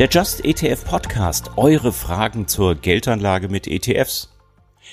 Der 0.00 0.08
Just 0.08 0.46
ETF 0.46 0.86
Podcast, 0.86 1.50
eure 1.58 1.92
Fragen 1.92 2.48
zur 2.48 2.74
Geldanlage 2.74 3.50
mit 3.50 3.66
ETFs. 3.66 4.30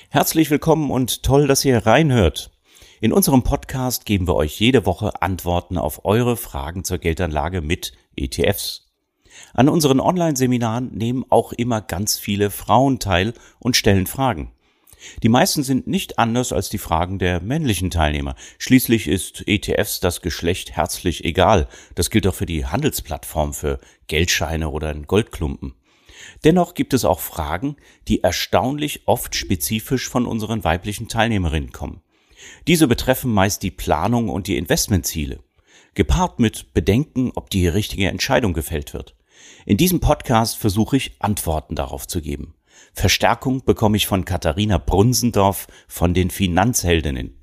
Herzlich 0.10 0.52
willkommen 0.52 0.92
und 0.92 1.24
toll, 1.24 1.48
dass 1.48 1.64
ihr 1.64 1.86
reinhört. 1.86 2.52
In 3.00 3.14
unserem 3.14 3.42
Podcast 3.42 4.06
geben 4.06 4.28
wir 4.28 4.36
euch 4.36 4.60
jede 4.60 4.86
Woche 4.86 5.22
Antworten 5.22 5.78
auf 5.78 6.04
eure 6.04 6.36
Fragen 6.36 6.84
zur 6.84 6.98
Geldanlage 6.98 7.62
mit 7.62 7.94
ETFs. 8.18 8.92
An 9.54 9.70
unseren 9.70 10.02
Online-Seminaren 10.02 10.94
nehmen 10.94 11.24
auch 11.30 11.54
immer 11.54 11.80
ganz 11.80 12.18
viele 12.18 12.50
Frauen 12.50 13.00
teil 13.00 13.34
und 13.60 13.78
stellen 13.78 14.08
Fragen. 14.08 14.52
Die 15.24 15.30
meisten 15.30 15.64
sind 15.64 15.88
nicht 15.88 16.20
anders 16.20 16.52
als 16.52 16.70
die 16.70 16.78
Fragen 16.78 17.20
der 17.20 17.42
männlichen 17.42 17.92
Teilnehmer. 17.92 18.36
Schließlich 18.58 19.08
ist 19.08 19.48
ETFs 19.48 20.00
das 20.00 20.22
Geschlecht 20.22 20.72
herzlich 20.72 21.24
egal. 21.26 21.68
Das 21.96 22.10
gilt 22.10 22.28
auch 22.28 22.36
für 22.36 22.46
die 22.46 22.66
Handelsplattform 22.66 23.54
für 23.54 23.80
Geldscheine 24.08 24.70
oder 24.70 24.94
Goldklumpen. 24.94 25.74
Dennoch 26.44 26.74
gibt 26.74 26.94
es 26.94 27.06
auch 27.06 27.20
Fragen, 27.20 27.78
die 28.08 28.24
erstaunlich 28.24 29.04
oft 29.06 29.36
spezifisch 29.36 30.10
von 30.10 30.26
unseren 30.26 30.64
weiblichen 30.64 31.08
Teilnehmerinnen 31.08 31.72
kommen. 31.72 32.02
Diese 32.68 32.88
betreffen 32.88 33.34
meist 33.34 33.64
die 33.64 33.72
Planung 33.72 34.30
und 34.30 34.48
die 34.48 34.58
Investmentziele, 34.58 35.40
gepaart 35.96 36.40
mit 36.40 36.74
Bedenken, 36.74 37.32
ob 37.36 37.50
die 37.50 37.68
richtige 37.68 38.08
Entscheidung 38.08 38.54
gefällt 38.54 38.94
wird. 38.94 39.16
In 39.66 39.78
diesem 39.78 40.00
Podcast 40.00 40.58
versuche 40.58 40.98
ich 40.98 41.16
Antworten 41.20 41.76
darauf 41.76 42.08
zu 42.08 42.22
geben. 42.22 42.54
Verstärkung 42.98 43.64
bekomme 43.64 43.96
ich 43.96 44.08
von 44.08 44.26
Katharina 44.26 44.80
Brunsendorf 44.80 45.68
von 45.88 46.16
den 46.16 46.32
Finanzheldinnen. 46.32 47.40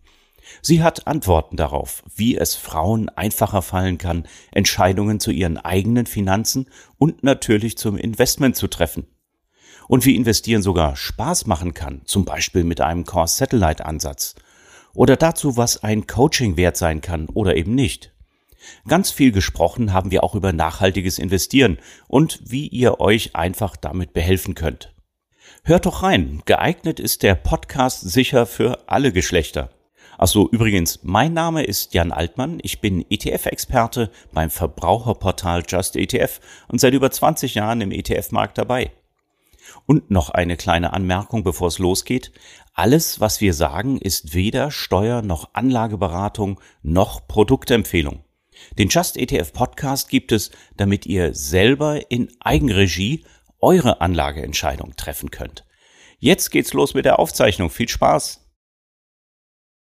Sie 0.63 0.83
hat 0.83 1.07
Antworten 1.07 1.57
darauf, 1.57 2.03
wie 2.17 2.37
es 2.37 2.57
Frauen 2.57 3.09
einfacher 3.09 3.63
fallen 3.63 3.97
kann, 3.97 4.27
Entscheidungen 4.51 5.21
zu 5.21 5.31
ihren 5.31 5.57
eigenen 5.57 6.07
Finanzen 6.07 6.69
und 6.99 7.23
natürlich 7.23 7.79
zum 7.79 7.97
Investment 7.97 8.57
zu 8.57 8.67
treffen. 8.67 9.07
Und 9.87 10.05
wie 10.05 10.17
investieren 10.17 10.61
sogar 10.61 10.97
Spaß 10.97 11.47
machen 11.47 11.73
kann, 11.73 12.03
zum 12.05 12.25
Beispiel 12.25 12.65
mit 12.65 12.81
einem 12.81 13.05
Core-Satellite-Ansatz. 13.05 14.35
Oder 14.93 15.15
dazu, 15.15 15.57
was 15.57 15.85
ein 15.85 16.09
Coaching 16.09 16.57
wert 16.57 16.77
sein 16.77 17.01
kann 17.01 17.29
oder 17.29 17.57
eben 17.57 17.77
nicht. 17.77 18.13
Ganz 18.89 19.13
viel 19.13 19.31
gesprochen 19.31 19.93
haben 19.93 20.11
wir 20.11 20.25
auch 20.25 20.35
über 20.35 20.53
nachhaltiges 20.53 21.21
Investieren 21.21 21.79
und 22.09 22.41
wie 22.45 22.67
ihr 22.67 22.99
euch 22.99 23.37
einfach 23.37 23.77
damit 23.77 24.15
behelfen 24.15 24.57
könnt. 24.57 24.94
Hört 25.63 25.87
doch 25.87 26.03
rein. 26.03 26.43
Geeignet 26.45 27.01
ist 27.01 27.23
der 27.23 27.35
Podcast 27.35 28.01
sicher 28.01 28.47
für 28.47 28.89
alle 28.89 29.13
Geschlechter. 29.13 29.71
Achso, 30.19 30.49
übrigens, 30.51 31.01
mein 31.03 31.33
Name 31.33 31.65
ist 31.65 31.95
Jan 31.95 32.13
Altmann. 32.13 32.59
Ich 32.63 32.81
bin 32.81 33.05
ETF-Experte 33.09 34.11
beim 34.33 34.51
Verbraucherportal 34.51 35.65
Just 35.67 35.97
ETF 35.97 36.41
und 36.69 36.81
seit 36.81 36.95
über 36.95 37.11
20 37.11 37.55
Jahren 37.55 37.81
im 37.81 37.93
ETF-Markt 37.93 38.59
dabei. 38.59 38.93
Und 39.87 40.11
noch 40.11 40.31
eine 40.31 40.57
kleine 40.57 40.93
Anmerkung, 40.93 41.43
bevor 41.43 41.69
es 41.69 41.79
losgeht. 41.79 42.33
Alles, 42.75 43.21
was 43.21 43.41
wir 43.41 43.55
sagen, 43.55 43.99
ist 43.99 44.35
weder 44.35 44.71
Steuer- 44.71 45.23
noch 45.23 45.51
Anlageberatung 45.55 46.61
noch 46.83 47.27
Produktempfehlung. 47.27 48.25
Den 48.79 48.89
Just 48.89 49.17
ETF 49.17 49.53
Podcast 49.53 50.09
gibt 50.09 50.31
es, 50.31 50.51
damit 50.77 51.07
ihr 51.07 51.35
selber 51.35 52.11
in 52.11 52.31
Eigenregie 52.41 53.25
eure 53.65 54.01
Anlageentscheidung 54.01 54.95
treffen 54.95 55.31
könnt. 55.31 55.65
Jetzt 56.19 56.51
geht's 56.51 56.73
los 56.73 56.95
mit 56.95 57.05
der 57.05 57.19
Aufzeichnung. 57.19 57.71
Viel 57.71 57.89
Spaß! 57.89 58.41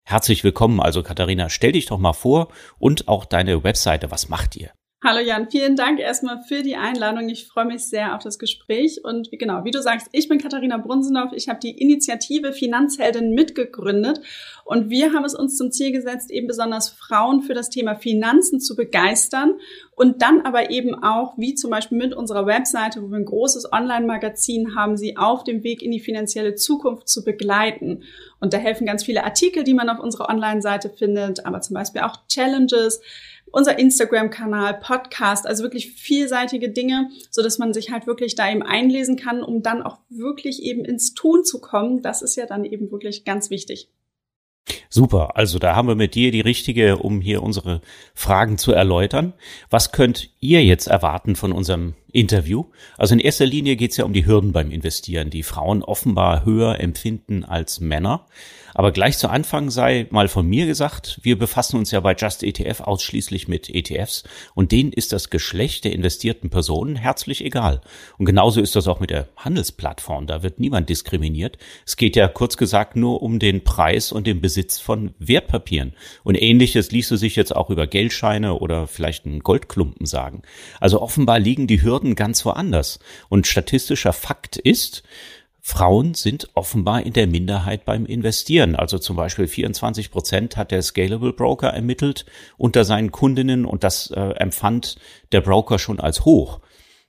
Herzlich 0.05 0.43
willkommen 0.43 0.79
also 0.79 1.01
Katharina, 1.01 1.49
stell 1.49 1.71
dich 1.71 1.85
doch 1.85 1.97
mal 1.97 2.13
vor 2.13 2.49
und 2.77 3.07
auch 3.07 3.25
deine 3.25 3.63
Webseite, 3.63 4.11
was 4.11 4.29
macht 4.29 4.55
ihr? 4.55 4.71
Hallo 5.05 5.19
Jan, 5.19 5.49
vielen 5.51 5.75
Dank 5.75 5.99
erstmal 5.99 6.43
für 6.43 6.63
die 6.63 6.77
Einladung. 6.77 7.27
Ich 7.27 7.45
freue 7.45 7.65
mich 7.65 7.83
sehr 7.83 8.15
auf 8.15 8.23
das 8.23 8.39
Gespräch. 8.39 9.03
Und 9.03 9.33
wie, 9.33 9.37
genau, 9.37 9.65
wie 9.65 9.71
du 9.71 9.81
sagst, 9.81 10.07
ich 10.13 10.29
bin 10.29 10.37
Katharina 10.37 10.77
Brunsenhoff. 10.77 11.33
Ich 11.33 11.49
habe 11.49 11.59
die 11.59 11.71
Initiative 11.71 12.53
Finanzheldin 12.53 13.33
mitgegründet. 13.33 14.21
Und 14.63 14.89
wir 14.89 15.11
haben 15.11 15.25
es 15.25 15.35
uns 15.35 15.57
zum 15.57 15.73
Ziel 15.73 15.91
gesetzt, 15.91 16.31
eben 16.31 16.47
besonders 16.47 16.87
Frauen 16.87 17.41
für 17.41 17.53
das 17.53 17.69
Thema 17.69 17.95
Finanzen 17.95 18.61
zu 18.61 18.77
begeistern. 18.77 19.55
Und 19.93 20.21
dann 20.21 20.39
aber 20.45 20.69
eben 20.69 20.95
auch, 21.03 21.37
wie 21.37 21.53
zum 21.53 21.71
Beispiel 21.71 21.97
mit 21.97 22.13
unserer 22.13 22.45
Webseite, 22.45 23.03
wo 23.03 23.09
wir 23.09 23.17
ein 23.17 23.25
großes 23.25 23.73
Online-Magazin 23.73 24.73
haben, 24.73 24.95
sie 24.95 25.17
auf 25.17 25.43
dem 25.43 25.65
Weg 25.65 25.81
in 25.81 25.91
die 25.91 25.99
finanzielle 25.99 26.55
Zukunft 26.55 27.09
zu 27.09 27.25
begleiten. 27.25 28.03
Und 28.39 28.53
da 28.53 28.57
helfen 28.57 28.87
ganz 28.87 29.03
viele 29.03 29.25
Artikel, 29.25 29.65
die 29.65 29.73
man 29.73 29.89
auf 29.89 29.99
unserer 29.99 30.29
Online-Seite 30.29 30.89
findet, 30.89 31.45
aber 31.45 31.59
zum 31.59 31.73
Beispiel 31.73 32.03
auch 32.03 32.25
Challenges 32.29 33.01
unser 33.53 33.77
Instagram-Kanal, 33.77 34.79
Podcast, 34.81 35.47
also 35.47 35.63
wirklich 35.63 35.91
vielseitige 35.91 36.69
Dinge, 36.69 37.09
so 37.29 37.41
dass 37.41 37.59
man 37.59 37.71
sich 37.73 37.91
halt 37.91 38.07
wirklich 38.07 38.35
da 38.35 38.51
eben 38.51 38.63
einlesen 38.63 39.15
kann, 39.15 39.43
um 39.43 39.61
dann 39.61 39.83
auch 39.83 39.99
wirklich 40.09 40.63
eben 40.63 40.83
ins 40.83 41.13
Tun 41.13 41.45
zu 41.45 41.61
kommen. 41.61 42.01
Das 42.01 42.21
ist 42.21 42.35
ja 42.35 42.47
dann 42.47 42.65
eben 42.65 42.91
wirklich 42.91 43.23
ganz 43.25 43.49
wichtig. 43.51 43.89
Super, 44.89 45.35
also 45.35 45.59
da 45.59 45.75
haben 45.75 45.87
wir 45.87 45.95
mit 45.95 46.15
dir 46.15 46.31
die 46.31 46.41
richtige, 46.41 46.97
um 46.97 47.21
hier 47.21 47.43
unsere 47.43 47.81
Fragen 48.13 48.57
zu 48.57 48.71
erläutern. 48.71 49.33
Was 49.69 49.91
könnt 49.91 50.29
ihr 50.39 50.63
jetzt 50.63 50.87
erwarten 50.87 51.35
von 51.35 51.51
unserem 51.51 51.93
Interview? 52.11 52.65
Also 52.97 53.13
in 53.13 53.19
erster 53.19 53.45
Linie 53.45 53.75
geht 53.75 53.91
es 53.91 53.97
ja 53.97 54.05
um 54.05 54.13
die 54.13 54.25
Hürden 54.25 54.51
beim 54.51 54.71
Investieren, 54.71 55.29
die 55.29 55.43
Frauen 55.43 55.83
offenbar 55.83 56.45
höher 56.45 56.79
empfinden 56.79 57.43
als 57.43 57.81
Männer. 57.81 58.25
Aber 58.73 58.91
gleich 58.91 59.17
zu 59.17 59.29
Anfang 59.29 59.69
sei 59.69 60.07
mal 60.09 60.27
von 60.27 60.47
mir 60.47 60.65
gesagt, 60.65 61.19
wir 61.21 61.37
befassen 61.37 61.77
uns 61.77 61.91
ja 61.91 61.99
bei 61.99 62.15
Just 62.15 62.43
ETF 62.43 62.81
ausschließlich 62.81 63.47
mit 63.47 63.69
ETFs 63.69 64.23
und 64.55 64.71
denen 64.71 64.91
ist 64.91 65.13
das 65.13 65.29
Geschlecht 65.29 65.85
der 65.85 65.93
investierten 65.93 66.49
Personen 66.49 66.95
herzlich 66.95 67.43
egal. 67.43 67.81
Und 68.17 68.25
genauso 68.25 68.61
ist 68.61 68.75
das 68.75 68.87
auch 68.87 68.99
mit 68.99 69.09
der 69.09 69.29
Handelsplattform. 69.37 70.27
Da 70.27 70.43
wird 70.43 70.59
niemand 70.59 70.89
diskriminiert. 70.89 71.57
Es 71.85 71.97
geht 71.97 72.15
ja 72.15 72.27
kurz 72.27 72.57
gesagt 72.57 72.95
nur 72.95 73.21
um 73.21 73.39
den 73.39 73.63
Preis 73.63 74.11
und 74.11 74.27
den 74.27 74.41
Besitz 74.41 74.79
von 74.79 75.13
Wertpapieren. 75.19 75.93
Und 76.23 76.41
ähnliches 76.41 76.91
ließe 76.91 77.17
sich 77.17 77.35
jetzt 77.35 77.55
auch 77.55 77.69
über 77.69 77.87
Geldscheine 77.87 78.55
oder 78.55 78.87
vielleicht 78.87 79.25
einen 79.25 79.39
Goldklumpen 79.41 80.05
sagen. 80.05 80.41
Also 80.79 81.01
offenbar 81.01 81.39
liegen 81.39 81.67
die 81.67 81.81
Hürden 81.81 82.15
ganz 82.15 82.45
woanders. 82.45 82.99
Und 83.29 83.47
statistischer 83.47 84.13
Fakt 84.13 84.57
ist, 84.57 85.03
Frauen 85.65 86.13
sind 86.13 86.49
offenbar 86.55 87.05
in 87.05 87.13
der 87.13 87.25
Minderheit 87.25 87.85
beim 87.85 88.05
Investieren. 88.05 88.75
Also 88.75 88.97
zum 88.97 89.15
Beispiel 89.15 89.47
24 89.47 90.11
Prozent 90.11 90.57
hat 90.57 90.71
der 90.71 90.81
Scalable 90.81 91.31
Broker 91.31 91.69
ermittelt 91.69 92.25
unter 92.57 92.83
seinen 92.83 93.13
Kundinnen 93.13 93.63
und 93.63 93.85
das 93.85 94.11
äh, 94.11 94.19
empfand 94.19 94.97
der 95.31 95.39
Broker 95.39 95.79
schon 95.79 96.01
als 96.01 96.25
hoch. 96.25 96.59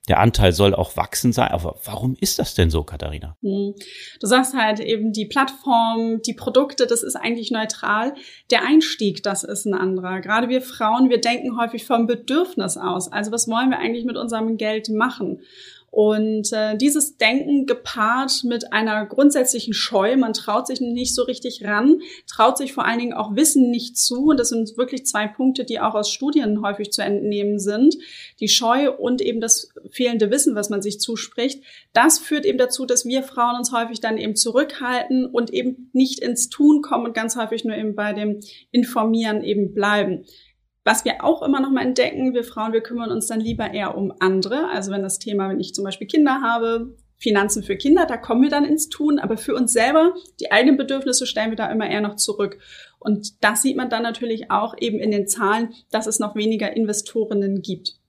Der 0.07 0.19
Anteil 0.19 0.53
soll 0.53 0.73
auch 0.73 0.95
wachsen 0.95 1.33
sein. 1.33 1.49
Aber 1.49 1.79
warum 1.83 2.15
ist 2.21 2.39
das 2.39 2.53
denn 2.53 2.69
so, 2.69 2.83
Katharina? 2.83 3.35
Hm. 3.41 3.73
Du 4.21 4.27
sagst 4.27 4.53
halt 4.53 4.79
eben, 4.79 5.11
die 5.11 5.25
Plattform, 5.25 6.21
die 6.21 6.33
Produkte, 6.33 6.87
das 6.87 7.03
ist 7.03 7.17
eigentlich 7.17 7.51
neutral. 7.51 8.13
Der 8.51 8.65
Einstieg, 8.65 9.21
das 9.23 9.43
ist 9.43 9.65
ein 9.65 9.73
anderer. 9.73 10.21
Gerade 10.21 10.47
wir 10.47 10.61
Frauen, 10.61 11.09
wir 11.09 11.19
denken 11.19 11.59
häufig 11.59 11.85
vom 11.85 12.07
Bedürfnis 12.07 12.77
aus. 12.77 13.11
Also 13.11 13.33
was 13.33 13.49
wollen 13.49 13.69
wir 13.69 13.79
eigentlich 13.79 14.05
mit 14.05 14.15
unserem 14.15 14.55
Geld 14.55 14.89
machen? 14.89 15.41
Und 15.95 16.51
äh, 16.51 16.75
dieses 16.75 17.15
Denken 17.15 17.65
gepaart 17.67 18.43
mit 18.43 18.73
einer 18.73 19.05
grundsätzlichen 19.05 19.73
Scheu, 19.73 20.17
man 20.17 20.33
traut 20.33 20.67
sich 20.67 20.81
nicht 20.81 21.15
so 21.15 21.23
richtig 21.23 21.63
ran, 21.63 22.01
traut 22.29 22.57
sich 22.57 22.73
vor 22.73 22.83
allen 22.83 22.99
Dingen 22.99 23.13
auch 23.13 23.37
Wissen 23.37 23.71
nicht 23.71 23.97
zu. 23.97 24.25
Und 24.25 24.37
das 24.37 24.49
sind 24.49 24.75
wirklich 24.75 25.05
zwei 25.05 25.25
Punkte, 25.25 25.63
die 25.63 25.79
auch 25.79 25.95
aus 25.95 26.11
Studien 26.11 26.61
häufig 26.61 26.91
zu 26.91 27.01
entnehmen 27.01 27.59
sind. 27.59 27.95
Die 28.41 28.49
Scheu 28.49 28.91
und 28.91 29.21
eben 29.21 29.39
das 29.39 29.69
fehlende 29.89 30.31
Wissen, 30.31 30.53
was 30.53 30.69
man 30.69 30.81
sich 30.81 30.99
zuspricht. 30.99 31.63
Das 31.93 32.19
führt 32.19 32.45
eben 32.45 32.57
dazu, 32.57 32.85
dass 32.85 33.05
wir 33.05 33.23
Frauen 33.23 33.55
uns 33.55 33.71
häufig 33.71 34.01
dann 34.01 34.17
eben 34.17 34.35
zurückhalten 34.35 35.25
und 35.25 35.53
eben 35.53 35.91
nicht 35.93 36.19
ins 36.19 36.49
Tun 36.49 36.81
kommen 36.81 37.05
und 37.05 37.13
ganz 37.13 37.37
häufig 37.37 37.63
nur 37.63 37.77
eben 37.77 37.95
bei 37.95 38.11
dem 38.11 38.41
Informieren 38.71 39.45
eben 39.45 39.73
bleiben. 39.73 40.25
Was 40.85 41.03
wir 41.03 41.23
auch 41.23 41.41
immer 41.41 41.59
noch 41.59 41.71
mal 41.71 41.81
entdecken, 41.81 42.35
wir 42.35 42.43
Frauen, 42.43 42.71
wir 42.71 42.81
kümmern 42.81 43.11
uns 43.11 43.25
dann 43.25 43.39
lieber 43.39 43.73
eher 43.73 43.97
um 43.97 44.13
andere. 44.19 44.69
Also 44.69 44.91
wenn 44.91 45.01
das 45.01 45.17
Thema, 45.17 45.49
wenn 45.49 45.59
ich 45.59 45.73
zum 45.73 45.83
Beispiel 45.83 46.05
Kinder 46.05 46.41
habe, 46.41 46.95
Finanzen 47.17 47.63
für 47.63 47.75
Kinder, 47.75 48.05
da 48.05 48.17
kommen 48.17 48.43
wir 48.43 48.51
dann 48.51 48.65
ins 48.65 48.87
Tun, 48.87 49.17
aber 49.17 49.35
für 49.35 49.55
uns 49.55 49.73
selber, 49.73 50.13
die 50.39 50.51
eigenen 50.51 50.77
Bedürfnisse 50.77 51.25
stellen 51.25 51.49
wir 51.49 51.55
da 51.55 51.71
immer 51.71 51.89
eher 51.89 52.01
noch 52.01 52.17
zurück. 52.17 52.59
Und 52.99 53.43
das 53.43 53.63
sieht 53.63 53.77
man 53.77 53.89
dann 53.89 54.03
natürlich 54.03 54.51
auch 54.51 54.75
eben 54.79 54.99
in 54.99 55.09
den 55.09 55.27
Zahlen, 55.27 55.73
dass 55.89 56.05
es 56.05 56.19
noch 56.19 56.35
weniger 56.35 56.75
Investorinnen 56.75 57.63
gibt. 57.63 57.99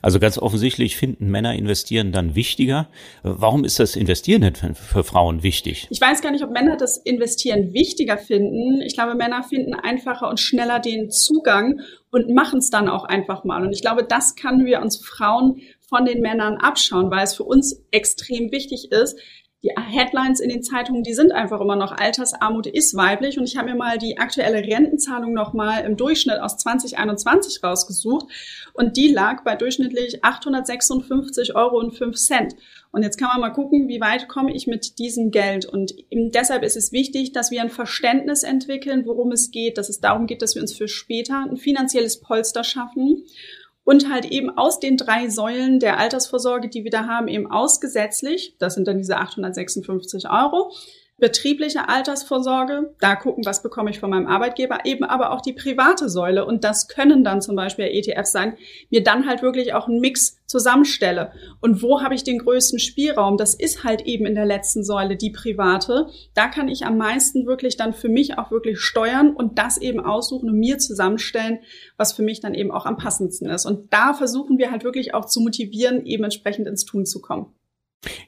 Also 0.00 0.18
ganz 0.18 0.38
offensichtlich 0.38 0.96
finden 0.96 1.30
Männer 1.30 1.54
investieren 1.54 2.12
dann 2.12 2.34
wichtiger. 2.34 2.88
Warum 3.22 3.64
ist 3.64 3.78
das 3.78 3.96
Investieren 3.96 4.42
denn 4.42 4.74
für 4.74 5.04
Frauen 5.04 5.42
wichtig? 5.42 5.86
Ich 5.90 6.00
weiß 6.00 6.22
gar 6.22 6.30
nicht, 6.30 6.44
ob 6.44 6.50
Männer 6.50 6.76
das 6.76 6.98
Investieren 6.98 7.72
wichtiger 7.72 8.18
finden. 8.18 8.80
Ich 8.82 8.94
glaube, 8.94 9.14
Männer 9.14 9.42
finden 9.42 9.74
einfacher 9.74 10.28
und 10.28 10.40
schneller 10.40 10.80
den 10.80 11.10
Zugang 11.10 11.80
und 12.10 12.28
machen 12.30 12.58
es 12.58 12.70
dann 12.70 12.88
auch 12.88 13.04
einfach 13.04 13.44
mal. 13.44 13.62
Und 13.62 13.72
ich 13.72 13.80
glaube, 13.80 14.04
das 14.04 14.34
können 14.36 14.66
wir 14.66 14.80
uns 14.80 15.04
Frauen 15.04 15.60
von 15.88 16.04
den 16.04 16.20
Männern 16.20 16.56
abschauen, 16.56 17.10
weil 17.10 17.24
es 17.24 17.34
für 17.34 17.44
uns 17.44 17.82
extrem 17.90 18.50
wichtig 18.50 18.90
ist, 18.90 19.18
die 19.62 19.70
Headlines 19.76 20.40
in 20.40 20.48
den 20.48 20.62
Zeitungen, 20.62 21.04
die 21.04 21.14
sind 21.14 21.30
einfach 21.30 21.60
immer 21.60 21.76
noch 21.76 21.92
Altersarmut 21.92 22.66
ist 22.66 22.96
weiblich 22.96 23.38
und 23.38 23.44
ich 23.44 23.56
habe 23.56 23.70
mir 23.70 23.76
mal 23.76 23.96
die 23.96 24.18
aktuelle 24.18 24.58
Rentenzahlung 24.58 25.32
nochmal 25.32 25.84
im 25.84 25.96
Durchschnitt 25.96 26.40
aus 26.40 26.56
2021 26.56 27.62
rausgesucht 27.62 28.26
und 28.74 28.96
die 28.96 29.08
lag 29.08 29.44
bei 29.44 29.54
durchschnittlich 29.54 30.24
856 30.24 31.54
Euro 31.54 31.78
und 31.78 31.92
5 31.92 32.16
Cent. 32.16 32.56
Und 32.90 33.02
jetzt 33.02 33.18
kann 33.18 33.28
man 33.28 33.40
mal 33.40 33.50
gucken, 33.50 33.88
wie 33.88 34.00
weit 34.00 34.28
komme 34.28 34.54
ich 34.54 34.66
mit 34.66 34.98
diesem 34.98 35.30
Geld. 35.30 35.64
Und 35.64 35.94
deshalb 36.12 36.62
ist 36.62 36.76
es 36.76 36.92
wichtig, 36.92 37.32
dass 37.32 37.50
wir 37.50 37.62
ein 37.62 37.70
Verständnis 37.70 38.42
entwickeln, 38.42 39.06
worum 39.06 39.32
es 39.32 39.50
geht, 39.50 39.78
dass 39.78 39.88
es 39.88 40.00
darum 40.00 40.26
geht, 40.26 40.42
dass 40.42 40.54
wir 40.54 40.60
uns 40.60 40.76
für 40.76 40.88
später 40.88 41.38
ein 41.38 41.56
finanzielles 41.56 42.20
Polster 42.20 42.64
schaffen 42.64 43.24
und 43.84 44.10
halt 44.10 44.26
eben 44.26 44.50
aus 44.50 44.80
den 44.80 44.96
drei 44.96 45.28
Säulen 45.28 45.80
der 45.80 45.98
Altersvorsorge, 45.98 46.68
die 46.68 46.84
wir 46.84 46.90
da 46.90 47.06
haben, 47.06 47.28
eben 47.28 47.50
ausgesetzlich, 47.50 48.54
das 48.58 48.74
sind 48.74 48.86
dann 48.86 48.98
diese 48.98 49.16
856 49.16 50.28
Euro, 50.30 50.72
betriebliche 51.22 51.88
Altersvorsorge, 51.88 52.96
da 52.98 53.14
gucken, 53.14 53.46
was 53.46 53.62
bekomme 53.62 53.90
ich 53.90 54.00
von 54.00 54.10
meinem 54.10 54.26
Arbeitgeber, 54.26 54.80
eben 54.86 55.04
aber 55.04 55.30
auch 55.30 55.40
die 55.40 55.52
private 55.52 56.08
Säule. 56.08 56.44
Und 56.44 56.64
das 56.64 56.88
können 56.88 57.22
dann 57.22 57.40
zum 57.40 57.54
Beispiel 57.54 57.84
ETFs 57.84 58.32
sein, 58.32 58.56
mir 58.90 59.04
dann 59.04 59.28
halt 59.28 59.40
wirklich 59.40 59.72
auch 59.72 59.86
einen 59.86 60.00
Mix 60.00 60.42
zusammenstelle. 60.46 61.30
Und 61.60 61.80
wo 61.80 62.02
habe 62.02 62.16
ich 62.16 62.24
den 62.24 62.40
größten 62.40 62.80
Spielraum? 62.80 63.36
Das 63.36 63.54
ist 63.54 63.84
halt 63.84 64.00
eben 64.00 64.26
in 64.26 64.34
der 64.34 64.46
letzten 64.46 64.82
Säule 64.82 65.14
die 65.14 65.30
private. 65.30 66.08
Da 66.34 66.48
kann 66.48 66.66
ich 66.66 66.84
am 66.86 66.96
meisten 66.96 67.46
wirklich 67.46 67.76
dann 67.76 67.92
für 67.92 68.08
mich 68.08 68.36
auch 68.36 68.50
wirklich 68.50 68.80
steuern 68.80 69.32
und 69.32 69.60
das 69.60 69.78
eben 69.78 70.00
aussuchen 70.00 70.50
und 70.50 70.58
mir 70.58 70.78
zusammenstellen, 70.78 71.60
was 71.96 72.12
für 72.12 72.22
mich 72.22 72.40
dann 72.40 72.54
eben 72.54 72.72
auch 72.72 72.84
am 72.84 72.96
passendsten 72.96 73.48
ist. 73.48 73.64
Und 73.64 73.92
da 73.92 74.12
versuchen 74.12 74.58
wir 74.58 74.72
halt 74.72 74.82
wirklich 74.82 75.14
auch 75.14 75.26
zu 75.26 75.40
motivieren, 75.40 76.04
eben 76.04 76.24
entsprechend 76.24 76.66
ins 76.66 76.84
Tun 76.84 77.06
zu 77.06 77.20
kommen. 77.20 77.54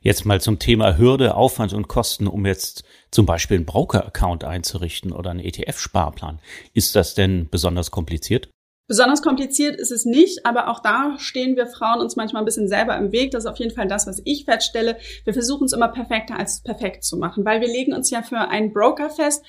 Jetzt 0.00 0.24
mal 0.24 0.40
zum 0.40 0.58
Thema 0.58 0.98
Hürde, 0.98 1.34
Aufwand 1.34 1.72
und 1.72 1.88
Kosten, 1.88 2.26
um 2.26 2.46
jetzt 2.46 2.84
zum 3.10 3.26
Beispiel 3.26 3.56
einen 3.56 3.66
Broker-Account 3.66 4.44
einzurichten 4.44 5.12
oder 5.12 5.30
einen 5.30 5.40
ETF-Sparplan. 5.40 6.40
Ist 6.72 6.94
das 6.94 7.14
denn 7.14 7.48
besonders 7.50 7.90
kompliziert? 7.90 8.48
Besonders 8.86 9.22
kompliziert 9.22 9.76
ist 9.76 9.90
es 9.90 10.04
nicht, 10.04 10.44
aber 10.44 10.68
auch 10.68 10.80
da 10.80 11.16
stehen 11.18 11.56
wir 11.56 11.66
Frauen 11.66 12.00
uns 12.00 12.16
manchmal 12.16 12.42
ein 12.42 12.44
bisschen 12.44 12.68
selber 12.68 12.96
im 12.98 13.12
Weg. 13.12 13.30
Das 13.30 13.44
ist 13.44 13.50
auf 13.50 13.58
jeden 13.58 13.74
Fall 13.74 13.88
das, 13.88 14.06
was 14.06 14.20
ich 14.24 14.44
feststelle. 14.44 14.98
Wir 15.24 15.32
versuchen 15.32 15.64
es 15.64 15.72
immer 15.72 15.88
perfekter 15.88 16.38
als 16.38 16.62
perfekt 16.62 17.02
zu 17.02 17.16
machen, 17.16 17.46
weil 17.46 17.62
wir 17.62 17.68
legen 17.68 17.94
uns 17.94 18.10
ja 18.10 18.22
für 18.22 18.38
einen 18.38 18.74
Broker 18.74 19.08
fest 19.08 19.42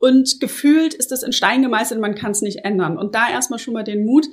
und 0.00 0.40
gefühlt 0.40 0.94
ist 0.94 1.12
es 1.12 1.22
in 1.22 1.32
Stein 1.32 1.60
gemeißelt, 1.60 2.00
man 2.00 2.14
kann 2.14 2.30
es 2.30 2.40
nicht 2.40 2.64
ändern. 2.64 2.96
Und 2.96 3.14
da 3.14 3.30
erstmal 3.30 3.58
schon 3.58 3.74
mal 3.74 3.84
den 3.84 4.06
Mut, 4.06 4.26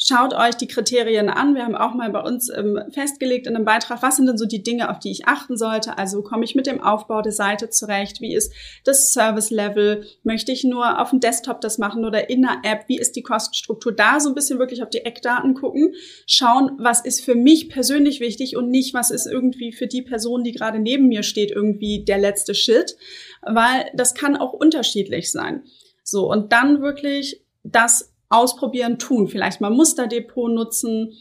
Schaut 0.00 0.32
euch 0.32 0.54
die 0.54 0.68
Kriterien 0.68 1.28
an. 1.28 1.56
Wir 1.56 1.64
haben 1.64 1.74
auch 1.74 1.92
mal 1.92 2.08
bei 2.10 2.20
uns 2.20 2.48
ähm, 2.50 2.80
festgelegt 2.92 3.48
in 3.48 3.56
einem 3.56 3.64
Beitrag, 3.64 4.00
was 4.00 4.14
sind 4.14 4.26
denn 4.26 4.38
so 4.38 4.46
die 4.46 4.62
Dinge, 4.62 4.90
auf 4.90 5.00
die 5.00 5.10
ich 5.10 5.26
achten 5.26 5.56
sollte. 5.56 5.98
Also 5.98 6.22
komme 6.22 6.44
ich 6.44 6.54
mit 6.54 6.68
dem 6.68 6.80
Aufbau 6.80 7.20
der 7.20 7.32
Seite 7.32 7.68
zurecht? 7.68 8.20
Wie 8.20 8.32
ist 8.32 8.52
das 8.84 9.12
Service-Level? 9.12 10.06
Möchte 10.22 10.52
ich 10.52 10.62
nur 10.62 11.00
auf 11.00 11.10
dem 11.10 11.18
Desktop 11.18 11.60
das 11.60 11.78
machen 11.78 12.04
oder 12.04 12.30
in 12.30 12.42
der 12.42 12.60
App? 12.62 12.84
Wie 12.86 12.96
ist 12.96 13.16
die 13.16 13.24
Kostenstruktur? 13.24 13.90
Da 13.90 14.20
so 14.20 14.28
ein 14.28 14.36
bisschen 14.36 14.60
wirklich 14.60 14.84
auf 14.84 14.90
die 14.90 15.04
Eckdaten 15.04 15.54
gucken. 15.54 15.92
Schauen, 16.26 16.76
was 16.78 17.04
ist 17.04 17.24
für 17.24 17.34
mich 17.34 17.68
persönlich 17.68 18.20
wichtig 18.20 18.56
und 18.56 18.70
nicht, 18.70 18.94
was 18.94 19.10
ist 19.10 19.26
irgendwie 19.26 19.72
für 19.72 19.88
die 19.88 20.02
Person, 20.02 20.44
die 20.44 20.52
gerade 20.52 20.78
neben 20.78 21.08
mir 21.08 21.24
steht, 21.24 21.50
irgendwie 21.50 22.04
der 22.04 22.18
letzte 22.18 22.54
Shit. 22.54 22.96
Weil 23.42 23.90
das 23.94 24.14
kann 24.14 24.36
auch 24.36 24.52
unterschiedlich 24.52 25.32
sein. 25.32 25.64
So, 26.04 26.30
und 26.30 26.52
dann 26.52 26.82
wirklich 26.82 27.42
das 27.64 28.12
ausprobieren, 28.28 28.98
tun. 28.98 29.28
Vielleicht 29.28 29.60
mal 29.60 29.70
Musterdepot 29.70 30.50
nutzen. 30.50 31.14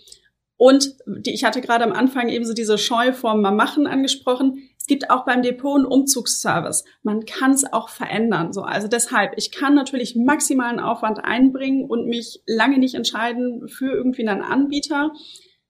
Und 0.57 0.95
die, 1.05 1.33
ich 1.33 1.43
hatte 1.43 1.61
gerade 1.61 1.83
am 1.83 1.93
Anfang 1.93 2.29
eben 2.29 2.45
so 2.45 2.53
diese 2.53 2.77
Scheu 2.77 3.13
vorm 3.13 3.41
mal 3.41 3.51
machen 3.51 3.87
angesprochen. 3.87 4.69
Es 4.79 4.87
gibt 4.87 5.09
auch 5.09 5.25
beim 5.25 5.43
Depot 5.43 5.75
einen 5.75 5.85
Umzugsservice. 5.85 6.85
Man 7.03 7.25
kann 7.25 7.51
es 7.51 7.71
auch 7.71 7.89
verändern. 7.89 8.53
So, 8.53 8.61
also 8.61 8.87
deshalb, 8.87 9.33
ich 9.37 9.51
kann 9.51 9.75
natürlich 9.75 10.15
maximalen 10.15 10.79
Aufwand 10.79 11.23
einbringen 11.23 11.85
und 11.85 12.07
mich 12.07 12.41
lange 12.47 12.79
nicht 12.79 12.95
entscheiden 12.95 13.67
für 13.67 13.91
irgendwie 13.93 14.27
einen 14.27 14.41
Anbieter. 14.41 15.11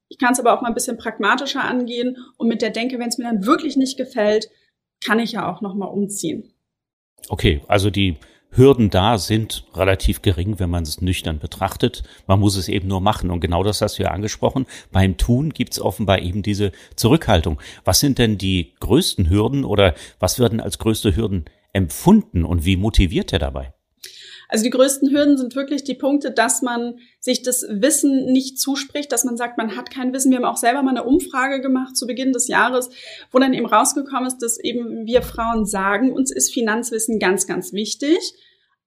Ich 0.07 0.19
kann 0.19 0.33
es 0.33 0.39
aber 0.39 0.53
auch 0.53 0.61
mal 0.61 0.69
ein 0.69 0.73
bisschen 0.73 0.97
pragmatischer 0.97 1.63
angehen 1.63 2.17
und 2.37 2.47
mit 2.47 2.61
der 2.61 2.69
Denke, 2.69 2.99
wenn 2.99 3.09
es 3.09 3.17
mir 3.17 3.25
dann 3.25 3.45
wirklich 3.45 3.75
nicht 3.75 3.97
gefällt, 3.97 4.49
kann 5.03 5.19
ich 5.19 5.33
ja 5.33 5.51
auch 5.51 5.61
noch 5.61 5.75
umziehen. 5.75 6.53
Okay, 7.29 7.61
also 7.67 7.89
die 7.89 8.17
Hürden 8.57 8.89
da 8.89 9.17
sind 9.17 9.65
relativ 9.75 10.21
gering, 10.21 10.59
wenn 10.59 10.69
man 10.69 10.83
es 10.83 10.99
nüchtern 10.99 11.39
betrachtet. 11.39 12.03
Man 12.25 12.39
muss 12.39 12.57
es 12.57 12.67
eben 12.67 12.87
nur 12.87 13.01
machen. 13.01 13.29
Und 13.29 13.39
genau 13.39 13.63
das 13.63 13.81
hast 13.81 13.99
du 13.99 14.03
ja 14.03 14.09
angesprochen. 14.09 14.65
Beim 14.91 15.17
Tun 15.17 15.51
gibt 15.51 15.73
es 15.73 15.79
offenbar 15.79 16.21
eben 16.21 16.41
diese 16.41 16.71
Zurückhaltung. 16.95 17.61
Was 17.85 17.99
sind 17.99 18.17
denn 18.17 18.37
die 18.37 18.73
größten 18.79 19.29
Hürden 19.29 19.63
oder 19.63 19.93
was 20.19 20.39
werden 20.39 20.59
als 20.59 20.79
größte 20.79 21.15
Hürden 21.15 21.45
empfunden 21.71 22.43
und 22.43 22.65
wie 22.65 22.77
motiviert 22.77 23.31
er 23.31 23.39
dabei? 23.39 23.73
Also 24.49 24.63
die 24.63 24.69
größten 24.69 25.11
Hürden 25.11 25.37
sind 25.37 25.55
wirklich 25.55 25.83
die 25.83 25.93
Punkte, 25.93 26.31
dass 26.31 26.61
man 26.61 26.99
sich 27.19 27.43
das 27.43 27.65
Wissen 27.69 28.31
nicht 28.31 28.59
zuspricht, 28.59 29.11
dass 29.11 29.25
man 29.25 29.35
sagt, 29.35 29.57
man 29.57 29.75
hat 29.75 29.91
kein 29.91 30.13
Wissen. 30.13 30.31
Wir 30.31 30.37
haben 30.37 30.45
auch 30.45 30.57
selber 30.57 30.81
mal 30.83 30.91
eine 30.91 31.03
Umfrage 31.03 31.59
gemacht 31.61 31.97
zu 31.97 32.07
Beginn 32.07 32.31
des 32.31 32.47
Jahres, 32.47 32.89
wo 33.31 33.39
dann 33.39 33.53
eben 33.53 33.65
rausgekommen 33.65 34.25
ist, 34.25 34.39
dass 34.39 34.57
eben 34.57 35.05
wir 35.05 35.21
Frauen 35.21 35.65
sagen, 35.65 36.13
uns 36.13 36.31
ist 36.31 36.53
Finanzwissen 36.53 37.19
ganz, 37.19 37.45
ganz 37.45 37.73
wichtig. 37.73 38.17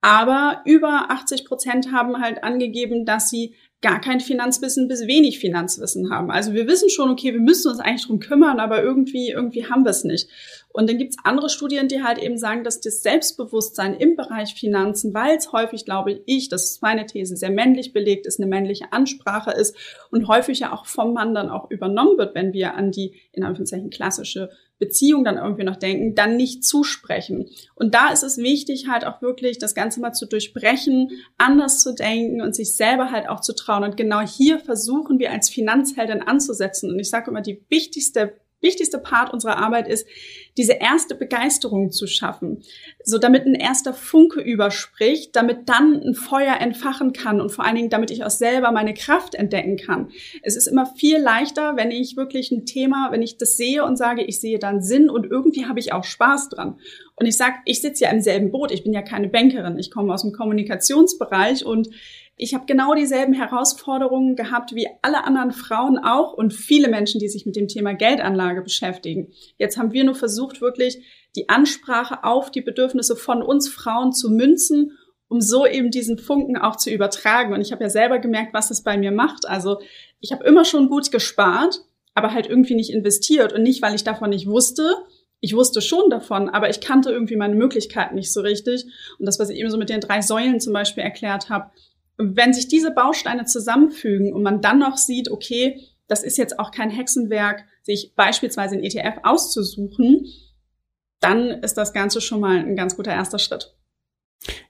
Aber 0.01 0.63
über 0.65 1.11
80 1.11 1.45
Prozent 1.45 1.93
haben 1.93 2.21
halt 2.21 2.43
angegeben, 2.43 3.05
dass 3.05 3.29
sie 3.29 3.55
gar 3.83 4.01
kein 4.01 4.21
Finanzwissen 4.21 4.89
bis 4.89 5.07
wenig 5.07 5.39
Finanzwissen 5.39 6.11
haben. 6.11 6.31
Also 6.31 6.53
wir 6.53 6.67
wissen 6.67 6.91
schon, 6.91 7.11
okay, 7.11 7.33
wir 7.33 7.41
müssen 7.41 7.71
uns 7.71 7.81
eigentlich 7.81 8.07
drum 8.07 8.21
kümmern, 8.21 8.61
aber 8.61 8.83
irgendwie, 8.83 9.31
irgendwie 9.31 9.67
haben 9.67 9.85
wir 9.85 9.91
es 9.91 10.05
nicht. 10.05 10.29
Und 10.69 10.89
dann 10.89 10.99
gibt's 10.99 11.17
andere 11.25 11.49
Studien, 11.49 11.89
die 11.89 12.03
halt 12.03 12.19
eben 12.19 12.37
sagen, 12.37 12.63
dass 12.63 12.81
das 12.81 13.03
Selbstbewusstsein 13.03 13.95
im 13.95 14.17
Bereich 14.17 14.55
Finanzen, 14.55 15.15
weil 15.15 15.37
es 15.37 15.53
häufig, 15.53 15.87
glaube 15.87 16.21
ich, 16.27 16.49
das 16.51 16.73
ist 16.73 16.83
meine 16.83 17.07
These, 17.07 17.37
sehr 17.37 17.51
männlich 17.51 17.95
belegt 17.95 18.27
ist, 18.27 18.39
eine 18.39 18.49
männliche 18.49 18.93
Ansprache 18.93 19.51
ist 19.51 19.75
und 20.11 20.29
häufig 20.29 20.61
ja 20.61 20.73
auch 20.75 20.85
vom 20.85 21.15
Mann 21.15 21.35
dann 21.35 21.49
auch 21.49 21.71
übernommen 21.71 22.19
wird, 22.19 22.35
wenn 22.35 22.53
wir 22.53 22.75
an 22.75 22.93
die, 22.93 23.15
in 23.33 23.45
Anführungszeichen, 23.45 23.89
klassische 23.89 24.51
Beziehung 24.81 25.23
dann 25.23 25.37
irgendwie 25.37 25.63
noch 25.63 25.77
denken, 25.77 26.17
dann 26.17 26.37
nicht 26.37 26.65
zusprechen. 26.65 27.49
Und 27.77 27.95
da 27.95 28.09
ist 28.09 28.25
es 28.25 28.39
wichtig, 28.39 28.89
halt 28.89 29.07
auch 29.07 29.23
wirklich 29.23 29.59
das 29.59 29.77
Ganze 29.77 30.01
mal 30.01 30.13
zu 30.13 30.27
durchbrechen, 30.27 31.11
anders 31.39 31.81
zu 31.81 31.95
denken 31.95 32.41
und 32.41 32.57
sich 32.57 32.75
selber 32.75 33.13
halt 33.13 33.29
auch 33.29 33.41
zu 33.41 33.55
trauen. 33.55 33.85
Und 33.85 33.97
genau 33.97 34.21
hier 34.21 34.59
versuchen 34.59 35.19
wir 35.21 35.31
als 35.31 35.51
Finanzheldin 35.51 36.23
anzusetzen. 36.23 36.91
Und 36.91 36.99
ich 36.99 37.11
sage 37.11 37.31
immer, 37.31 37.43
die 37.43 37.63
wichtigste 37.69 38.40
wichtigste 38.61 38.99
Part 38.99 39.33
unserer 39.33 39.59
Arbeit 39.59 39.89
ist, 39.89 40.07
diese 40.57 40.75
erste 40.75 41.15
Begeisterung 41.15 41.91
zu 41.91 42.07
schaffen, 42.07 42.63
so 43.05 43.19
damit 43.19 43.47
ein 43.47 43.55
erster 43.55 43.95
Funke 43.95 44.41
überspricht, 44.41 45.35
damit 45.37 45.69
dann 45.69 46.01
ein 46.03 46.15
Feuer 46.15 46.57
entfachen 46.61 47.13
kann 47.13 47.41
und 47.41 47.51
vor 47.51 47.65
allen 47.65 47.77
Dingen, 47.77 47.91
damit 47.91 48.11
ich 48.11 48.25
auch 48.25 48.31
selber 48.31 48.73
meine 48.73 48.95
Kraft 48.95 49.35
entdecken 49.35 49.77
kann. 49.77 50.11
Es 50.43 50.57
ist 50.57 50.67
immer 50.67 50.87
viel 50.87 51.19
leichter, 51.19 51.77
wenn 51.77 51.91
ich 51.91 52.17
wirklich 52.17 52.51
ein 52.51 52.67
Thema, 52.67 53.09
wenn 53.11 53.23
ich 53.23 53.39
das 53.39 53.57
sehe 53.57 53.85
und 53.85 53.97
sage, 53.97 54.23
ich 54.23 54.41
sehe 54.41 54.59
dann 54.59 54.83
Sinn 54.83 55.09
und 55.09 55.25
irgendwie 55.25 55.67
habe 55.67 55.81
ich 55.81 55.93
auch 55.93 56.05
Spaß 56.05 56.51
dran. 56.51 56.79
Und 57.17 57.27
ich 57.27 57.37
sage, 57.37 57.57
ich 57.67 57.81
sitze 57.83 58.05
ja 58.05 58.11
im 58.11 58.23
selben 58.23 58.51
Boot, 58.51 58.71
ich 58.71 58.83
bin 58.83 58.93
ja 58.93 59.03
keine 59.03 59.29
Bankerin, 59.29 59.79
ich 59.79 59.91
komme 59.91 60.13
aus 60.13 60.23
dem 60.23 60.33
Kommunikationsbereich 60.33 61.65
und 61.65 61.91
ich 62.43 62.55
habe 62.55 62.65
genau 62.65 62.95
dieselben 62.95 63.35
Herausforderungen 63.35 64.35
gehabt 64.35 64.75
wie 64.75 64.89
alle 65.03 65.25
anderen 65.25 65.53
Frauen 65.53 65.99
auch 65.99 66.33
und 66.33 66.55
viele 66.55 66.89
Menschen, 66.89 67.21
die 67.21 67.29
sich 67.29 67.45
mit 67.45 67.55
dem 67.55 67.69
Thema 67.69 67.93
Geldanlage 67.93 68.63
beschäftigen. 68.63 69.35
Jetzt 69.59 69.77
haben 69.77 69.93
wir 69.93 70.05
nur 70.05 70.15
versucht, 70.15 70.63
wirklich 70.63 71.05
die 71.37 71.51
Ansprache 71.51 72.25
auf 72.25 72.51
die 72.51 72.63
Bedürfnisse 72.63 73.15
von 73.15 73.43
uns 73.43 73.69
Frauen 73.69 74.15
zu 74.15 74.31
münzen, 74.31 74.97
um 75.29 75.43
so 75.43 75.67
eben 75.67 75.91
diesen 75.91 76.17
Funken 76.17 76.57
auch 76.57 76.77
zu 76.77 76.91
übertragen. 76.91 77.53
Und 77.53 77.61
ich 77.61 77.73
habe 77.73 77.85
ja 77.85 77.91
selber 77.91 78.19
gemerkt, 78.19 78.55
was 78.55 78.71
es 78.71 78.83
bei 78.83 78.97
mir 78.97 79.13
macht. 79.13 79.47
Also 79.47 79.79
ich 80.19 80.33
habe 80.33 80.45
immer 80.45 80.65
schon 80.65 80.89
gut 80.89 81.13
gespart, 81.13 81.83
aber 82.15 82.33
halt 82.33 82.47
irgendwie 82.47 82.75
nicht 82.75 82.91
investiert 82.91 83.53
und 83.53 83.63
nicht, 83.63 83.83
weil 83.83 83.95
ich 83.95 84.03
davon 84.03 84.31
nicht 84.31 84.47
wusste, 84.47 84.95
ich 85.41 85.55
wusste 85.55 85.83
schon 85.83 86.09
davon, 86.09 86.49
aber 86.49 86.71
ich 86.71 86.81
kannte 86.81 87.11
irgendwie 87.11 87.37
meine 87.37 87.55
Möglichkeiten 87.55 88.15
nicht 88.15 88.33
so 88.33 88.41
richtig. 88.41 88.87
Und 89.19 89.27
das, 89.27 89.39
was 89.39 89.51
ich 89.51 89.59
eben 89.59 89.71
so 89.71 89.77
mit 89.77 89.91
den 89.91 90.01
drei 90.01 90.23
Säulen 90.23 90.61
zum 90.61 90.73
Beispiel 90.73 91.03
erklärt 91.03 91.51
habe, 91.51 91.71
wenn 92.21 92.53
sich 92.53 92.69
diese 92.69 92.91
Bausteine 92.91 93.45
zusammenfügen 93.45 94.33
und 94.33 94.43
man 94.43 94.61
dann 94.61 94.79
noch 94.79 94.97
sieht, 94.97 95.31
okay, 95.31 95.81
das 96.07 96.23
ist 96.23 96.39
jetzt 96.39 96.59
auch 96.59 96.71
kein 96.71 96.91
Hexenwerk, 96.91 97.65
sich 97.83 98.15
beispielsweise 98.15 98.77
ein 98.77 98.85
ETF 98.85 99.21
auszusuchen, 99.23 100.27
dann 101.21 101.51
ist 101.51 101.75
das 101.75 101.93
Ganze 101.93 102.21
schon 102.21 102.41
mal 102.41 102.59
ein 102.59 102.77
ganz 102.77 102.97
guter 102.97 103.13
erster 103.13 103.39
Schritt. 103.39 103.75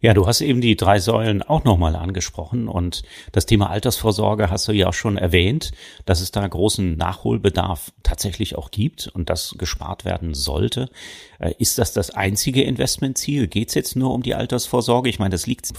Ja, 0.00 0.14
du 0.14 0.26
hast 0.26 0.40
eben 0.40 0.60
die 0.60 0.74
drei 0.74 0.98
Säulen 0.98 1.42
auch 1.42 1.62
nochmal 1.62 1.94
angesprochen 1.94 2.66
und 2.66 3.02
das 3.30 3.46
Thema 3.46 3.70
Altersvorsorge 3.70 4.50
hast 4.50 4.66
du 4.66 4.72
ja 4.72 4.88
auch 4.88 4.94
schon 4.94 5.16
erwähnt, 5.16 5.70
dass 6.06 6.20
es 6.20 6.32
da 6.32 6.46
großen 6.46 6.96
Nachholbedarf 6.96 7.92
tatsächlich 8.02 8.56
auch 8.56 8.72
gibt 8.72 9.06
und 9.06 9.30
das 9.30 9.54
gespart 9.58 10.04
werden 10.04 10.34
sollte. 10.34 10.90
Äh, 11.38 11.54
ist 11.58 11.78
das 11.78 11.92
das 11.92 12.10
einzige 12.10 12.64
Investmentziel? 12.64 13.46
Geht 13.46 13.68
es 13.68 13.74
jetzt 13.74 13.94
nur 13.94 14.12
um 14.12 14.24
die 14.24 14.34
Altersvorsorge? 14.34 15.08
Ich 15.08 15.20
meine, 15.20 15.30
das 15.30 15.46
liegt 15.46 15.70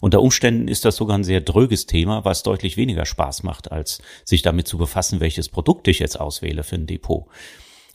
unter 0.00 0.22
Umständen 0.22 0.68
ist 0.68 0.86
das 0.86 0.96
sogar 0.96 1.18
ein 1.18 1.24
sehr 1.24 1.42
dröges 1.42 1.84
Thema, 1.86 2.24
was 2.24 2.44
deutlich 2.44 2.78
weniger 2.78 3.04
Spaß 3.04 3.42
macht, 3.42 3.72
als 3.72 4.00
sich 4.24 4.40
damit 4.40 4.68
zu 4.68 4.78
befassen, 4.78 5.20
welches 5.20 5.50
Produkt 5.50 5.86
ich 5.88 5.98
jetzt 5.98 6.18
auswähle 6.18 6.62
für 6.62 6.76
ein 6.76 6.86
Depot. 6.86 7.26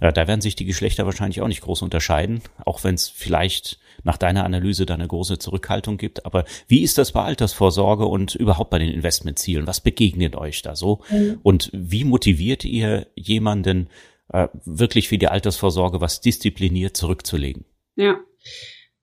Ja, 0.02 0.12
da 0.12 0.28
werden 0.28 0.42
sich 0.42 0.56
die 0.56 0.66
Geschlechter 0.66 1.06
wahrscheinlich 1.06 1.42
auch 1.42 1.48
nicht 1.48 1.62
groß 1.62 1.82
unterscheiden, 1.82 2.42
auch 2.66 2.84
wenn 2.84 2.96
es 2.96 3.10
vielleicht 3.10 3.80
nach 4.04 4.18
deiner 4.18 4.46
Analyse 4.46 4.86
da 4.86 4.94
eine 4.94 5.08
große 5.08 5.40
Zurückhaltung 5.40 5.98
gibt. 5.98 6.26
Aber 6.26 6.46
wie 6.68 6.84
ist 6.84 6.98
das 6.98 7.12
bei 7.12 7.22
Altersvorsorge 7.22 8.06
und 8.06 8.36
überhaupt 8.36 8.70
bei 8.70 8.80
den 8.80 8.90
Investmentzielen? 8.90 9.68
Was 9.68 9.82
begegnet 9.82 10.36
euch 10.38 10.62
da 10.62 10.76
so? 10.76 11.02
Mhm. 11.10 11.40
Und 11.44 11.70
wie 11.74 12.06
motiviert 12.06 12.64
ihr 12.64 13.08
jemanden, 13.16 13.90
äh, 14.32 14.48
wirklich 14.64 15.10
für 15.10 15.18
die 15.18 15.28
Altersvorsorge 15.28 16.00
was 16.00 16.22
diszipliniert 16.22 16.96
zurückzulegen? 16.96 17.66
Ja. 17.96 18.20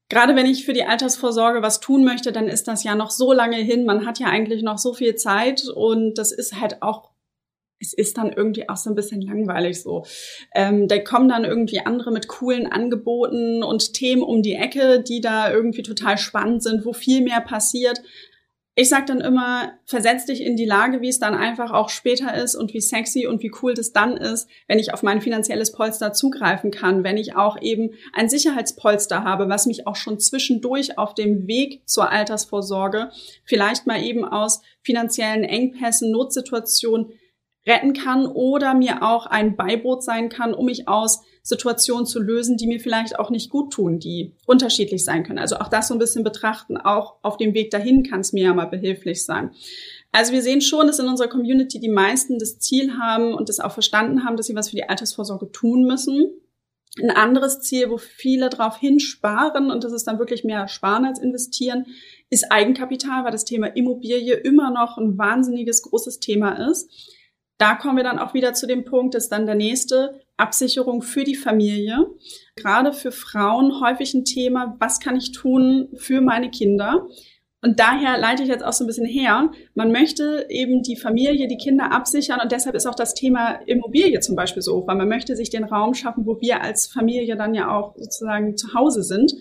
Gerade 0.08 0.36
wenn 0.36 0.46
ich 0.46 0.64
für 0.64 0.72
die 0.72 0.84
Altersvorsorge 0.84 1.62
was 1.62 1.80
tun 1.80 2.04
möchte, 2.04 2.30
dann 2.30 2.46
ist 2.46 2.68
das 2.68 2.84
ja 2.84 2.94
noch 2.94 3.10
so 3.10 3.32
lange 3.32 3.56
hin. 3.56 3.84
Man 3.84 4.06
hat 4.06 4.20
ja 4.20 4.28
eigentlich 4.28 4.62
noch 4.62 4.78
so 4.78 4.94
viel 4.94 5.16
Zeit 5.16 5.64
und 5.68 6.14
das 6.14 6.30
ist 6.30 6.60
halt 6.60 6.80
auch 6.80 7.10
es 7.80 7.92
ist 7.92 8.16
dann 8.18 8.32
irgendwie 8.32 8.68
auch 8.68 8.76
so 8.76 8.90
ein 8.90 8.96
bisschen 8.96 9.20
langweilig 9.20 9.82
so. 9.82 10.04
Ähm, 10.54 10.88
da 10.88 10.98
kommen 10.98 11.28
dann 11.28 11.44
irgendwie 11.44 11.80
andere 11.80 12.10
mit 12.10 12.28
coolen 12.28 12.70
Angeboten 12.70 13.62
und 13.62 13.92
Themen 13.92 14.22
um 14.22 14.42
die 14.42 14.54
Ecke, 14.54 15.02
die 15.02 15.20
da 15.20 15.52
irgendwie 15.52 15.82
total 15.82 16.18
spannend 16.18 16.62
sind, 16.62 16.84
wo 16.84 16.92
viel 16.92 17.22
mehr 17.22 17.40
passiert. 17.40 18.00
Ich 18.78 18.90
sag 18.90 19.06
dann 19.06 19.22
immer, 19.22 19.72
versetz 19.86 20.26
dich 20.26 20.42
in 20.42 20.54
die 20.54 20.66
Lage, 20.66 21.00
wie 21.00 21.08
es 21.08 21.18
dann 21.18 21.34
einfach 21.34 21.70
auch 21.72 21.88
später 21.88 22.34
ist 22.34 22.54
und 22.54 22.74
wie 22.74 22.82
sexy 22.82 23.26
und 23.26 23.42
wie 23.42 23.50
cool 23.62 23.72
das 23.72 23.94
dann 23.94 24.18
ist, 24.18 24.50
wenn 24.68 24.78
ich 24.78 24.92
auf 24.92 25.02
mein 25.02 25.22
finanzielles 25.22 25.72
Polster 25.72 26.12
zugreifen 26.12 26.70
kann, 26.70 27.02
wenn 27.02 27.16
ich 27.16 27.36
auch 27.36 27.58
eben 27.62 27.94
ein 28.12 28.28
Sicherheitspolster 28.28 29.24
habe, 29.24 29.48
was 29.48 29.64
mich 29.64 29.86
auch 29.86 29.96
schon 29.96 30.20
zwischendurch 30.20 30.98
auf 30.98 31.14
dem 31.14 31.46
Weg 31.46 31.88
zur 31.88 32.10
Altersvorsorge 32.10 33.10
vielleicht 33.44 33.86
mal 33.86 34.02
eben 34.02 34.26
aus 34.26 34.60
finanziellen 34.82 35.44
Engpässen, 35.44 36.10
Notsituationen 36.10 37.14
retten 37.66 37.92
kann 37.92 38.26
oder 38.26 38.74
mir 38.74 39.02
auch 39.02 39.26
ein 39.26 39.56
Beiboot 39.56 40.02
sein 40.02 40.28
kann, 40.28 40.54
um 40.54 40.66
mich 40.66 40.88
aus 40.88 41.22
Situationen 41.42 42.06
zu 42.06 42.20
lösen, 42.20 42.56
die 42.56 42.66
mir 42.66 42.80
vielleicht 42.80 43.18
auch 43.18 43.30
nicht 43.30 43.50
gut 43.50 43.72
tun, 43.72 43.98
die 43.98 44.32
unterschiedlich 44.46 45.04
sein 45.04 45.24
können. 45.24 45.38
Also 45.38 45.56
auch 45.56 45.68
das 45.68 45.88
so 45.88 45.94
ein 45.94 45.98
bisschen 45.98 46.24
betrachten, 46.24 46.76
auch 46.76 47.16
auf 47.22 47.36
dem 47.36 47.54
Weg 47.54 47.70
dahin 47.70 48.02
kann 48.02 48.20
es 48.20 48.32
mir 48.32 48.44
ja 48.44 48.54
mal 48.54 48.66
behilflich 48.66 49.24
sein. 49.24 49.50
Also 50.12 50.32
wir 50.32 50.42
sehen 50.42 50.60
schon, 50.60 50.86
dass 50.86 50.98
in 50.98 51.08
unserer 51.08 51.28
Community 51.28 51.80
die 51.80 51.88
meisten 51.88 52.38
das 52.38 52.58
Ziel 52.58 52.98
haben 52.98 53.34
und 53.34 53.48
das 53.48 53.60
auch 53.60 53.72
verstanden 53.72 54.24
haben, 54.24 54.36
dass 54.36 54.46
sie 54.46 54.54
was 54.54 54.70
für 54.70 54.76
die 54.76 54.88
Altersvorsorge 54.88 55.50
tun 55.50 55.84
müssen. 55.84 56.30
Ein 57.02 57.10
anderes 57.10 57.60
Ziel, 57.60 57.90
wo 57.90 57.98
viele 57.98 58.48
darauf 58.48 58.78
hinsparen, 58.78 59.70
und 59.70 59.84
das 59.84 59.92
ist 59.92 60.04
dann 60.04 60.18
wirklich 60.18 60.44
mehr 60.44 60.66
Sparen 60.68 61.04
als 61.04 61.18
Investieren, 61.18 61.84
ist 62.30 62.50
Eigenkapital, 62.50 63.24
weil 63.24 63.32
das 63.32 63.44
Thema 63.44 63.66
Immobilie 63.66 64.34
immer 64.34 64.70
noch 64.70 64.96
ein 64.96 65.18
wahnsinniges 65.18 65.82
großes 65.82 66.20
Thema 66.20 66.70
ist 66.70 67.15
da 67.58 67.74
kommen 67.74 67.96
wir 67.96 68.04
dann 68.04 68.18
auch 68.18 68.34
wieder 68.34 68.54
zu 68.54 68.66
dem 68.66 68.84
Punkt, 68.84 69.14
dass 69.14 69.28
dann 69.28 69.46
der 69.46 69.54
nächste 69.54 70.20
Absicherung 70.36 71.02
für 71.02 71.24
die 71.24 71.34
Familie. 71.34 72.06
Gerade 72.56 72.92
für 72.92 73.12
Frauen 73.12 73.80
häufig 73.80 74.14
ein 74.14 74.24
Thema, 74.24 74.76
was 74.78 75.00
kann 75.00 75.16
ich 75.16 75.32
tun 75.32 75.88
für 75.96 76.20
meine 76.20 76.50
Kinder? 76.50 77.06
Und 77.62 77.80
daher 77.80 78.18
leite 78.18 78.42
ich 78.42 78.48
jetzt 78.48 78.64
auch 78.64 78.74
so 78.74 78.84
ein 78.84 78.86
bisschen 78.86 79.06
her. 79.06 79.50
Man 79.74 79.90
möchte 79.90 80.46
eben 80.50 80.82
die 80.82 80.96
Familie, 80.96 81.48
die 81.48 81.56
Kinder 81.56 81.90
absichern 81.90 82.40
und 82.40 82.52
deshalb 82.52 82.76
ist 82.76 82.86
auch 82.86 82.94
das 82.94 83.14
Thema 83.14 83.54
Immobilie 83.66 84.20
zum 84.20 84.36
Beispiel 84.36 84.62
so 84.62 84.86
weil 84.86 84.96
man 84.96 85.08
möchte 85.08 85.34
sich 85.34 85.50
den 85.50 85.64
Raum 85.64 85.94
schaffen, 85.94 86.26
wo 86.26 86.40
wir 86.40 86.62
als 86.62 86.86
Familie 86.86 87.36
dann 87.36 87.54
ja 87.54 87.74
auch 87.74 87.96
sozusagen 87.96 88.56
zu 88.56 88.74
Hause 88.74 89.02
sind. 89.02 89.34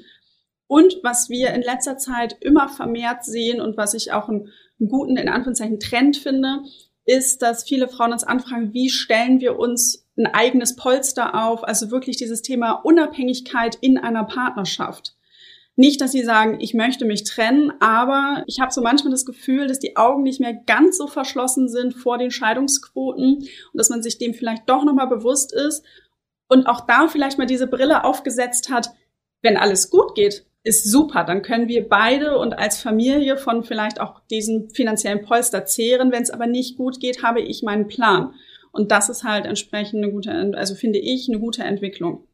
Und 0.67 0.97
was 1.03 1.29
wir 1.29 1.53
in 1.53 1.61
letzter 1.61 1.97
Zeit 1.97 2.37
immer 2.39 2.69
vermehrt 2.69 3.23
sehen 3.23 3.61
und 3.61 3.77
was 3.77 3.93
ich 3.93 4.13
auch 4.13 4.29
einen 4.29 4.49
guten, 4.79 5.17
in 5.17 5.29
Anführungszeichen, 5.29 5.79
Trend 5.79 6.17
finde, 6.17 6.61
ist, 7.05 7.41
dass 7.41 7.63
viele 7.63 7.87
Frauen 7.87 8.11
uns 8.11 8.23
anfragen, 8.23 8.73
wie 8.73 8.89
stellen 8.89 9.39
wir 9.39 9.59
uns 9.59 10.05
ein 10.17 10.27
eigenes 10.27 10.75
Polster 10.75 11.45
auf, 11.45 11.63
also 11.63 11.91
wirklich 11.91 12.17
dieses 12.17 12.41
Thema 12.41 12.71
Unabhängigkeit 12.71 13.75
in 13.81 13.97
einer 13.97 14.23
Partnerschaft. 14.23 15.15
Nicht, 15.77 15.99
dass 15.99 16.13
sie 16.13 16.23
sagen, 16.23 16.61
ich 16.61 16.73
möchte 16.73 17.03
mich 17.03 17.25
trennen, 17.25 17.73
aber 17.81 18.43
ich 18.47 18.61
habe 18.61 18.71
so 18.71 18.81
manchmal 18.81 19.11
das 19.11 19.25
Gefühl, 19.25 19.67
dass 19.67 19.79
die 19.79 19.97
Augen 19.97 20.23
nicht 20.23 20.39
mehr 20.39 20.53
ganz 20.53 20.97
so 20.97 21.05
verschlossen 21.05 21.67
sind 21.67 21.93
vor 21.93 22.17
den 22.17 22.31
Scheidungsquoten 22.31 23.39
und 23.39 23.49
dass 23.73 23.89
man 23.89 24.01
sich 24.01 24.17
dem 24.17 24.33
vielleicht 24.33 24.69
doch 24.69 24.85
nochmal 24.85 25.07
bewusst 25.07 25.53
ist 25.53 25.83
und 26.47 26.67
auch 26.67 26.81
da 26.87 27.09
vielleicht 27.09 27.37
mal 27.37 27.45
diese 27.45 27.67
Brille 27.67 28.05
aufgesetzt 28.05 28.69
hat, 28.69 28.91
wenn 29.41 29.57
alles 29.57 29.89
gut 29.89 30.15
geht, 30.15 30.45
ist 30.65 30.89
super. 30.89 31.23
Dann 31.23 31.43
können 31.43 31.67
wir 31.67 31.87
beide 31.87 32.37
und 32.37 32.57
als 32.57 32.81
Familie 32.81 33.37
von 33.37 33.63
vielleicht 33.63 34.01
auch 34.01 34.19
diesem 34.31 34.69
finanziellen 34.71 35.21
Polster 35.21 35.65
zehren. 35.65 36.11
Wenn 36.11 36.23
es 36.23 36.31
aber 36.31 36.47
nicht 36.47 36.75
gut 36.75 36.99
geht, 36.99 37.23
habe 37.23 37.39
ich 37.39 37.63
meinen 37.63 37.87
Plan. 37.87 38.33
Und 38.71 38.91
das 38.91 39.07
ist 39.07 39.23
halt 39.23 39.45
entsprechend 39.45 40.03
eine 40.03 40.11
gute, 40.11 40.31
also 40.55 40.75
finde 40.75 40.99
ich, 40.99 41.29
eine 41.29 41.39
gute 41.39 41.63
Entwicklung. 41.63 42.27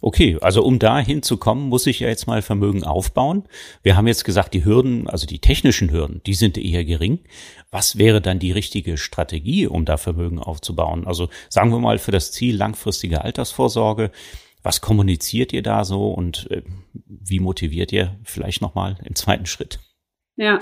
Okay, 0.00 0.36
also 0.40 0.62
um 0.62 0.78
da 0.78 1.00
hinzukommen, 1.00 1.68
muss 1.68 1.86
ich 1.86 2.00
ja 2.00 2.08
jetzt 2.08 2.26
mal 2.26 2.42
Vermögen 2.42 2.84
aufbauen. 2.84 3.44
Wir 3.82 3.96
haben 3.96 4.06
jetzt 4.06 4.24
gesagt, 4.24 4.54
die 4.54 4.64
Hürden, 4.64 5.08
also 5.08 5.26
die 5.26 5.40
technischen 5.40 5.90
Hürden, 5.90 6.20
die 6.26 6.34
sind 6.34 6.56
eher 6.56 6.84
gering. 6.84 7.20
Was 7.70 7.98
wäre 7.98 8.20
dann 8.20 8.38
die 8.38 8.52
richtige 8.52 8.96
Strategie, 8.96 9.66
um 9.66 9.84
da 9.84 9.96
Vermögen 9.96 10.38
aufzubauen? 10.38 11.06
Also 11.06 11.28
sagen 11.48 11.70
wir 11.72 11.80
mal 11.80 11.98
für 11.98 12.12
das 12.12 12.30
Ziel 12.30 12.54
langfristige 12.54 13.24
Altersvorsorge. 13.24 14.12
Was 14.64 14.80
kommuniziert 14.80 15.52
ihr 15.52 15.62
da 15.62 15.84
so 15.84 16.08
und 16.08 16.50
äh, 16.50 16.62
wie 17.04 17.38
motiviert 17.38 17.92
ihr 17.92 18.18
vielleicht 18.24 18.62
nochmal 18.62 18.96
im 19.04 19.14
zweiten 19.14 19.46
Schritt? 19.46 19.78
Ja, 20.36 20.58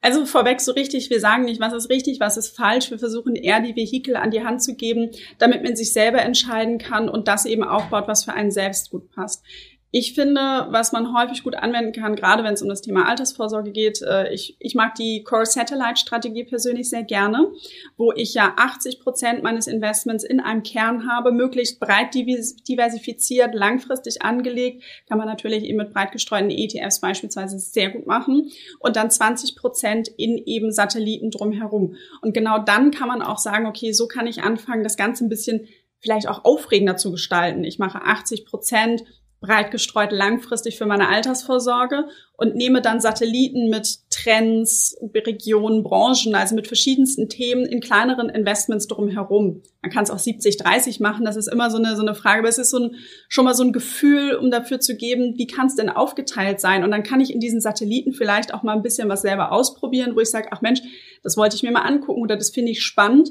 also 0.00 0.26
vorweg 0.26 0.60
so 0.60 0.72
richtig, 0.72 1.08
wir 1.08 1.20
sagen 1.20 1.44
nicht, 1.44 1.60
was 1.60 1.72
ist 1.72 1.88
richtig, 1.88 2.20
was 2.20 2.36
ist 2.36 2.56
falsch. 2.56 2.90
Wir 2.90 2.98
versuchen 2.98 3.36
eher 3.36 3.60
die 3.60 3.74
Vehikel 3.74 4.16
an 4.16 4.30
die 4.30 4.44
Hand 4.44 4.62
zu 4.62 4.74
geben, 4.74 5.10
damit 5.38 5.62
man 5.62 5.76
sich 5.76 5.92
selber 5.92 6.20
entscheiden 6.20 6.78
kann 6.78 7.08
und 7.08 7.26
das 7.26 7.46
eben 7.46 7.64
aufbaut, 7.64 8.08
was 8.08 8.24
für 8.24 8.32
einen 8.32 8.50
selbst 8.50 8.90
gut 8.90 9.10
passt. 9.10 9.44
Ich 9.90 10.12
finde, 10.12 10.66
was 10.68 10.92
man 10.92 11.16
häufig 11.16 11.42
gut 11.42 11.54
anwenden 11.54 11.92
kann, 11.92 12.14
gerade 12.14 12.44
wenn 12.44 12.52
es 12.52 12.60
um 12.60 12.68
das 12.68 12.82
Thema 12.82 13.08
Altersvorsorge 13.08 13.72
geht, 13.72 14.02
äh, 14.02 14.30
ich, 14.34 14.56
ich 14.60 14.74
mag 14.74 14.94
die 14.96 15.22
Core 15.24 15.46
Satellite 15.46 15.96
Strategie 15.96 16.44
persönlich 16.44 16.90
sehr 16.90 17.04
gerne, 17.04 17.50
wo 17.96 18.12
ich 18.12 18.34
ja 18.34 18.52
80 18.58 19.00
Prozent 19.00 19.42
meines 19.42 19.66
Investments 19.66 20.24
in 20.24 20.40
einem 20.40 20.62
Kern 20.62 21.10
habe, 21.10 21.32
möglichst 21.32 21.80
breit 21.80 22.14
diversifiziert, 22.14 23.54
langfristig 23.54 24.20
angelegt, 24.20 24.82
kann 25.08 25.16
man 25.16 25.26
natürlich 25.26 25.64
eben 25.64 25.78
mit 25.78 25.94
breit 25.94 26.12
gestreuten 26.12 26.50
ETFs 26.50 27.00
beispielsweise 27.00 27.58
sehr 27.58 27.88
gut 27.88 28.06
machen 28.06 28.50
und 28.80 28.96
dann 28.96 29.10
20 29.10 29.56
Prozent 29.56 30.08
in 30.08 30.36
eben 30.36 30.70
Satelliten 30.70 31.30
drumherum. 31.30 31.96
Und 32.20 32.34
genau 32.34 32.58
dann 32.58 32.90
kann 32.90 33.08
man 33.08 33.22
auch 33.22 33.38
sagen, 33.38 33.66
okay, 33.66 33.92
so 33.92 34.06
kann 34.06 34.26
ich 34.26 34.42
anfangen, 34.42 34.84
das 34.84 34.98
Ganze 34.98 35.24
ein 35.24 35.30
bisschen 35.30 35.66
vielleicht 36.00 36.28
auch 36.28 36.44
aufregender 36.44 36.96
zu 36.96 37.10
gestalten. 37.10 37.64
Ich 37.64 37.78
mache 37.78 38.02
80 38.02 38.44
Prozent 38.44 39.04
breit 39.40 39.70
gestreut 39.70 40.10
langfristig 40.10 40.78
für 40.78 40.86
meine 40.86 41.08
Altersvorsorge 41.08 42.08
und 42.36 42.56
nehme 42.56 42.82
dann 42.82 43.00
Satelliten 43.00 43.70
mit 43.70 43.98
Trends, 44.10 44.96
Regionen, 45.14 45.84
Branchen, 45.84 46.34
also 46.34 46.56
mit 46.56 46.66
verschiedensten 46.66 47.28
Themen 47.28 47.64
in 47.64 47.80
kleineren 47.80 48.28
Investments 48.28 48.88
drumherum. 48.88 49.62
Man 49.80 49.92
kann 49.92 50.02
es 50.02 50.10
auch 50.10 50.18
70-30 50.18 51.00
machen, 51.02 51.24
das 51.24 51.36
ist 51.36 51.46
immer 51.46 51.70
so 51.70 51.78
eine, 51.78 51.94
so 51.94 52.02
eine 52.02 52.16
Frage, 52.16 52.40
aber 52.40 52.48
es 52.48 52.58
ist 52.58 52.70
so 52.70 52.78
ein, 52.78 52.96
schon 53.28 53.44
mal 53.44 53.54
so 53.54 53.62
ein 53.62 53.72
Gefühl, 53.72 54.34
um 54.34 54.50
dafür 54.50 54.80
zu 54.80 54.96
geben, 54.96 55.34
wie 55.36 55.46
kann 55.46 55.68
es 55.68 55.76
denn 55.76 55.88
aufgeteilt 55.88 56.60
sein? 56.60 56.82
Und 56.82 56.90
dann 56.90 57.04
kann 57.04 57.20
ich 57.20 57.32
in 57.32 57.40
diesen 57.40 57.60
Satelliten 57.60 58.12
vielleicht 58.12 58.52
auch 58.52 58.64
mal 58.64 58.74
ein 58.74 58.82
bisschen 58.82 59.08
was 59.08 59.22
selber 59.22 59.52
ausprobieren, 59.52 60.16
wo 60.16 60.20
ich 60.20 60.30
sage, 60.30 60.48
ach 60.50 60.62
Mensch, 60.62 60.80
das 61.22 61.36
wollte 61.36 61.54
ich 61.54 61.62
mir 61.62 61.70
mal 61.70 61.82
angucken 61.82 62.22
oder 62.22 62.36
das 62.36 62.50
finde 62.50 62.72
ich 62.72 62.82
spannend, 62.82 63.30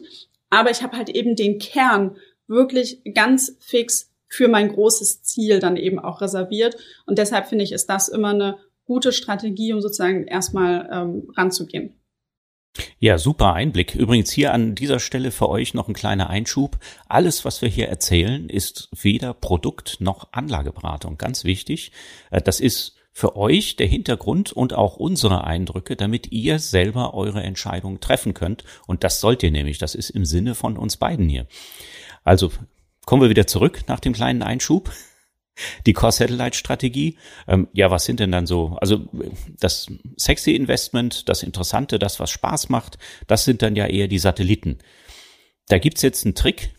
aber 0.50 0.72
ich 0.72 0.84
habe 0.84 0.96
halt 0.96 1.10
eben 1.10 1.36
den 1.36 1.60
Kern 1.60 2.16
wirklich 2.48 3.02
ganz 3.14 3.58
fix 3.60 4.10
für 4.28 4.48
mein 4.48 4.70
großes 4.70 5.24
Ziel 5.24 5.60
dann 5.60 5.78
eben 5.78 6.00
auch 6.00 6.22
reserviert. 6.22 6.76
Und 7.06 7.18
deshalb 7.18 7.48
finde 7.48 7.64
ich, 7.64 7.72
ist 7.72 7.90
das 7.90 8.08
immer 8.08 8.30
eine 8.30 8.58
gute 8.86 9.12
Strategie, 9.12 9.74
um 9.74 9.82
sozusagen 9.82 10.26
erstmal 10.26 10.90
ähm, 10.92 11.30
ranzugehen. 11.36 11.94
Ja, 13.00 13.18
super 13.18 13.54
Einblick. 13.54 13.96
Übrigens 13.96 14.32
hier 14.32 14.54
an 14.54 14.76
dieser 14.76 15.00
Stelle 15.00 15.32
für 15.32 15.50
euch 15.50 15.74
noch 15.74 15.88
ein 15.88 15.94
kleiner 15.94 16.30
Einschub. 16.30 16.78
Alles, 17.08 17.44
was 17.44 17.62
wir 17.62 17.70
hier 17.70 17.88
erzählen, 17.88 18.50
ist 18.50 18.90
weder 18.92 19.34
Produkt 19.34 19.98
noch 20.00 20.32
Anlageberatung. 20.32 21.18
Ganz 21.18 21.44
wichtig. 21.44 21.92
Äh, 22.32 22.42
das 22.42 22.60
ist 22.60 22.96
für 23.12 23.36
euch 23.36 23.78
der 23.78 23.88
Hintergrund 23.88 24.54
und 24.54 24.74
auch 24.74 24.98
unsere 24.98 25.44
Eindrücke, 25.44 25.96
damit 25.96 26.32
ihr 26.32 26.60
selber 26.60 27.16
eure 27.16 27.42
Entscheidungen 27.42 28.00
treffen 28.00 28.36
könnt. 28.36 28.64
Und 28.86 29.04
das 29.04 29.20
sollt 29.20 29.42
ihr 29.42 29.50
nämlich. 29.50 29.80
Das 29.80 29.96
ist 29.96 30.12
im 30.12 30.24
Sinne 30.24 30.54
von 30.54 30.78
uns 30.78 30.98
beiden 30.98 31.28
hier. 31.28 31.48
Also 32.24 32.52
Kommen 33.08 33.22
wir 33.22 33.30
wieder 33.30 33.48
zurück 33.48 33.86
nach 33.88 34.02
dem 34.02 34.12
kleinen 34.12 34.44
Einschub. 34.44 34.92
Die 35.86 35.94
Core-Satellite-Strategie. 35.94 37.18
Ähm, 37.48 37.70
ja, 37.72 37.90
was 37.90 38.04
sind 38.04 38.20
denn 38.20 38.34
dann 38.34 38.46
so? 38.46 38.78
Also 38.82 39.08
das 39.58 39.88
sexy 40.18 40.52
Investment, 40.52 41.30
das 41.30 41.42
Interessante, 41.42 42.00
das, 42.00 42.20
was 42.20 42.30
Spaß 42.30 42.68
macht, 42.68 42.98
das 43.26 43.46
sind 43.46 43.62
dann 43.62 43.78
ja 43.78 43.88
eher 43.88 44.10
die 44.10 44.20
Satelliten. 44.20 44.80
Da 45.70 45.80
gibt's 45.80 46.02
jetzt 46.02 46.26
einen 46.26 46.36
Trick, 46.36 46.74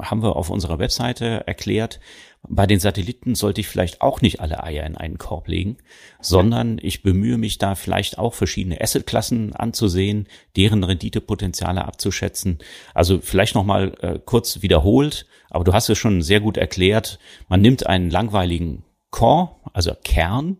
haben 0.00 0.22
wir 0.22 0.36
auf 0.36 0.50
unserer 0.50 0.78
Webseite 0.78 1.46
erklärt, 1.46 2.00
bei 2.48 2.66
den 2.66 2.80
Satelliten 2.80 3.34
sollte 3.34 3.60
ich 3.60 3.68
vielleicht 3.68 4.00
auch 4.00 4.22
nicht 4.22 4.40
alle 4.40 4.62
Eier 4.62 4.86
in 4.86 4.96
einen 4.96 5.18
Korb 5.18 5.46
legen, 5.46 5.76
sondern 6.20 6.78
ich 6.80 7.02
bemühe 7.02 7.36
mich 7.36 7.58
da 7.58 7.74
vielleicht 7.74 8.18
auch 8.18 8.32
verschiedene 8.32 8.80
Assetklassen 8.80 9.54
anzusehen, 9.54 10.26
deren 10.56 10.82
Renditepotenziale 10.82 11.84
abzuschätzen. 11.84 12.58
Also 12.94 13.20
vielleicht 13.20 13.54
nochmal 13.54 13.94
äh, 14.00 14.18
kurz 14.24 14.62
wiederholt, 14.62 15.26
aber 15.50 15.64
du 15.64 15.74
hast 15.74 15.90
es 15.90 15.98
schon 15.98 16.22
sehr 16.22 16.40
gut 16.40 16.56
erklärt. 16.56 17.18
Man 17.48 17.60
nimmt 17.60 17.86
einen 17.86 18.10
langweiligen 18.10 18.84
Core, 19.10 19.50
also 19.74 19.92
Kern, 20.02 20.58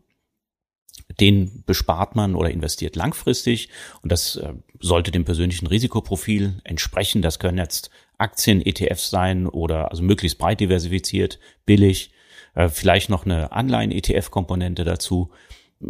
den 1.19 1.65
bespart 1.67 2.15
man 2.15 2.35
oder 2.35 2.51
investiert 2.51 2.95
langfristig 2.95 3.69
und 4.03 4.13
das 4.13 4.37
äh, 4.37 4.53
sollte 4.81 5.11
dem 5.11 5.25
persönlichen 5.25 5.67
Risikoprofil 5.67 6.61
entsprechen. 6.65 7.23
Das 7.23 7.39
können 7.39 7.59
jetzt 7.59 7.91
Aktien, 8.21 8.65
ETFs 8.65 9.11
sein 9.11 9.47
oder 9.47 9.91
also 9.91 10.03
möglichst 10.03 10.39
breit 10.39 10.61
diversifiziert, 10.61 11.39
billig, 11.67 12.13
äh, 12.55 12.69
vielleicht 12.69 13.09
noch 13.09 13.25
eine 13.25 13.53
Anleihen-ETF-Komponente 13.53 14.85
dazu, 14.85 15.31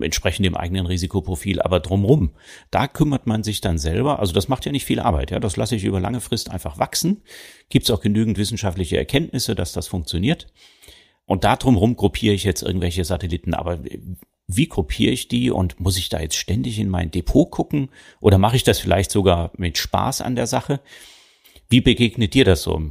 entsprechend 0.01 0.47
dem 0.47 0.57
eigenen 0.57 0.87
Risikoprofil, 0.87 1.61
aber 1.61 1.81
drumrum, 1.81 2.31
da 2.71 2.87
kümmert 2.87 3.27
man 3.27 3.43
sich 3.43 3.61
dann 3.61 3.77
selber, 3.77 4.21
also 4.21 4.33
das 4.33 4.49
macht 4.49 4.65
ja 4.65 4.73
nicht 4.73 4.85
viel 4.85 5.01
Arbeit, 5.01 5.33
ja, 5.33 5.41
das 5.41 5.57
lasse 5.57 5.75
ich 5.75 5.85
über 5.85 5.99
lange 5.99 6.21
Frist 6.21 6.51
einfach 6.51 6.79
wachsen, 6.79 7.23
gibt 7.71 7.87
es 7.87 7.91
auch 7.91 8.01
genügend 8.01 8.39
wissenschaftliche 8.39 8.97
Erkenntnisse, 8.97 9.55
dass 9.55 9.73
das 9.73 9.89
funktioniert. 9.89 10.47
Und 11.27 11.45
da 11.45 11.57
drumrum 11.57 11.97
gruppiere 11.97 12.35
ich 12.35 12.45
jetzt 12.45 12.63
irgendwelche 12.63 13.05
Satelliten, 13.05 13.55
aber 13.55 13.79
wie 14.49 14.69
gruppiere 14.69 15.13
ich 15.13 15.29
die 15.29 15.51
und 15.51 15.79
muss 15.79 15.97
ich 15.97 16.09
da 16.09 16.21
jetzt 16.21 16.37
ständig 16.37 16.79
in 16.79 16.89
mein 16.89 17.13
Depot 17.13 17.49
gucken? 17.51 17.91
Oder 18.21 18.39
mache 18.39 18.57
ich 18.57 18.65
das 18.65 18.81
vielleicht 18.81 19.13
sogar 19.13 19.53
mit 19.57 19.79
Spaß 19.79 20.23
an 20.23 20.35
der 20.35 20.49
Sache? 20.49 20.81
Wie 21.71 21.81
begegnet 21.81 22.35
dir 22.35 22.45
das 22.45 22.63
so? 22.63 22.83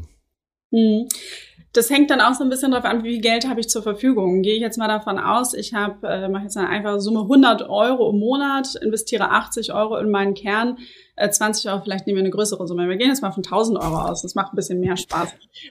Hm. 0.72 1.08
Das 1.74 1.92
hängt 1.92 2.10
dann 2.10 2.20
auch 2.20 2.34
so 2.34 2.44
ein 2.44 2.50
bisschen 2.50 2.72
darauf 2.72 2.86
an, 2.86 3.04
wie 3.04 3.12
viel 3.12 3.22
Geld 3.22 3.48
habe 3.48 3.60
ich 3.60 3.70
zur 3.70 3.84
Verfügung. 3.84 4.42
Gehe 4.42 4.56
ich 4.56 4.62
jetzt 4.62 4.80
mal 4.80 4.88
davon 4.88 5.20
aus, 5.20 5.54
ich 5.54 5.76
habe, 5.76 6.08
äh, 6.08 6.28
mache 6.28 6.44
jetzt 6.44 6.58
eine 6.58 6.68
einfache 6.68 7.00
Summe 7.00 7.22
100 7.22 7.70
Euro 7.70 8.10
im 8.10 8.18
Monat, 8.18 8.74
investiere 8.82 9.30
80 9.30 9.72
Euro 9.72 9.98
in 9.98 10.10
meinen 10.10 10.34
Kern, 10.34 10.80
äh, 11.16 11.30
20 11.30 11.70
Euro, 11.70 11.82
vielleicht 11.82 12.08
nehmen 12.08 12.18
wir 12.18 12.24
eine 12.24 12.32
größere 12.32 12.68
Summe. 12.68 12.90
Wir 12.90 12.98
gehen 12.98 13.10
jetzt 13.10 13.22
mal 13.22 13.32
von 13.32 13.44
1000 13.44 13.78
Euro 13.78 14.00
aus, 14.00 14.24
das 14.24 14.34
macht 14.34 14.54
ein 14.54 14.56
bisschen 14.56 14.80
mehr 14.80 14.98
Spaß. 14.98 15.30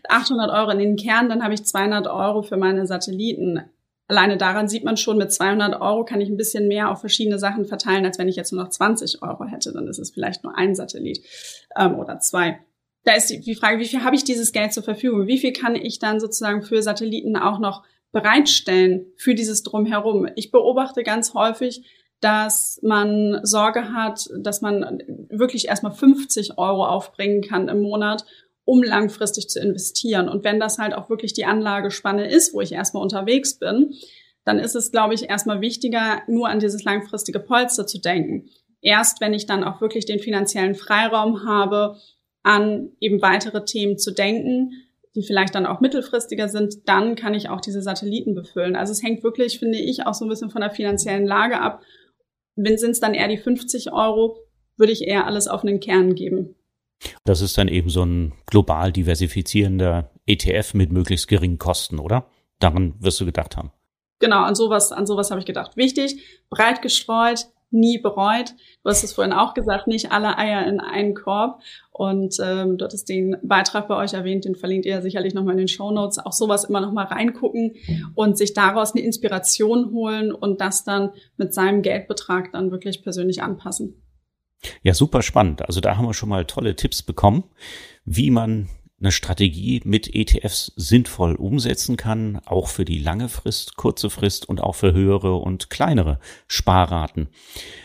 800 0.08 0.52
Euro 0.52 0.70
in 0.70 0.78
den 0.78 0.96
Kern, 0.96 1.28
dann 1.28 1.42
habe 1.42 1.54
ich 1.54 1.64
200 1.64 2.06
Euro 2.06 2.42
für 2.42 2.56
meine 2.56 2.86
Satelliten. 2.86 3.62
Alleine 4.06 4.36
daran 4.36 4.68
sieht 4.68 4.84
man 4.84 4.96
schon, 4.96 5.18
mit 5.18 5.32
200 5.32 5.80
Euro 5.80 6.04
kann 6.04 6.20
ich 6.20 6.28
ein 6.28 6.36
bisschen 6.36 6.68
mehr 6.68 6.92
auf 6.92 7.00
verschiedene 7.00 7.40
Sachen 7.40 7.66
verteilen, 7.66 8.06
als 8.06 8.18
wenn 8.18 8.28
ich 8.28 8.36
jetzt 8.36 8.52
nur 8.52 8.62
noch 8.62 8.70
20 8.70 9.20
Euro 9.22 9.44
hätte. 9.46 9.72
Dann 9.72 9.88
ist 9.88 9.98
es 9.98 10.10
vielleicht 10.10 10.44
nur 10.44 10.56
ein 10.56 10.76
Satellit 10.76 11.20
ähm, 11.76 11.98
oder 11.98 12.20
zwei 12.20 12.60
da 13.08 13.14
ist 13.14 13.30
die 13.30 13.54
Frage, 13.54 13.78
wie 13.80 13.86
viel 13.86 14.04
habe 14.04 14.16
ich 14.16 14.24
dieses 14.24 14.52
Geld 14.52 14.74
zur 14.74 14.82
Verfügung? 14.82 15.26
Wie 15.26 15.38
viel 15.38 15.54
kann 15.54 15.74
ich 15.74 15.98
dann 15.98 16.20
sozusagen 16.20 16.60
für 16.60 16.82
Satelliten 16.82 17.36
auch 17.36 17.58
noch 17.58 17.82
bereitstellen 18.12 19.06
für 19.16 19.34
dieses 19.34 19.62
Drumherum? 19.62 20.28
Ich 20.36 20.50
beobachte 20.50 21.02
ganz 21.04 21.32
häufig, 21.32 21.86
dass 22.20 22.78
man 22.82 23.40
Sorge 23.44 23.94
hat, 23.94 24.28
dass 24.38 24.60
man 24.60 25.02
wirklich 25.30 25.68
erstmal 25.68 25.92
50 25.92 26.58
Euro 26.58 26.84
aufbringen 26.84 27.40
kann 27.40 27.68
im 27.68 27.80
Monat, 27.80 28.26
um 28.66 28.82
langfristig 28.82 29.48
zu 29.48 29.58
investieren. 29.58 30.28
Und 30.28 30.44
wenn 30.44 30.60
das 30.60 30.76
halt 30.76 30.92
auch 30.92 31.08
wirklich 31.08 31.32
die 31.32 31.46
Anlagespanne 31.46 32.28
ist, 32.28 32.52
wo 32.52 32.60
ich 32.60 32.72
erstmal 32.72 33.02
unterwegs 33.02 33.58
bin, 33.58 33.94
dann 34.44 34.58
ist 34.58 34.76
es, 34.76 34.92
glaube 34.92 35.14
ich, 35.14 35.30
erstmal 35.30 35.62
wichtiger, 35.62 36.20
nur 36.26 36.50
an 36.50 36.60
dieses 36.60 36.84
langfristige 36.84 37.40
Polster 37.40 37.86
zu 37.86 38.02
denken. 38.02 38.50
Erst 38.82 39.22
wenn 39.22 39.32
ich 39.32 39.46
dann 39.46 39.64
auch 39.64 39.80
wirklich 39.80 40.04
den 40.04 40.18
finanziellen 40.18 40.74
Freiraum 40.74 41.46
habe, 41.46 41.96
an 42.48 42.92
eben 42.98 43.20
weitere 43.20 43.64
Themen 43.64 43.98
zu 43.98 44.10
denken, 44.10 44.72
die 45.14 45.22
vielleicht 45.22 45.54
dann 45.54 45.66
auch 45.66 45.80
mittelfristiger 45.80 46.48
sind, 46.48 46.88
dann 46.88 47.14
kann 47.14 47.34
ich 47.34 47.50
auch 47.50 47.60
diese 47.60 47.82
Satelliten 47.82 48.34
befüllen. 48.34 48.74
Also 48.74 48.92
es 48.92 49.02
hängt 49.02 49.22
wirklich, 49.22 49.58
finde 49.58 49.78
ich, 49.78 50.06
auch 50.06 50.14
so 50.14 50.24
ein 50.24 50.28
bisschen 50.28 50.50
von 50.50 50.62
der 50.62 50.70
finanziellen 50.70 51.26
Lage 51.26 51.60
ab. 51.60 51.82
Wenn 52.56 52.78
sind 52.78 52.92
es 52.92 53.00
dann 53.00 53.14
eher 53.14 53.28
die 53.28 53.36
50 53.36 53.92
Euro, 53.92 54.38
würde 54.78 54.92
ich 54.92 55.02
eher 55.02 55.26
alles 55.26 55.46
auf 55.46 55.62
einen 55.62 55.80
Kern 55.80 56.14
geben. 56.14 56.54
Das 57.24 57.42
ist 57.42 57.58
dann 57.58 57.68
eben 57.68 57.90
so 57.90 58.02
ein 58.04 58.32
global 58.46 58.92
diversifizierender 58.92 60.10
ETF 60.26 60.72
mit 60.72 60.90
möglichst 60.90 61.28
geringen 61.28 61.58
Kosten, 61.58 61.98
oder? 61.98 62.30
Daran 62.60 62.94
wirst 62.98 63.20
du 63.20 63.26
gedacht 63.26 63.56
haben. 63.56 63.72
Genau, 64.20 64.42
an 64.42 64.54
sowas, 64.54 64.90
an 64.90 65.06
sowas 65.06 65.30
habe 65.30 65.40
ich 65.40 65.46
gedacht. 65.46 65.76
Wichtig, 65.76 66.22
breit 66.48 66.80
gestreut, 66.82 67.46
nie 67.70 67.98
bereut. 67.98 68.54
Du 68.82 68.90
hast 68.90 69.04
es 69.04 69.12
vorhin 69.12 69.32
auch 69.32 69.54
gesagt, 69.54 69.86
nicht 69.86 70.12
alle 70.12 70.38
Eier 70.38 70.66
in 70.66 70.80
einen 70.80 71.14
Korb. 71.14 71.60
Und 71.90 72.36
ähm, 72.42 72.78
dort 72.78 72.94
ist 72.94 73.08
den 73.08 73.36
Beitrag 73.42 73.88
bei 73.88 73.96
euch 73.96 74.14
erwähnt, 74.14 74.44
den 74.44 74.54
verlinkt 74.54 74.86
ihr 74.86 75.02
sicherlich 75.02 75.34
nochmal 75.34 75.52
in 75.52 75.58
den 75.58 75.68
Show 75.68 75.90
Notes. 75.90 76.18
Auch 76.18 76.32
sowas 76.32 76.64
immer 76.64 76.80
nochmal 76.80 77.06
reingucken 77.06 77.74
und 78.14 78.38
sich 78.38 78.54
daraus 78.54 78.94
eine 78.94 79.04
Inspiration 79.04 79.90
holen 79.92 80.32
und 80.32 80.60
das 80.60 80.84
dann 80.84 81.10
mit 81.36 81.52
seinem 81.52 81.82
Geldbetrag 81.82 82.52
dann 82.52 82.70
wirklich 82.70 83.02
persönlich 83.02 83.42
anpassen. 83.42 84.02
Ja, 84.82 84.94
super 84.94 85.22
spannend. 85.22 85.66
Also 85.66 85.80
da 85.80 85.96
haben 85.96 86.06
wir 86.06 86.14
schon 86.14 86.28
mal 86.28 86.44
tolle 86.44 86.74
Tipps 86.74 87.02
bekommen, 87.02 87.44
wie 88.04 88.30
man 88.30 88.68
eine 89.00 89.12
Strategie 89.12 89.80
mit 89.84 90.12
ETFs 90.14 90.72
sinnvoll 90.74 91.36
umsetzen 91.36 91.96
kann, 91.96 92.40
auch 92.46 92.68
für 92.68 92.84
die 92.84 92.98
lange 92.98 93.28
Frist, 93.28 93.76
kurze 93.76 94.10
Frist 94.10 94.48
und 94.48 94.60
auch 94.60 94.74
für 94.74 94.92
höhere 94.92 95.36
und 95.36 95.70
kleinere 95.70 96.18
Sparraten. 96.48 97.28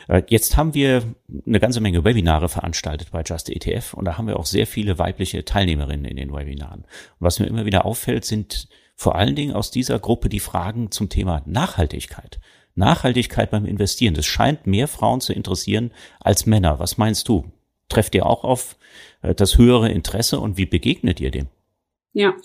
Äh, 0.08 0.24
jetzt 0.28 0.58
haben 0.58 0.74
wir 0.74 1.04
eine 1.46 1.60
ganze 1.60 1.82
Menge 1.82 2.04
Webinare 2.04 2.50
veranstaltet 2.50 3.12
bei 3.12 3.22
Just 3.24 3.50
ETF 3.50 3.94
und 3.94 4.06
da 4.06 4.18
haben 4.18 4.28
wir 4.28 4.40
auch 4.40 4.48
sehr 4.48 4.66
viele 4.66 4.98
weibliche 4.98 5.46
Teilnehmerinnen 5.46 6.06
in 6.06 6.18
den 6.18 6.34
Webinaren. 6.34 6.82
Und 6.82 7.20
was 7.20 7.40
mir 7.40 7.46
immer 7.46 7.66
wieder 7.66 7.86
auffällt, 7.86 8.26
sind 8.26 8.68
vor 8.96 9.16
allen 9.16 9.36
Dingen 9.36 9.54
aus 9.54 9.70
dieser 9.70 10.00
Gruppe 10.00 10.30
die 10.30 10.40
Fragen 10.40 10.90
zum 10.90 11.10
Thema 11.10 11.44
Nachhaltigkeit. 11.46 12.40
Nachhaltigkeit 12.76 13.52
beim 13.52 13.66
Investieren. 13.66 14.16
Das 14.16 14.26
scheint 14.26 14.66
mehr 14.66 14.88
Frauen 14.88 15.22
zu 15.22 15.34
interessieren 15.34 15.92
als 16.20 16.46
Männer. 16.48 16.80
Was 16.80 16.98
meinst 16.98 17.28
du? 17.28 17.52
Trefft 17.90 18.16
ihr 18.16 18.26
auch 18.26 18.44
auf 18.44 18.78
äh, 19.22 19.36
das 19.36 19.58
höhere 19.58 19.90
Interesse 19.90 20.40
und 20.40 20.58
wie 20.58 20.66
begegnet 20.66 21.20
ihr 21.20 21.32
dem? 21.32 21.48
Ja, 22.16 22.36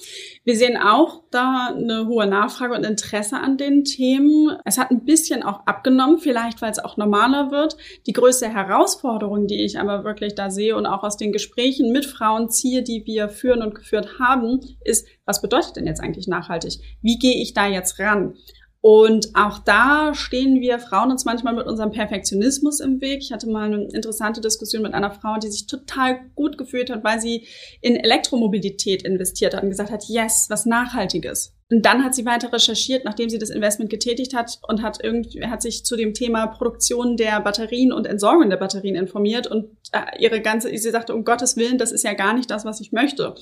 wir 0.45 0.57
sehen 0.57 0.79
auch 0.79 1.25
da 1.31 1.75
eine 1.77 2.07
hohe 2.07 2.27
Nachfrage 2.27 2.75
und 2.75 2.85
Interesse 2.85 3.37
an 3.37 3.59
den 3.59 3.85
Themen. 3.85 4.57
Es 4.65 4.79
hat 4.79 4.91
ein 4.91 5.05
bisschen 5.05 5.43
auch 5.43 5.67
abgenommen, 5.67 6.21
vielleicht 6.21 6.63
weil 6.63 6.71
es 6.71 6.79
auch 6.79 6.97
normaler 6.97 7.51
wird. 7.51 7.77
Die 8.07 8.15
größte 8.15 8.49
Herausforderung, 8.49 9.47
die 9.47 9.63
ich 9.63 9.79
aber 9.79 10.05
wirklich 10.05 10.35
da 10.35 10.49
sehe 10.49 10.75
und 10.75 10.87
auch 10.87 11.03
aus 11.03 11.19
den 11.19 11.33
Gesprächen 11.33 11.93
mit 11.93 12.07
Frauen 12.07 12.49
ziehe, 12.49 12.83
die 12.83 13.05
wir 13.05 13.29
führen 13.29 13.61
und 13.61 13.75
geführt 13.75 14.19
haben, 14.19 14.61
ist, 14.85 15.07
was 15.27 15.43
bedeutet 15.43 15.77
denn 15.77 15.87
jetzt 15.87 16.01
eigentlich 16.01 16.29
nachhaltig? 16.29 16.79
Wie 17.03 17.19
gehe 17.19 17.43
ich 17.43 17.53
da 17.53 17.67
jetzt 17.67 17.99
ran? 17.99 18.37
Und 18.81 19.31
auch 19.35 19.59
da 19.59 20.15
stehen 20.15 20.61
wir 20.61 20.79
Frauen 20.79 21.11
uns 21.11 21.25
manchmal 21.25 21.55
mit 21.55 21.67
unserem 21.67 21.91
Perfektionismus 21.91 22.79
im 22.79 23.01
Weg. 23.01 23.19
Ich 23.23 23.33
hatte 23.33 23.49
mal 23.49 23.67
eine 23.67 23.89
interessante 23.93 24.41
Diskussion 24.41 24.83
mit 24.83 24.95
einer 24.95 25.11
Frau, 25.11 25.37
die 25.37 25.49
sich 25.49 25.67
total 25.67 26.21
gut 26.37 26.57
gefühlt 26.59 26.89
hat, 26.89 27.03
weil 27.03 27.21
sie 27.21 27.47
in 27.81 27.97
Elektromobilität 27.97 29.03
investiert 29.03 29.55
hat 29.55 29.65
und 29.65 29.71
gesagt 29.71 29.91
hat, 29.91 30.05
yes, 30.09 30.47
was 30.49 30.65
Nachhaltiges. 30.65 31.55
Und 31.71 31.85
dann 31.85 32.03
hat 32.03 32.15
sie 32.15 32.25
weiter 32.25 32.53
recherchiert, 32.53 33.05
nachdem 33.05 33.29
sie 33.29 33.39
das 33.39 33.51
Investment 33.51 33.91
getätigt 33.91 34.35
hat 34.35 34.59
und 34.69 34.81
hat 34.81 34.99
irgendwie, 35.03 35.45
hat 35.45 35.61
sich 35.61 35.85
zu 35.85 35.97
dem 35.97 36.15
Thema 36.15 36.47
Produktion 36.47 37.17
der 37.17 37.41
Batterien 37.41 37.93
und 37.93 38.07
Entsorgung 38.07 38.49
der 38.49 38.57
Batterien 38.57 38.95
informiert 38.95 39.49
und 39.49 39.67
äh, 39.93 40.23
ihre 40.23 40.41
ganze, 40.41 40.71
sie 40.71 40.91
sagte, 40.91 41.15
um 41.15 41.25
Gottes 41.25 41.57
Willen, 41.57 41.77
das 41.77 41.93
ist 41.93 42.05
ja 42.05 42.15
gar 42.15 42.33
nicht 42.33 42.51
das, 42.51 42.65
was 42.65 42.81
ich 42.81 42.93
möchte. 42.93 43.35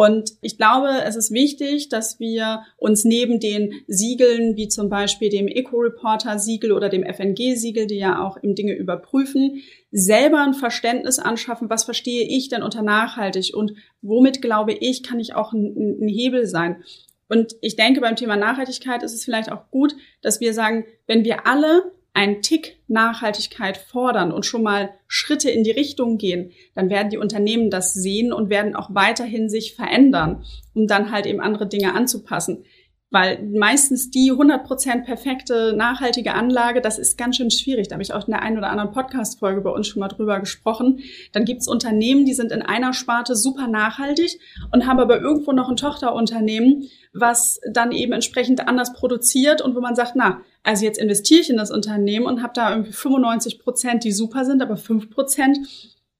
Und 0.00 0.32
ich 0.40 0.56
glaube, 0.56 1.02
es 1.04 1.14
ist 1.14 1.30
wichtig, 1.30 1.90
dass 1.90 2.18
wir 2.18 2.62
uns 2.78 3.04
neben 3.04 3.38
den 3.38 3.82
Siegeln, 3.86 4.56
wie 4.56 4.66
zum 4.66 4.88
Beispiel 4.88 5.28
dem 5.28 5.46
Eco-Reporter-Siegel 5.46 6.72
oder 6.72 6.88
dem 6.88 7.04
FNG-Siegel, 7.04 7.86
die 7.86 7.98
ja 7.98 8.24
auch 8.24 8.38
im 8.38 8.54
Dinge 8.54 8.72
überprüfen, 8.72 9.60
selber 9.90 10.42
ein 10.42 10.54
Verständnis 10.54 11.18
anschaffen, 11.18 11.68
was 11.68 11.84
verstehe 11.84 12.26
ich 12.26 12.48
denn 12.48 12.62
unter 12.62 12.80
nachhaltig 12.80 13.54
und 13.54 13.74
womit 14.00 14.40
glaube 14.40 14.72
ich, 14.72 15.02
kann 15.02 15.20
ich 15.20 15.34
auch 15.34 15.52
ein, 15.52 15.98
ein 16.00 16.08
Hebel 16.08 16.46
sein. 16.46 16.82
Und 17.28 17.56
ich 17.60 17.76
denke, 17.76 18.00
beim 18.00 18.16
Thema 18.16 18.36
Nachhaltigkeit 18.36 19.02
ist 19.02 19.12
es 19.12 19.26
vielleicht 19.26 19.52
auch 19.52 19.70
gut, 19.70 19.94
dass 20.22 20.40
wir 20.40 20.54
sagen, 20.54 20.86
wenn 21.08 21.24
wir 21.24 21.46
alle 21.46 21.92
einen 22.12 22.42
Tick 22.42 22.78
Nachhaltigkeit 22.88 23.76
fordern 23.76 24.32
und 24.32 24.44
schon 24.44 24.62
mal 24.62 24.90
Schritte 25.06 25.50
in 25.50 25.64
die 25.64 25.70
Richtung 25.70 26.18
gehen, 26.18 26.52
dann 26.74 26.90
werden 26.90 27.10
die 27.10 27.18
Unternehmen 27.18 27.70
das 27.70 27.94
sehen 27.94 28.32
und 28.32 28.50
werden 28.50 28.74
auch 28.74 28.90
weiterhin 28.92 29.48
sich 29.48 29.74
verändern, 29.74 30.44
um 30.74 30.86
dann 30.86 31.12
halt 31.12 31.26
eben 31.26 31.40
andere 31.40 31.68
Dinge 31.68 31.94
anzupassen. 31.94 32.64
Weil 33.12 33.42
meistens 33.42 34.12
die 34.12 34.30
100% 34.30 35.04
perfekte, 35.04 35.72
nachhaltige 35.72 36.34
Anlage, 36.34 36.80
das 36.80 36.96
ist 36.96 37.18
ganz 37.18 37.36
schön 37.36 37.50
schwierig. 37.50 37.88
Da 37.88 37.94
habe 37.94 38.04
ich 38.04 38.12
auch 38.12 38.26
in 38.26 38.30
der 38.30 38.42
einen 38.42 38.58
oder 38.58 38.70
anderen 38.70 38.92
Podcast-Folge 38.92 39.62
bei 39.62 39.70
uns 39.70 39.88
schon 39.88 39.98
mal 39.98 40.06
drüber 40.06 40.38
gesprochen. 40.38 41.00
Dann 41.32 41.44
gibt's 41.44 41.66
Unternehmen, 41.66 42.24
die 42.24 42.34
sind 42.34 42.52
in 42.52 42.62
einer 42.62 42.92
Sparte 42.92 43.34
super 43.34 43.66
nachhaltig 43.66 44.38
und 44.70 44.86
haben 44.86 45.00
aber 45.00 45.20
irgendwo 45.20 45.50
noch 45.50 45.68
ein 45.68 45.76
Tochterunternehmen, 45.76 46.88
was 47.12 47.60
dann 47.72 47.90
eben 47.90 48.12
entsprechend 48.12 48.68
anders 48.68 48.92
produziert 48.92 49.60
und 49.60 49.74
wo 49.74 49.80
man 49.80 49.96
sagt, 49.96 50.12
na, 50.14 50.42
also 50.62 50.84
jetzt 50.84 50.98
investiere 50.98 51.40
ich 51.40 51.50
in 51.50 51.56
das 51.56 51.70
Unternehmen 51.70 52.26
und 52.26 52.42
habe 52.42 52.52
da 52.54 52.70
irgendwie 52.70 52.92
95 52.92 53.58
Prozent, 53.58 54.04
die 54.04 54.12
super 54.12 54.44
sind, 54.44 54.62
aber 54.62 54.76
5 54.76 55.10
Prozent, 55.10 55.58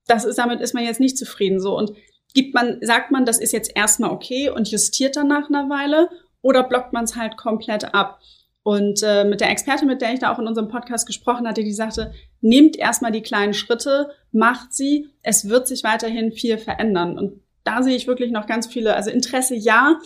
das 0.07 0.24
ist, 0.24 0.38
damit 0.38 0.61
ist 0.61 0.74
man 0.74 0.85
jetzt 0.85 1.00
nicht 1.00 1.18
zufrieden 1.18 1.61
so. 1.61 1.76
Und 1.76 1.92
gibt 2.35 2.55
man, 2.55 2.79
sagt 2.81 3.11
man, 3.11 3.24
das 3.24 3.38
ist 3.38 3.53
jetzt 3.53 3.72
erstmal 3.74 4.11
okay 4.11 4.50
und 4.50 4.70
justiert 4.70 5.16
dann 5.16 5.29
nach 5.29 5.48
einer 5.48 5.68
Weile 5.68 6.09
oder 6.42 6.62
blockt 6.62 6.92
man 6.92 7.05
es 7.05 7.16
halt 7.16 7.37
komplett 7.37 7.94
ab? 7.94 8.20
Und 8.62 9.03
äh, 9.03 9.24
mit 9.24 9.40
der 9.40 9.50
Expertin, 9.50 9.88
mit 9.88 10.03
der 10.03 10.12
ich 10.12 10.20
da 10.20 10.33
auch 10.33 10.38
in 10.38 10.46
unserem 10.46 10.68
Podcast 10.68 11.07
gesprochen 11.07 11.48
hatte, 11.48 11.64
die 11.64 11.72
sagte, 11.72 12.12
nehmt 12.40 12.76
erstmal 12.76 13.11
die 13.11 13.22
kleinen 13.22 13.55
Schritte, 13.55 14.11
macht 14.33 14.74
sie, 14.74 15.09
es 15.22 15.48
wird 15.48 15.66
sich 15.66 15.83
weiterhin 15.83 16.33
viel 16.33 16.59
verändern. 16.59 17.18
Und 17.18 17.40
da 17.64 17.83
sehe 17.83 17.96
ich 17.96 18.07
wirklich 18.07 18.33
noch 18.33 18.46
ganz 18.46 18.66
viele, 18.66 18.94
also 18.94 19.11
Interesse 19.11 19.55
ja, 19.55 19.98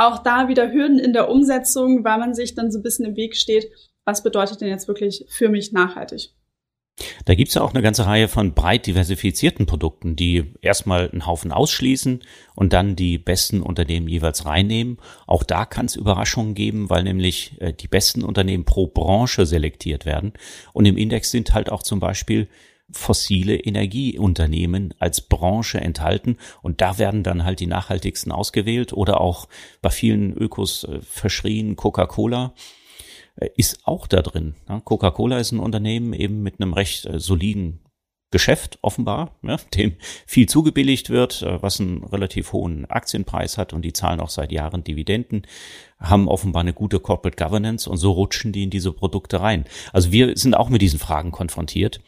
auch 0.00 0.22
da 0.22 0.48
wieder 0.48 0.72
Hürden 0.72 0.98
in 0.98 1.12
der 1.12 1.28
Umsetzung, 1.28 2.04
weil 2.04 2.18
man 2.18 2.34
sich 2.34 2.54
dann 2.54 2.72
so 2.72 2.78
ein 2.78 2.82
bisschen 2.82 3.04
im 3.04 3.16
Weg 3.16 3.36
steht, 3.36 3.70
was 4.04 4.22
bedeutet 4.22 4.60
denn 4.60 4.68
jetzt 4.68 4.88
wirklich 4.88 5.26
für 5.28 5.48
mich 5.48 5.72
nachhaltig? 5.72 6.30
Da 7.24 7.34
gibt's 7.34 7.54
ja 7.54 7.62
auch 7.62 7.72
eine 7.72 7.82
ganze 7.82 8.06
Reihe 8.06 8.28
von 8.28 8.52
breit 8.52 8.86
diversifizierten 8.86 9.66
Produkten, 9.66 10.16
die 10.16 10.52
erstmal 10.60 11.10
einen 11.10 11.26
Haufen 11.26 11.50
ausschließen 11.52 12.22
und 12.54 12.72
dann 12.72 12.96
die 12.96 13.16
besten 13.16 13.62
Unternehmen 13.62 14.08
jeweils 14.08 14.44
reinnehmen. 14.44 14.98
Auch 15.26 15.42
da 15.42 15.64
kann 15.64 15.86
es 15.86 15.96
Überraschungen 15.96 16.54
geben, 16.54 16.90
weil 16.90 17.02
nämlich 17.02 17.60
äh, 17.60 17.72
die 17.72 17.88
besten 17.88 18.22
Unternehmen 18.22 18.64
pro 18.64 18.86
Branche 18.86 19.46
selektiert 19.46 20.04
werden. 20.04 20.32
Und 20.72 20.84
im 20.84 20.98
Index 20.98 21.30
sind 21.30 21.54
halt 21.54 21.70
auch 21.70 21.82
zum 21.82 22.00
Beispiel 22.00 22.48
fossile 22.92 23.56
Energieunternehmen 23.56 24.94
als 24.98 25.20
Branche 25.20 25.80
enthalten 25.80 26.36
und 26.62 26.80
da 26.80 26.98
werden 26.98 27.22
dann 27.22 27.44
halt 27.44 27.60
die 27.60 27.66
nachhaltigsten 27.66 28.32
ausgewählt 28.32 28.92
oder 28.92 29.20
auch 29.20 29.48
bei 29.82 29.90
vielen 29.90 30.32
Ökos 30.32 30.84
äh, 30.84 31.00
verschrien 31.02 31.76
Coca-Cola 31.76 32.54
äh, 33.36 33.48
ist 33.56 33.86
auch 33.86 34.06
da 34.06 34.22
drin. 34.22 34.54
Coca-Cola 34.84 35.38
ist 35.38 35.52
ein 35.52 35.60
Unternehmen 35.60 36.12
eben 36.12 36.42
mit 36.42 36.60
einem 36.60 36.72
recht 36.72 37.06
äh, 37.06 37.18
soliden 37.18 37.80
Geschäft 38.32 38.78
offenbar, 38.82 39.36
ja, 39.42 39.56
dem 39.74 39.96
viel 40.24 40.48
zugebilligt 40.48 41.10
wird, 41.10 41.42
was 41.42 41.80
einen 41.80 42.04
relativ 42.04 42.52
hohen 42.52 42.86
Aktienpreis 42.88 43.58
hat 43.58 43.72
und 43.72 43.82
die 43.82 43.92
zahlen 43.92 44.20
auch 44.20 44.30
seit 44.30 44.52
Jahren 44.52 44.84
Dividenden, 44.84 45.48
haben 45.98 46.28
offenbar 46.28 46.60
eine 46.60 46.72
gute 46.72 47.00
Corporate 47.00 47.42
Governance 47.42 47.90
und 47.90 47.96
so 47.96 48.12
rutschen 48.12 48.52
die 48.52 48.62
in 48.62 48.70
diese 48.70 48.92
Produkte 48.92 49.40
rein. 49.40 49.64
Also 49.92 50.12
wir 50.12 50.36
sind 50.36 50.54
auch 50.54 50.68
mit 50.68 50.80
diesen 50.80 51.00
Fragen 51.00 51.32
konfrontiert. 51.32 52.00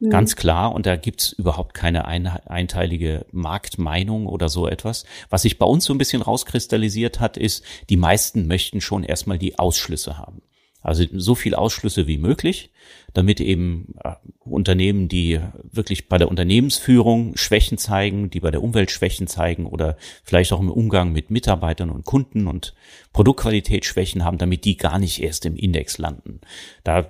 Mhm. 0.00 0.10
Ganz 0.10 0.34
klar, 0.34 0.74
und 0.74 0.86
da 0.86 0.96
gibt's 0.96 1.32
überhaupt 1.32 1.74
keine 1.74 2.06
ein, 2.06 2.26
einteilige 2.26 3.26
Marktmeinung 3.30 4.26
oder 4.26 4.48
so 4.48 4.66
etwas. 4.66 5.04
Was 5.28 5.42
sich 5.42 5.58
bei 5.58 5.66
uns 5.66 5.84
so 5.84 5.94
ein 5.94 5.98
bisschen 5.98 6.22
rauskristallisiert 6.22 7.20
hat, 7.20 7.36
ist, 7.36 7.64
die 7.90 7.96
meisten 7.96 8.46
möchten 8.46 8.80
schon 8.80 9.04
erstmal 9.04 9.38
die 9.38 9.58
Ausschlüsse 9.58 10.18
haben. 10.18 10.42
Also 10.82 11.04
so 11.12 11.34
viel 11.34 11.54
Ausschlüsse 11.54 12.06
wie 12.06 12.16
möglich, 12.16 12.70
damit 13.12 13.40
eben 13.40 13.94
äh, 14.02 14.14
Unternehmen, 14.40 15.08
die 15.08 15.40
wirklich 15.70 16.08
bei 16.08 16.16
der 16.16 16.28
Unternehmensführung 16.28 17.36
Schwächen 17.36 17.76
zeigen, 17.76 18.30
die 18.30 18.40
bei 18.40 18.50
der 18.50 18.62
Umwelt 18.62 18.90
Schwächen 18.90 19.26
zeigen 19.26 19.66
oder 19.66 19.96
vielleicht 20.24 20.52
auch 20.52 20.60
im 20.60 20.70
Umgang 20.70 21.12
mit 21.12 21.30
Mitarbeitern 21.30 21.90
und 21.90 22.04
Kunden 22.04 22.46
und 22.46 22.74
Produktqualität 23.12 23.84
Schwächen 23.84 24.24
haben, 24.24 24.38
damit 24.38 24.64
die 24.64 24.76
gar 24.76 24.98
nicht 24.98 25.22
erst 25.22 25.44
im 25.44 25.56
Index 25.56 25.98
landen. 25.98 26.40
Da 26.82 27.08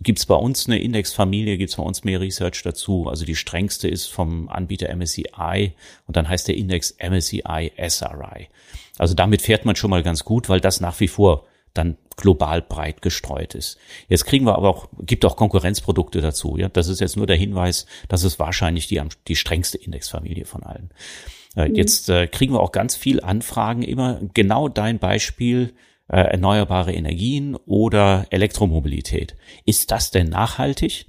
gibt's 0.00 0.26
bei 0.26 0.34
uns 0.34 0.66
eine 0.66 0.78
Indexfamilie, 0.78 1.56
gibt's 1.56 1.76
bei 1.76 1.82
uns 1.82 2.04
mehr 2.04 2.20
Research 2.20 2.62
dazu. 2.62 3.08
Also 3.08 3.24
die 3.24 3.36
strengste 3.36 3.88
ist 3.88 4.06
vom 4.06 4.48
Anbieter 4.48 4.94
MSCI 4.94 5.72
und 6.06 6.16
dann 6.16 6.28
heißt 6.28 6.48
der 6.48 6.56
Index 6.56 6.94
MSCI 6.98 7.72
SRI. 7.88 8.48
Also 8.98 9.14
damit 9.14 9.40
fährt 9.42 9.64
man 9.64 9.76
schon 9.76 9.90
mal 9.90 10.02
ganz 10.02 10.24
gut, 10.24 10.48
weil 10.48 10.60
das 10.60 10.80
nach 10.80 10.98
wie 11.00 11.08
vor 11.08 11.46
dann 11.78 11.96
global 12.16 12.60
breit 12.60 13.00
gestreut 13.00 13.54
ist. 13.54 13.78
Jetzt 14.08 14.26
kriegen 14.26 14.44
wir 14.44 14.56
aber 14.56 14.68
auch, 14.68 14.88
gibt 15.00 15.24
auch 15.24 15.36
Konkurrenzprodukte 15.36 16.20
dazu. 16.20 16.56
Ja, 16.58 16.68
das 16.68 16.88
ist 16.88 17.00
jetzt 17.00 17.16
nur 17.16 17.26
der 17.26 17.36
Hinweis, 17.36 17.86
dass 18.08 18.24
es 18.24 18.38
wahrscheinlich 18.38 18.88
die, 18.88 19.00
die 19.28 19.36
strengste 19.36 19.78
Indexfamilie 19.78 20.44
von 20.44 20.64
allen. 20.64 20.90
Äh, 21.56 21.68
mhm. 21.68 21.74
Jetzt 21.76 22.10
äh, 22.10 22.26
kriegen 22.26 22.52
wir 22.52 22.60
auch 22.60 22.72
ganz 22.72 22.96
viel 22.96 23.20
Anfragen 23.20 23.82
immer 23.82 24.20
genau 24.34 24.68
dein 24.68 24.98
Beispiel 24.98 25.72
äh, 26.08 26.16
erneuerbare 26.16 26.92
Energien 26.92 27.56
oder 27.66 28.26
Elektromobilität. 28.30 29.36
Ist 29.64 29.90
das 29.90 30.10
denn 30.10 30.28
nachhaltig? 30.28 31.06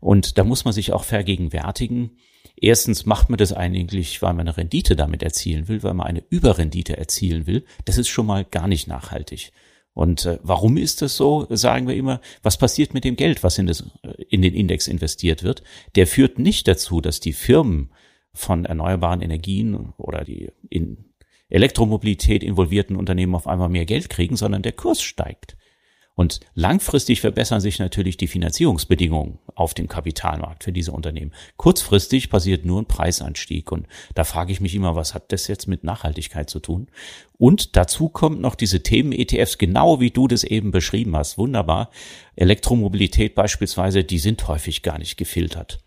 Und 0.00 0.36
da 0.38 0.44
muss 0.44 0.64
man 0.64 0.74
sich 0.74 0.92
auch 0.92 1.04
vergegenwärtigen. 1.04 2.18
Erstens 2.56 3.06
macht 3.06 3.30
man 3.30 3.38
das 3.38 3.52
eigentlich, 3.52 4.22
weil 4.22 4.34
man 4.34 4.46
eine 4.46 4.56
Rendite 4.56 4.96
damit 4.96 5.22
erzielen 5.22 5.68
will, 5.68 5.82
weil 5.82 5.94
man 5.94 6.06
eine 6.06 6.22
Überrendite 6.28 6.96
erzielen 6.96 7.46
will. 7.46 7.64
Das 7.84 7.98
ist 7.98 8.08
schon 8.08 8.26
mal 8.26 8.44
gar 8.44 8.68
nicht 8.68 8.86
nachhaltig. 8.86 9.52
Und 9.94 10.26
äh, 10.26 10.38
warum 10.42 10.76
ist 10.76 11.02
das 11.02 11.16
so, 11.16 11.46
sagen 11.50 11.86
wir 11.86 11.94
immer, 11.94 12.20
was 12.42 12.58
passiert 12.58 12.94
mit 12.94 13.04
dem 13.04 13.14
Geld, 13.14 13.44
was 13.44 13.58
in, 13.58 13.66
das, 13.66 13.84
äh, 14.02 14.22
in 14.28 14.42
den 14.42 14.52
Index 14.52 14.88
investiert 14.88 15.44
wird? 15.44 15.62
Der 15.94 16.08
führt 16.08 16.38
nicht 16.38 16.66
dazu, 16.66 17.00
dass 17.00 17.20
die 17.20 17.32
Firmen 17.32 17.90
von 18.32 18.64
erneuerbaren 18.64 19.22
Energien 19.22 19.92
oder 19.96 20.24
die 20.24 20.50
in 20.68 21.04
Elektromobilität 21.48 22.42
involvierten 22.42 22.96
Unternehmen 22.96 23.36
auf 23.36 23.46
einmal 23.46 23.68
mehr 23.68 23.86
Geld 23.86 24.10
kriegen, 24.10 24.36
sondern 24.36 24.62
der 24.62 24.72
Kurs 24.72 25.00
steigt. 25.00 25.56
Und 26.16 26.40
langfristig 26.54 27.20
verbessern 27.20 27.60
sich 27.60 27.80
natürlich 27.80 28.16
die 28.16 28.28
Finanzierungsbedingungen 28.28 29.38
auf 29.56 29.74
dem 29.74 29.88
Kapitalmarkt 29.88 30.62
für 30.62 30.72
diese 30.72 30.92
Unternehmen. 30.92 31.32
Kurzfristig 31.56 32.30
passiert 32.30 32.64
nur 32.64 32.80
ein 32.80 32.86
Preisanstieg. 32.86 33.72
Und 33.72 33.88
da 34.14 34.22
frage 34.22 34.52
ich 34.52 34.60
mich 34.60 34.76
immer, 34.76 34.94
was 34.94 35.14
hat 35.14 35.32
das 35.32 35.48
jetzt 35.48 35.66
mit 35.66 35.82
Nachhaltigkeit 35.82 36.48
zu 36.48 36.60
tun? 36.60 36.88
Und 37.36 37.76
dazu 37.76 38.08
kommt 38.08 38.40
noch 38.40 38.54
diese 38.54 38.82
Themen-ETFs, 38.82 39.58
genau 39.58 39.98
wie 40.00 40.10
du 40.10 40.28
das 40.28 40.44
eben 40.44 40.70
beschrieben 40.70 41.16
hast. 41.16 41.36
Wunderbar. 41.36 41.90
Elektromobilität 42.36 43.34
beispielsweise, 43.34 44.04
die 44.04 44.18
sind 44.18 44.46
häufig 44.46 44.82
gar 44.82 44.98
nicht 44.98 45.16
gefiltert 45.16 45.83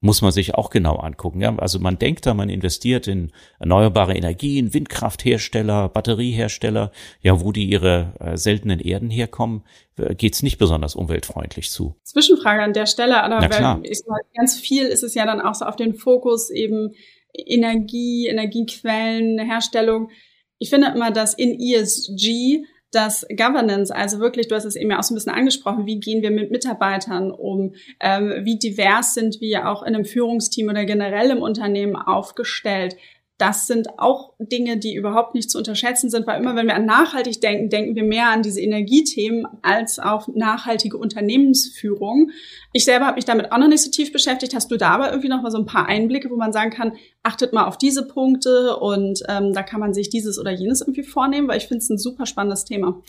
muss 0.00 0.22
man 0.22 0.32
sich 0.32 0.54
auch 0.54 0.70
genau 0.70 0.96
angucken. 0.96 1.40
Ja? 1.40 1.54
Also 1.58 1.78
man 1.78 1.98
denkt 1.98 2.24
da, 2.24 2.32
man 2.32 2.48
investiert 2.48 3.06
in 3.06 3.32
erneuerbare 3.58 4.14
Energien, 4.14 4.72
Windkrafthersteller, 4.72 5.88
Batteriehersteller, 5.90 6.90
ja, 7.20 7.40
wo 7.40 7.52
die 7.52 7.66
ihre 7.66 8.14
äh, 8.18 8.36
seltenen 8.36 8.80
Erden 8.80 9.10
herkommen, 9.10 9.62
äh, 9.96 10.14
geht's 10.14 10.42
nicht 10.42 10.58
besonders 10.58 10.94
umweltfreundlich 10.94 11.70
zu. 11.70 11.96
Zwischenfrage 12.04 12.62
an 12.62 12.72
der 12.72 12.86
Stelle, 12.86 13.22
aber 13.22 13.40
weil 13.40 13.82
ich, 13.84 14.00
ganz 14.34 14.58
viel 14.58 14.86
ist 14.86 15.02
es 15.02 15.14
ja 15.14 15.26
dann 15.26 15.40
auch 15.40 15.54
so 15.54 15.66
auf 15.66 15.76
den 15.76 15.94
Fokus 15.94 16.50
eben 16.50 16.92
Energie, 17.34 18.26
Energiequellen, 18.26 19.38
Herstellung. 19.38 20.10
Ich 20.58 20.70
finde 20.70 20.88
immer, 20.94 21.10
dass 21.10 21.34
in 21.34 21.58
ESG 21.60 22.64
dass 22.92 23.26
Governance, 23.28 23.94
also 23.94 24.18
wirklich, 24.18 24.48
du 24.48 24.54
hast 24.54 24.64
es 24.64 24.76
eben 24.76 24.90
ja 24.90 24.98
auch 24.98 25.02
so 25.02 25.14
ein 25.14 25.16
bisschen 25.16 25.32
angesprochen, 25.32 25.86
wie 25.86 26.00
gehen 26.00 26.22
wir 26.22 26.30
mit 26.30 26.50
Mitarbeitern 26.50 27.30
um, 27.30 27.74
ähm, 28.00 28.44
wie 28.44 28.58
divers 28.58 29.14
sind 29.14 29.40
wir 29.40 29.68
auch 29.68 29.82
in 29.82 29.94
einem 29.94 30.04
Führungsteam 30.04 30.68
oder 30.68 30.84
generell 30.84 31.30
im 31.30 31.42
Unternehmen 31.42 31.96
aufgestellt, 31.96 32.96
das 33.40 33.66
sind 33.66 33.98
auch 33.98 34.34
Dinge, 34.38 34.76
die 34.76 34.94
überhaupt 34.94 35.34
nicht 35.34 35.50
zu 35.50 35.56
unterschätzen 35.56 36.10
sind, 36.10 36.26
weil 36.26 36.40
immer 36.40 36.56
wenn 36.56 36.66
wir 36.66 36.74
an 36.74 36.84
nachhaltig 36.84 37.40
denken, 37.40 37.70
denken 37.70 37.96
wir 37.96 38.04
mehr 38.04 38.28
an 38.28 38.42
diese 38.42 38.60
Energiethemen 38.60 39.46
als 39.62 39.98
auf 39.98 40.28
nachhaltige 40.28 40.98
Unternehmensführung. 40.98 42.30
Ich 42.74 42.84
selber 42.84 43.06
habe 43.06 43.16
mich 43.16 43.24
damit 43.24 43.50
auch 43.50 43.58
noch 43.58 43.68
nicht 43.68 43.82
so 43.82 43.90
tief 43.90 44.12
beschäftigt. 44.12 44.54
Hast 44.54 44.70
du 44.70 44.76
da 44.76 44.90
aber 44.90 45.08
irgendwie 45.08 45.28
noch 45.28 45.40
mal 45.40 45.50
so 45.50 45.58
ein 45.58 45.64
paar 45.64 45.86
Einblicke, 45.86 46.28
wo 46.30 46.36
man 46.36 46.52
sagen 46.52 46.70
kann, 46.70 46.92
achtet 47.22 47.54
mal 47.54 47.64
auf 47.64 47.78
diese 47.78 48.06
Punkte 48.06 48.76
und 48.76 49.22
ähm, 49.28 49.54
da 49.54 49.62
kann 49.62 49.80
man 49.80 49.94
sich 49.94 50.10
dieses 50.10 50.38
oder 50.38 50.50
jenes 50.50 50.82
irgendwie 50.82 51.02
vornehmen, 51.02 51.48
weil 51.48 51.56
ich 51.56 51.66
finde 51.66 51.78
es 51.78 51.88
ein 51.88 51.98
super 51.98 52.26
spannendes 52.26 52.66
Thema. 52.66 53.00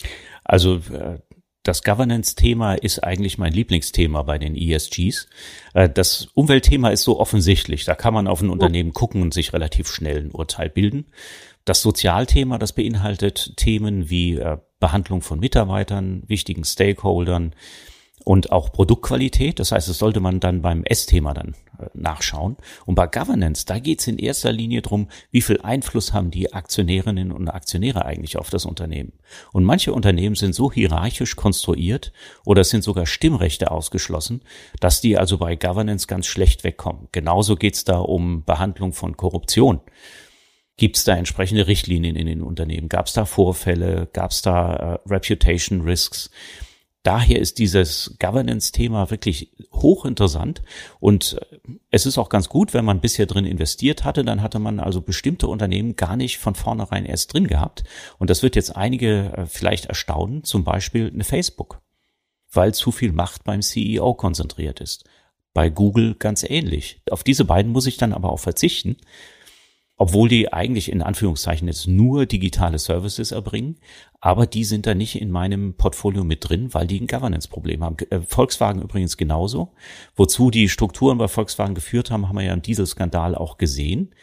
Also 0.46 0.76
äh 0.94 1.20
das 1.64 1.84
Governance-Thema 1.84 2.74
ist 2.76 3.04
eigentlich 3.04 3.38
mein 3.38 3.54
Lieblingsthema 3.54 4.24
bei 4.24 4.38
den 4.38 4.56
ESGs. 4.56 5.28
Äh, 5.74 5.90
das 5.90 6.30
Umweltthema 6.34 6.90
ist 6.90 7.04
so 7.04 7.20
offensichtlich. 7.20 7.86
Da 7.86 7.96
kann 7.96 8.14
man 8.14 8.28
auf 8.28 8.42
ein 8.42 8.50
Unternehmen 8.50 8.94
gucken 8.94 9.22
und 9.22 9.34
sich 9.34 9.54
relativ 9.54 9.88
schnell 9.88 10.26
ein 10.26 10.32
Urteil 10.32 10.70
bilden. 10.70 11.06
Das 11.66 11.82
Sozialthema, 11.82 12.58
das 12.58 12.74
beinhaltet 12.74 13.56
Themen 13.58 14.10
wie 14.10 14.38
äh, 14.38 14.58
Behandlung 14.80 15.22
von 15.22 15.40
Mitarbeitern, 15.40 16.24
wichtigen 16.28 16.64
Stakeholdern, 16.64 17.54
und 18.24 18.52
auch 18.52 18.72
Produktqualität. 18.72 19.60
Das 19.60 19.72
heißt, 19.72 19.90
das 19.90 19.98
sollte 19.98 20.20
man 20.20 20.40
dann 20.40 20.62
beim 20.62 20.84
S-Thema 20.84 21.34
dann 21.34 21.56
nachschauen. 21.94 22.58
Und 22.86 22.96
bei 22.96 23.08
Governance, 23.08 23.66
da 23.66 23.80
geht 23.80 24.02
es 24.02 24.08
in 24.08 24.18
erster 24.18 24.52
Linie 24.52 24.82
drum, 24.82 25.08
wie 25.32 25.42
viel 25.42 25.62
Einfluss 25.62 26.14
haben 26.14 26.32
die 26.32 26.54
Aktionärinnen 26.54 27.32
und 27.32 27.48
Aktionäre 27.48 28.06
eigentlich 28.06 28.38
auf 28.38 28.50
das 28.50 28.66
Unternehmen. 28.66 29.14
Und 29.52 29.64
manche 29.64 29.94
Unternehmen 29.94 30.36
sind 30.36 30.54
so 30.54 30.72
hierarchisch 30.72 31.36
konstruiert 31.36 32.12
oder 32.46 32.64
sind 32.64 32.84
sogar 32.84 33.06
Stimmrechte 33.06 33.72
ausgeschlossen, 33.72 34.42
dass 34.80 35.02
die 35.02 35.18
also 35.18 35.38
bei 35.38 35.56
Governance 35.56 36.08
ganz 36.08 36.28
schlecht 36.28 36.64
wegkommen. 36.64 37.08
Genauso 37.12 37.56
geht 37.56 37.76
es 37.76 37.84
da 37.84 38.00
um 38.00 38.44
Behandlung 38.44 38.94
von 38.94 39.18
Korruption. 39.18 39.82
Gibt 40.78 40.98
es 40.98 41.04
da 41.04 41.16
entsprechende 41.16 41.68
Richtlinien 41.68 42.16
in 42.16 42.26
den 42.26 42.42
Unternehmen? 42.42 42.90
Gab 42.90 43.06
es 43.06 43.14
da 43.14 43.26
Vorfälle? 43.26 44.10
Gab 44.14 44.32
es 44.32 44.42
da 44.42 44.74
äh, 44.76 45.00
Reputation 45.08 45.82
Risks? 45.82 46.32
Daher 47.04 47.40
ist 47.40 47.60
dieses 47.60 48.16
Governance-Thema 48.20 49.10
wirklich 49.10 49.52
hochinteressant 49.72 50.62
und 51.00 51.38
äh, 51.40 51.58
es 51.90 52.06
ist 52.06 52.18
auch 52.18 52.30
ganz 52.30 52.50
gut, 52.50 52.74
wenn 52.74 52.86
man 52.86 53.02
bisher 53.02 53.26
drin 53.26 53.46
investiert 53.46 54.04
hatte, 54.04 54.24
dann 54.24 54.42
hatte 54.42 54.60
man 54.60 54.80
also 54.80 55.02
bestimmte 55.02 55.48
Unternehmen 55.48 55.96
gar 55.96 56.16
nicht 56.16 56.38
von 56.38 56.56
vornherein 56.56 57.06
erst 57.06 57.34
drin 57.34 57.48
gehabt 57.48 57.84
und 58.18 58.30
das 58.30 58.44
wird 58.44 58.56
jetzt 58.56 58.76
einige 58.76 59.34
äh, 59.34 59.46
vielleicht 59.46 59.86
erstaunen, 59.86 60.44
zum 60.44 60.64
Beispiel 60.64 61.10
eine 61.14 61.24
Facebook, 61.24 61.82
weil 62.52 62.74
zu 62.74 62.92
viel 62.92 63.12
Macht 63.12 63.44
beim 63.44 63.62
CEO 63.62 64.14
konzentriert 64.14 64.80
ist. 64.80 65.06
Bei 65.54 65.70
Google 65.70 66.16
ganz 66.16 66.44
ähnlich. 66.44 67.02
Auf 67.10 67.24
diese 67.24 67.44
beiden 67.44 67.72
muss 67.72 67.86
ich 67.86 67.98
dann 67.98 68.14
aber 68.14 68.32
auch 68.32 68.40
verzichten. 68.40 68.98
Obwohl 70.02 70.30
die 70.30 70.52
eigentlich 70.52 70.92
in 70.92 71.04
Anführungszeichen 71.04 71.68
jetzt 71.68 71.86
nur 71.86 72.26
digitale 72.26 72.80
Services 72.80 73.32
erbringen, 73.32 73.78
aber 74.20 74.48
die 74.48 74.64
sind 74.64 74.88
da 74.88 74.96
nicht 74.96 75.22
in 75.22 75.30
meinem 75.30 75.76
Portfolio 75.76 76.24
mit 76.24 76.50
drin, 76.50 76.74
weil 76.74 76.88
die 76.88 77.00
ein 77.00 77.06
Governance-Problem 77.06 77.84
haben. 77.84 77.98
Äh, 78.10 78.22
Volkswagen 78.22 78.82
übrigens 78.82 79.16
genauso. 79.16 79.74
Wozu 80.16 80.50
die 80.50 80.70
Strukturen 80.70 81.20
bei 81.20 81.28
Volkswagen 81.28 81.76
geführt 81.76 82.10
haben, 82.10 82.28
haben 82.28 82.36
wir 82.36 82.44
ja 82.44 82.54
im 82.54 82.64
Dieselskandal 82.64 83.36
auch 83.36 83.60
gesehen. 83.60 84.16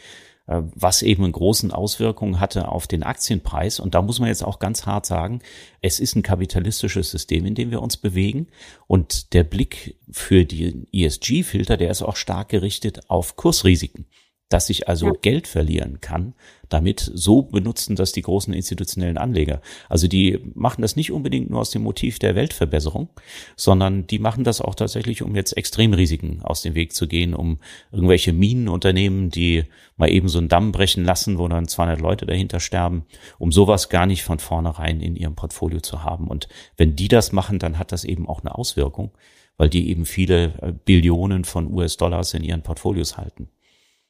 Äh, 0.49 0.63
was 0.75 1.03
eben 1.03 1.23
einen 1.23 1.33
großen 1.33 1.71
Auswirkungen 1.71 2.41
hatte 2.41 2.67
auf 2.67 2.89
den 2.89 3.05
Aktienpreis. 3.05 3.79
Und 3.79 3.95
da 3.95 4.03
muss 4.03 4.19
man 4.19 4.31
jetzt 4.31 4.43
auch 4.43 4.59
ganz 4.59 4.85
hart 4.85 5.07
sagen, 5.07 5.43
es 5.81 6.01
ist 6.01 6.17
ein 6.17 6.25
kapitalistisches 6.25 7.09
System, 7.09 7.47
in 7.47 7.55
dem 7.55 7.71
wir 7.71 7.83
uns 7.83 7.97
bewegen. 7.97 8.49
Und 8.89 9.33
der 9.33 9.45
Blick 9.45 9.97
für 10.11 10.45
die 10.45 10.89
ESG-Filter, 10.93 11.77
der 11.77 11.93
ist 11.93 12.03
auch 12.03 12.17
stark 12.17 12.49
gerichtet 12.49 13.09
auf 13.09 13.37
Kursrisiken 13.37 14.07
dass 14.49 14.71
ich 14.71 14.89
also 14.89 15.07
ja. 15.07 15.13
Geld 15.21 15.47
verlieren 15.47 16.01
kann, 16.01 16.35
damit 16.69 17.11
so 17.15 17.43
benutzen 17.43 17.97
das 17.97 18.13
die 18.13 18.23
großen 18.23 18.53
institutionellen 18.55 19.19
Anleger. 19.19 19.61
Also 19.89 20.09
die 20.09 20.39
machen 20.55 20.83
das 20.83 20.97
nicht 20.97 21.13
unbedingt 21.13 21.51
nur 21.51 21.61
aus 21.61 21.71
dem 21.71 21.83
Motiv 21.83 22.19
der 22.19 22.35
Weltverbesserung, 22.35 23.11
sondern 23.57 24.07
die 24.07 24.19
machen 24.19 24.45
das 24.45 24.61
auch 24.61 24.75
tatsächlich, 24.75 25.23
um 25.23 25.35
jetzt 25.37 25.57
Extremrisiken 25.57 26.43
aus 26.43 26.63
dem 26.63 26.75
Weg 26.75 26.95
zu 26.95 27.07
gehen, 27.09 27.35
um 27.35 27.59
irgendwelche 27.93 28.33
Minenunternehmen, 28.33 29.31
die 29.31 29.65
mal 29.97 30.11
eben 30.11 30.29
so 30.29 30.39
einen 30.39 30.49
Damm 30.49 30.73
brechen 30.73 31.05
lassen, 31.05 31.39
wo 31.39 31.49
dann 31.49 31.69
200 31.69 32.01
Leute 32.01 32.27
dahinter 32.27 32.61
sterben, 32.61 33.05
um 33.39 33.53
sowas 33.53 33.89
gar 33.89 34.07
nicht 34.07 34.23
von 34.23 34.39
vornherein 34.39 35.01
in 35.01 35.17
ihrem 35.17 35.35
Portfolio 35.35 35.81
zu 35.81 36.05
haben. 36.05 36.29
Und 36.29 36.49
wenn 36.77 36.97
die 36.97 37.09
das 37.09 37.33
machen, 37.33 37.59
dann 37.59 37.79
hat 37.79 37.93
das 37.93 38.05
eben 38.05 38.29
auch 38.29 38.41
eine 38.41 38.57
Auswirkung, 38.57 39.11
weil 39.59 39.69
die 39.69 39.91
eben 39.91 40.07
viele 40.07 40.55
äh, 40.63 40.73
Billionen 40.73 41.45
von 41.45 41.73
US-Dollars 41.73 42.35
in 42.35 42.45
ihren 42.45 42.63
Portfolios 42.63 43.17
halten. 43.17 43.51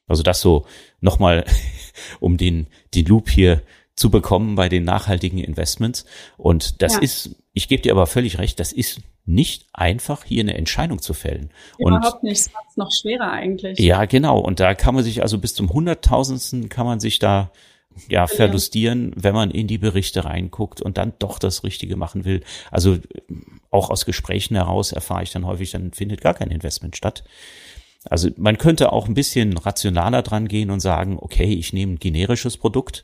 Also 0.09 0.23
das 0.23 0.41
so 0.41 0.65
nochmal, 0.99 1.45
um 2.19 2.37
den, 2.37 2.67
den 2.93 3.05
Loop 3.05 3.29
hier 3.29 3.61
zu 3.95 4.09
bekommen 4.09 4.55
bei 4.55 4.69
den 4.69 4.83
nachhaltigen 4.83 5.39
Investments. 5.39 6.05
Und 6.37 6.81
das 6.81 6.95
ja. 6.95 6.99
ist, 6.99 7.35
ich 7.53 7.67
gebe 7.67 7.81
dir 7.81 7.91
aber 7.91 8.07
völlig 8.07 8.39
recht, 8.39 8.59
das 8.59 8.71
ist 8.71 9.01
nicht 9.25 9.67
einfach, 9.73 10.23
hier 10.23 10.41
eine 10.41 10.55
Entscheidung 10.55 11.01
zu 11.01 11.13
fällen. 11.13 11.51
Überhaupt 11.77 12.23
nicht, 12.23 12.39
es 12.39 12.53
macht 12.53 12.77
noch 12.77 12.91
schwerer 12.91 13.31
eigentlich. 13.31 13.77
Ja, 13.77 14.05
genau. 14.05 14.39
Und 14.39 14.59
da 14.59 14.73
kann 14.73 14.95
man 14.95 15.03
sich 15.03 15.21
also 15.21 15.37
bis 15.37 15.53
zum 15.53 15.69
Hunderttausendsten 15.71 16.69
kann 16.69 16.85
man 16.85 16.99
sich 16.99 17.19
da 17.19 17.51
ja 18.07 18.27
verlustieren, 18.27 19.11
wenn 19.15 19.35
man 19.35 19.51
in 19.51 19.67
die 19.67 19.77
Berichte 19.77 20.25
reinguckt 20.25 20.81
und 20.81 20.97
dann 20.97 21.13
doch 21.19 21.37
das 21.37 21.63
Richtige 21.63 21.95
machen 21.95 22.23
will. 22.23 22.41
Also 22.71 22.97
auch 23.69 23.89
aus 23.89 24.05
Gesprächen 24.05 24.55
heraus 24.55 24.91
erfahre 24.91 25.23
ich 25.23 25.31
dann 25.31 25.45
häufig, 25.45 25.71
dann 25.71 25.91
findet 25.91 26.21
gar 26.21 26.33
kein 26.33 26.51
Investment 26.51 26.95
statt. 26.95 27.23
Also 28.05 28.29
man 28.37 28.57
könnte 28.57 28.91
auch 28.93 29.07
ein 29.07 29.13
bisschen 29.13 29.57
rationaler 29.57 30.21
dran 30.21 30.47
gehen 30.47 30.71
und 30.71 30.79
sagen, 30.79 31.17
okay, 31.19 31.53
ich 31.53 31.73
nehme 31.73 31.93
ein 31.93 31.99
generisches 31.99 32.57
Produkt. 32.57 33.03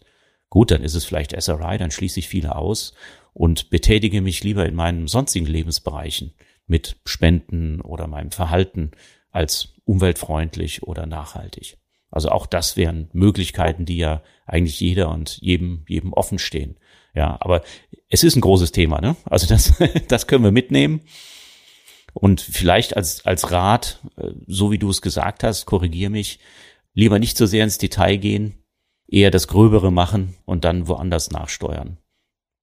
Gut, 0.50 0.72
dann 0.72 0.84
ist 0.84 0.96
es 0.96 1.06
vielleicht 1.06 1.40
SRI, 1.40 1.78
dann 1.78 1.92
schließe 1.92 2.20
ich 2.20 2.30
viele 2.30 2.56
aus 2.56 2.94
und 3.34 3.70
betätige 3.70 4.22
mich 4.22 4.44
lieber 4.44 4.66
in 4.66 4.76
meinen 4.76 5.08
sonstigen 5.08 5.48
Lebensbereichen 5.48 6.34
mit 6.68 6.98
Spenden 7.06 7.82
oder 7.82 8.08
meinem 8.08 8.32
Verhalten 8.32 8.92
als 9.32 9.74
umweltfreundlich 9.84 10.84
oder 10.84 11.06
nachhaltig. 11.06 11.78
Also 12.10 12.30
auch 12.30 12.46
das 12.46 12.78
wären 12.78 13.10
Möglichkeiten, 13.12 13.86
die 13.86 13.98
ja 13.98 14.22
eigentlich 14.46 14.80
jeder 14.80 15.10
und 15.10 15.38
jedem, 15.42 15.84
jedem 15.90 16.14
offen 16.14 16.40
stehen. 16.40 16.78
Ja, 17.14 17.38
aber 17.42 17.62
es 18.10 18.24
ist 18.24 18.38
ein 18.38 18.42
großes 18.42 18.72
Thema, 18.72 19.02
ne? 19.02 19.18
Also 19.26 19.48
das, 19.48 19.74
das 20.08 20.28
können 20.28 20.44
wir 20.44 20.52
mitnehmen. 20.52 21.02
Und 22.18 22.40
vielleicht 22.40 22.96
als, 22.96 23.26
als 23.26 23.52
Rat, 23.52 24.00
äh, 24.16 24.32
so 24.48 24.72
wie 24.72 24.78
du 24.78 24.90
es 24.90 25.02
gesagt 25.02 25.44
hast, 25.44 25.66
korrigier 25.66 26.10
mich, 26.10 26.40
lieber 26.94 27.20
nicht 27.20 27.38
so 27.38 27.46
sehr 27.46 27.66
ins 27.66 27.78
Detail 27.78 28.16
gehen, 28.18 28.64
eher 29.08 29.32
das 29.32 29.48
Gröbere 29.48 29.92
machen 29.92 30.36
und 30.46 30.64
dann 30.64 30.88
woanders 30.88 31.32
nachsteuern. 31.32 31.98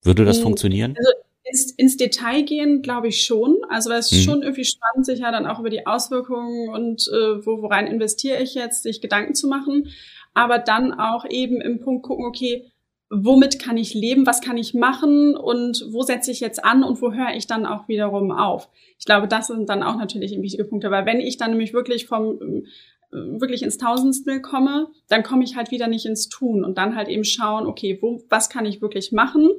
Würde 0.02 0.24
das 0.24 0.38
hm, 0.38 0.44
funktionieren? 0.44 0.94
Also 0.96 1.10
ins, 1.44 1.72
ins 1.72 1.96
Detail 1.98 2.42
gehen, 2.42 2.80
glaube 2.82 3.08
ich 3.08 3.22
schon. 3.24 3.58
Also 3.68 3.92
es 3.92 4.10
ist 4.10 4.18
hm. 4.18 4.24
schon 4.24 4.42
irgendwie 4.42 4.64
spannend, 4.64 5.04
sich 5.04 5.20
ja 5.20 5.30
dann 5.30 5.46
auch 5.46 5.60
über 5.60 5.70
die 5.70 5.86
Auswirkungen 5.86 6.70
und 6.70 7.06
äh, 7.08 7.44
wo, 7.44 7.60
worein 7.60 7.86
investiere 7.86 8.42
ich 8.42 8.54
jetzt, 8.54 8.84
sich 8.84 9.02
Gedanken 9.02 9.34
zu 9.34 9.48
machen. 9.48 9.88
Aber 10.34 10.58
dann 10.58 10.94
auch 10.94 11.26
eben 11.28 11.60
im 11.60 11.80
Punkt 11.80 12.04
gucken, 12.04 12.24
okay, 12.24 12.71
womit 13.14 13.58
kann 13.58 13.76
ich 13.76 13.92
leben, 13.92 14.26
was 14.26 14.40
kann 14.40 14.56
ich 14.56 14.72
machen 14.72 15.36
und 15.36 15.86
wo 15.90 16.02
setze 16.02 16.30
ich 16.30 16.40
jetzt 16.40 16.64
an 16.64 16.82
und 16.82 17.02
wo 17.02 17.12
höre 17.12 17.34
ich 17.36 17.46
dann 17.46 17.66
auch 17.66 17.86
wiederum 17.86 18.32
auf. 18.32 18.70
Ich 18.98 19.04
glaube, 19.04 19.28
das 19.28 19.48
sind 19.48 19.68
dann 19.68 19.82
auch 19.82 19.96
natürlich 19.96 20.40
wichtige 20.40 20.64
Punkte, 20.64 20.90
weil 20.90 21.04
wenn 21.04 21.20
ich 21.20 21.36
dann 21.36 21.50
nämlich 21.50 21.74
wirklich 21.74 22.06
vom 22.06 22.40
äh, 22.40 22.62
wirklich 23.10 23.62
ins 23.62 23.76
Tausendstel 23.76 24.40
komme, 24.40 24.88
dann 25.08 25.22
komme 25.22 25.44
ich 25.44 25.56
halt 25.56 25.70
wieder 25.70 25.88
nicht 25.88 26.06
ins 26.06 26.30
Tun 26.30 26.64
und 26.64 26.78
dann 26.78 26.96
halt 26.96 27.08
eben 27.08 27.24
schauen, 27.24 27.66
okay, 27.66 27.98
wo, 28.00 28.22
was 28.30 28.48
kann 28.48 28.64
ich 28.64 28.80
wirklich 28.80 29.12
machen, 29.12 29.50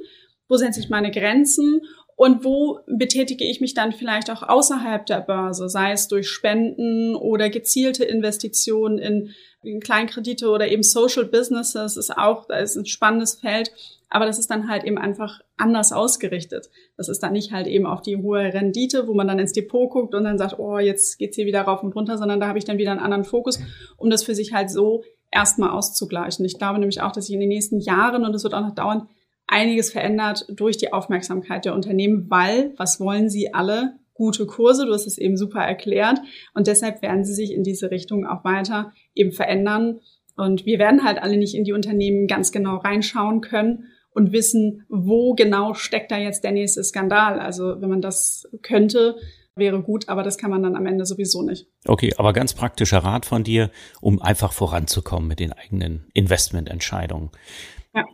wo 0.48 0.56
setze 0.56 0.80
ich 0.80 0.90
meine 0.90 1.12
Grenzen 1.12 1.82
und 2.16 2.44
wo 2.44 2.80
betätige 2.86 3.44
ich 3.44 3.60
mich 3.60 3.74
dann 3.74 3.92
vielleicht 3.92 4.30
auch 4.30 4.42
außerhalb 4.42 5.04
der 5.06 5.20
Börse, 5.20 5.68
sei 5.68 5.92
es 5.92 6.06
durch 6.08 6.28
Spenden 6.28 7.16
oder 7.16 7.50
gezielte 7.50 8.04
Investitionen 8.04 8.98
in, 8.98 9.30
in 9.62 9.80
Kleinkredite 9.80 10.48
oder 10.48 10.68
eben 10.68 10.82
Social 10.84 11.24
Businesses 11.24 11.96
ist 11.96 12.16
auch, 12.16 12.46
da 12.46 12.58
ist 12.58 12.76
ein 12.76 12.86
spannendes 12.86 13.34
Feld. 13.34 13.72
Aber 14.10 14.26
das 14.26 14.38
ist 14.38 14.48
dann 14.48 14.68
halt 14.68 14.84
eben 14.84 14.96
einfach 14.96 15.40
anders 15.56 15.90
ausgerichtet. 15.90 16.70
Das 16.96 17.08
ist 17.08 17.20
dann 17.24 17.32
nicht 17.32 17.50
halt 17.50 17.66
eben 17.66 17.84
auf 17.84 18.00
die 18.00 18.16
hohe 18.16 18.54
Rendite, 18.54 19.08
wo 19.08 19.14
man 19.14 19.26
dann 19.26 19.40
ins 19.40 19.52
Depot 19.52 19.90
guckt 19.90 20.14
und 20.14 20.22
dann 20.22 20.38
sagt, 20.38 20.60
oh, 20.60 20.78
jetzt 20.78 21.18
geht's 21.18 21.34
hier 21.34 21.46
wieder 21.46 21.62
rauf 21.62 21.82
und 21.82 21.96
runter, 21.96 22.16
sondern 22.16 22.38
da 22.38 22.46
habe 22.46 22.58
ich 22.58 22.64
dann 22.64 22.78
wieder 22.78 22.92
einen 22.92 23.00
anderen 23.00 23.24
Fokus, 23.24 23.58
um 23.96 24.10
das 24.10 24.22
für 24.22 24.36
sich 24.36 24.52
halt 24.52 24.70
so 24.70 25.02
erstmal 25.32 25.70
auszugleichen. 25.70 26.44
Ich 26.44 26.58
glaube 26.58 26.78
nämlich 26.78 27.02
auch, 27.02 27.10
dass 27.10 27.28
ich 27.28 27.34
in 27.34 27.40
den 27.40 27.48
nächsten 27.48 27.80
Jahren, 27.80 28.24
und 28.24 28.32
das 28.32 28.44
wird 28.44 28.54
auch 28.54 28.60
noch 28.60 28.76
dauern, 28.76 29.08
einiges 29.46 29.90
verändert 29.92 30.46
durch 30.48 30.76
die 30.76 30.92
Aufmerksamkeit 30.92 31.64
der 31.64 31.74
Unternehmen, 31.74 32.26
weil, 32.30 32.72
was 32.76 33.00
wollen 33.00 33.28
sie 33.28 33.52
alle? 33.52 33.98
Gute 34.14 34.46
Kurse, 34.46 34.86
du 34.86 34.92
hast 34.92 35.06
es 35.06 35.18
eben 35.18 35.36
super 35.36 35.60
erklärt. 35.60 36.18
Und 36.54 36.66
deshalb 36.66 37.02
werden 37.02 37.24
sie 37.24 37.34
sich 37.34 37.52
in 37.52 37.64
diese 37.64 37.90
Richtung 37.90 38.26
auch 38.26 38.44
weiter 38.44 38.92
eben 39.14 39.32
verändern. 39.32 40.00
Und 40.36 40.66
wir 40.66 40.78
werden 40.78 41.04
halt 41.04 41.22
alle 41.22 41.36
nicht 41.36 41.54
in 41.54 41.64
die 41.64 41.72
Unternehmen 41.72 42.26
ganz 42.26 42.52
genau 42.52 42.76
reinschauen 42.76 43.40
können 43.40 43.86
und 44.14 44.32
wissen, 44.32 44.84
wo 44.88 45.34
genau 45.34 45.74
steckt 45.74 46.10
da 46.10 46.18
jetzt 46.18 46.44
der 46.44 46.52
nächste 46.52 46.82
Skandal. 46.84 47.40
Also 47.40 47.80
wenn 47.80 47.88
man 47.88 48.00
das 48.00 48.48
könnte, 48.62 49.16
wäre 49.56 49.82
gut, 49.82 50.08
aber 50.08 50.22
das 50.22 50.38
kann 50.38 50.50
man 50.50 50.62
dann 50.62 50.76
am 50.76 50.86
Ende 50.86 51.06
sowieso 51.06 51.42
nicht. 51.42 51.66
Okay, 51.86 52.12
aber 52.16 52.32
ganz 52.32 52.54
praktischer 52.54 52.98
Rat 52.98 53.26
von 53.26 53.44
dir, 53.44 53.70
um 54.00 54.20
einfach 54.20 54.52
voranzukommen 54.52 55.28
mit 55.28 55.40
den 55.40 55.52
eigenen 55.52 56.06
Investmententscheidungen. 56.12 57.30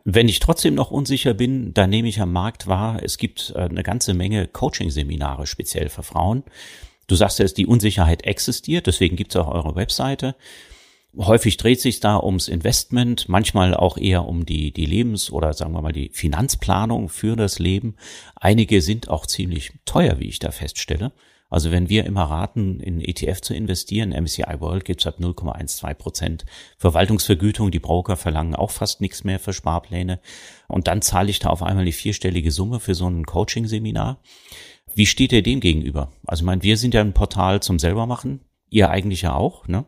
Wenn 0.04 0.28
ich 0.28 0.40
trotzdem 0.40 0.74
noch 0.74 0.90
unsicher 0.90 1.34
bin, 1.34 1.72
dann 1.74 1.90
nehme 1.90 2.08
ich 2.08 2.20
am 2.20 2.32
Markt 2.32 2.66
wahr, 2.66 3.02
es 3.02 3.18
gibt 3.18 3.52
äh, 3.56 3.60
eine 3.60 3.82
ganze 3.82 4.14
Menge 4.14 4.46
Coaching-Seminare 4.46 5.46
speziell 5.46 5.88
für 5.88 6.02
Frauen. 6.02 6.44
Du 7.06 7.16
sagst 7.16 7.38
ja, 7.38 7.46
die 7.46 7.66
Unsicherheit 7.66 8.24
existiert, 8.24 8.86
deswegen 8.86 9.16
gibt 9.16 9.34
es 9.34 9.40
auch 9.40 9.48
eure 9.48 9.74
Webseite. 9.74 10.36
Häufig 11.16 11.56
dreht 11.56 11.80
sich 11.80 11.98
da 11.98 12.20
ums 12.20 12.46
Investment, 12.46 13.28
manchmal 13.28 13.74
auch 13.74 13.98
eher 13.98 14.26
um 14.26 14.46
die, 14.46 14.72
die 14.72 14.86
Lebens- 14.86 15.32
oder 15.32 15.52
sagen 15.54 15.72
wir 15.72 15.82
mal 15.82 15.92
die 15.92 16.10
Finanzplanung 16.12 17.08
für 17.08 17.34
das 17.34 17.58
Leben. 17.58 17.96
Einige 18.36 18.80
sind 18.80 19.08
auch 19.08 19.26
ziemlich 19.26 19.72
teuer, 19.86 20.20
wie 20.20 20.28
ich 20.28 20.38
da 20.38 20.52
feststelle. 20.52 21.10
Also 21.50 21.72
wenn 21.72 21.88
wir 21.88 22.06
immer 22.06 22.22
raten, 22.22 22.78
in 22.78 23.00
ETF 23.00 23.40
zu 23.40 23.54
investieren, 23.54 24.10
MSCI 24.10 24.60
World 24.60 24.84
gibt's 24.84 25.06
ab 25.06 25.16
0,12 25.18 25.94
Prozent 25.94 26.44
Verwaltungsvergütung. 26.78 27.72
Die 27.72 27.80
Broker 27.80 28.16
verlangen 28.16 28.54
auch 28.54 28.70
fast 28.70 29.00
nichts 29.00 29.24
mehr 29.24 29.40
für 29.40 29.52
Sparpläne. 29.52 30.20
Und 30.68 30.86
dann 30.86 31.02
zahle 31.02 31.28
ich 31.28 31.40
da 31.40 31.50
auf 31.50 31.64
einmal 31.64 31.84
die 31.84 31.92
vierstellige 31.92 32.52
Summe 32.52 32.78
für 32.78 32.94
so 32.94 33.08
ein 33.08 33.26
Coaching-Seminar. 33.26 34.22
Wie 34.94 35.06
steht 35.06 35.32
ihr 35.32 35.42
dem 35.42 35.58
gegenüber? 35.58 36.12
Also 36.24 36.42
ich 36.42 36.46
meine, 36.46 36.62
wir 36.62 36.76
sind 36.76 36.94
ja 36.94 37.00
ein 37.00 37.14
Portal 37.14 37.60
zum 37.60 37.80
selbermachen. 37.80 38.40
Ihr 38.68 38.90
eigentlich 38.90 39.22
ja 39.22 39.34
auch, 39.34 39.66
ne? 39.66 39.84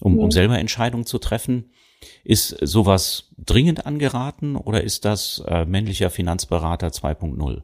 Um, 0.00 0.18
um 0.18 0.30
selber 0.30 0.58
Entscheidungen 0.58 1.06
zu 1.06 1.18
treffen. 1.18 1.70
Ist 2.24 2.56
sowas 2.60 3.30
dringend 3.36 3.86
angeraten 3.86 4.56
oder 4.56 4.84
ist 4.84 5.04
das 5.04 5.42
äh, 5.46 5.64
männlicher 5.64 6.10
Finanzberater 6.10 6.88
2.0? 6.88 7.62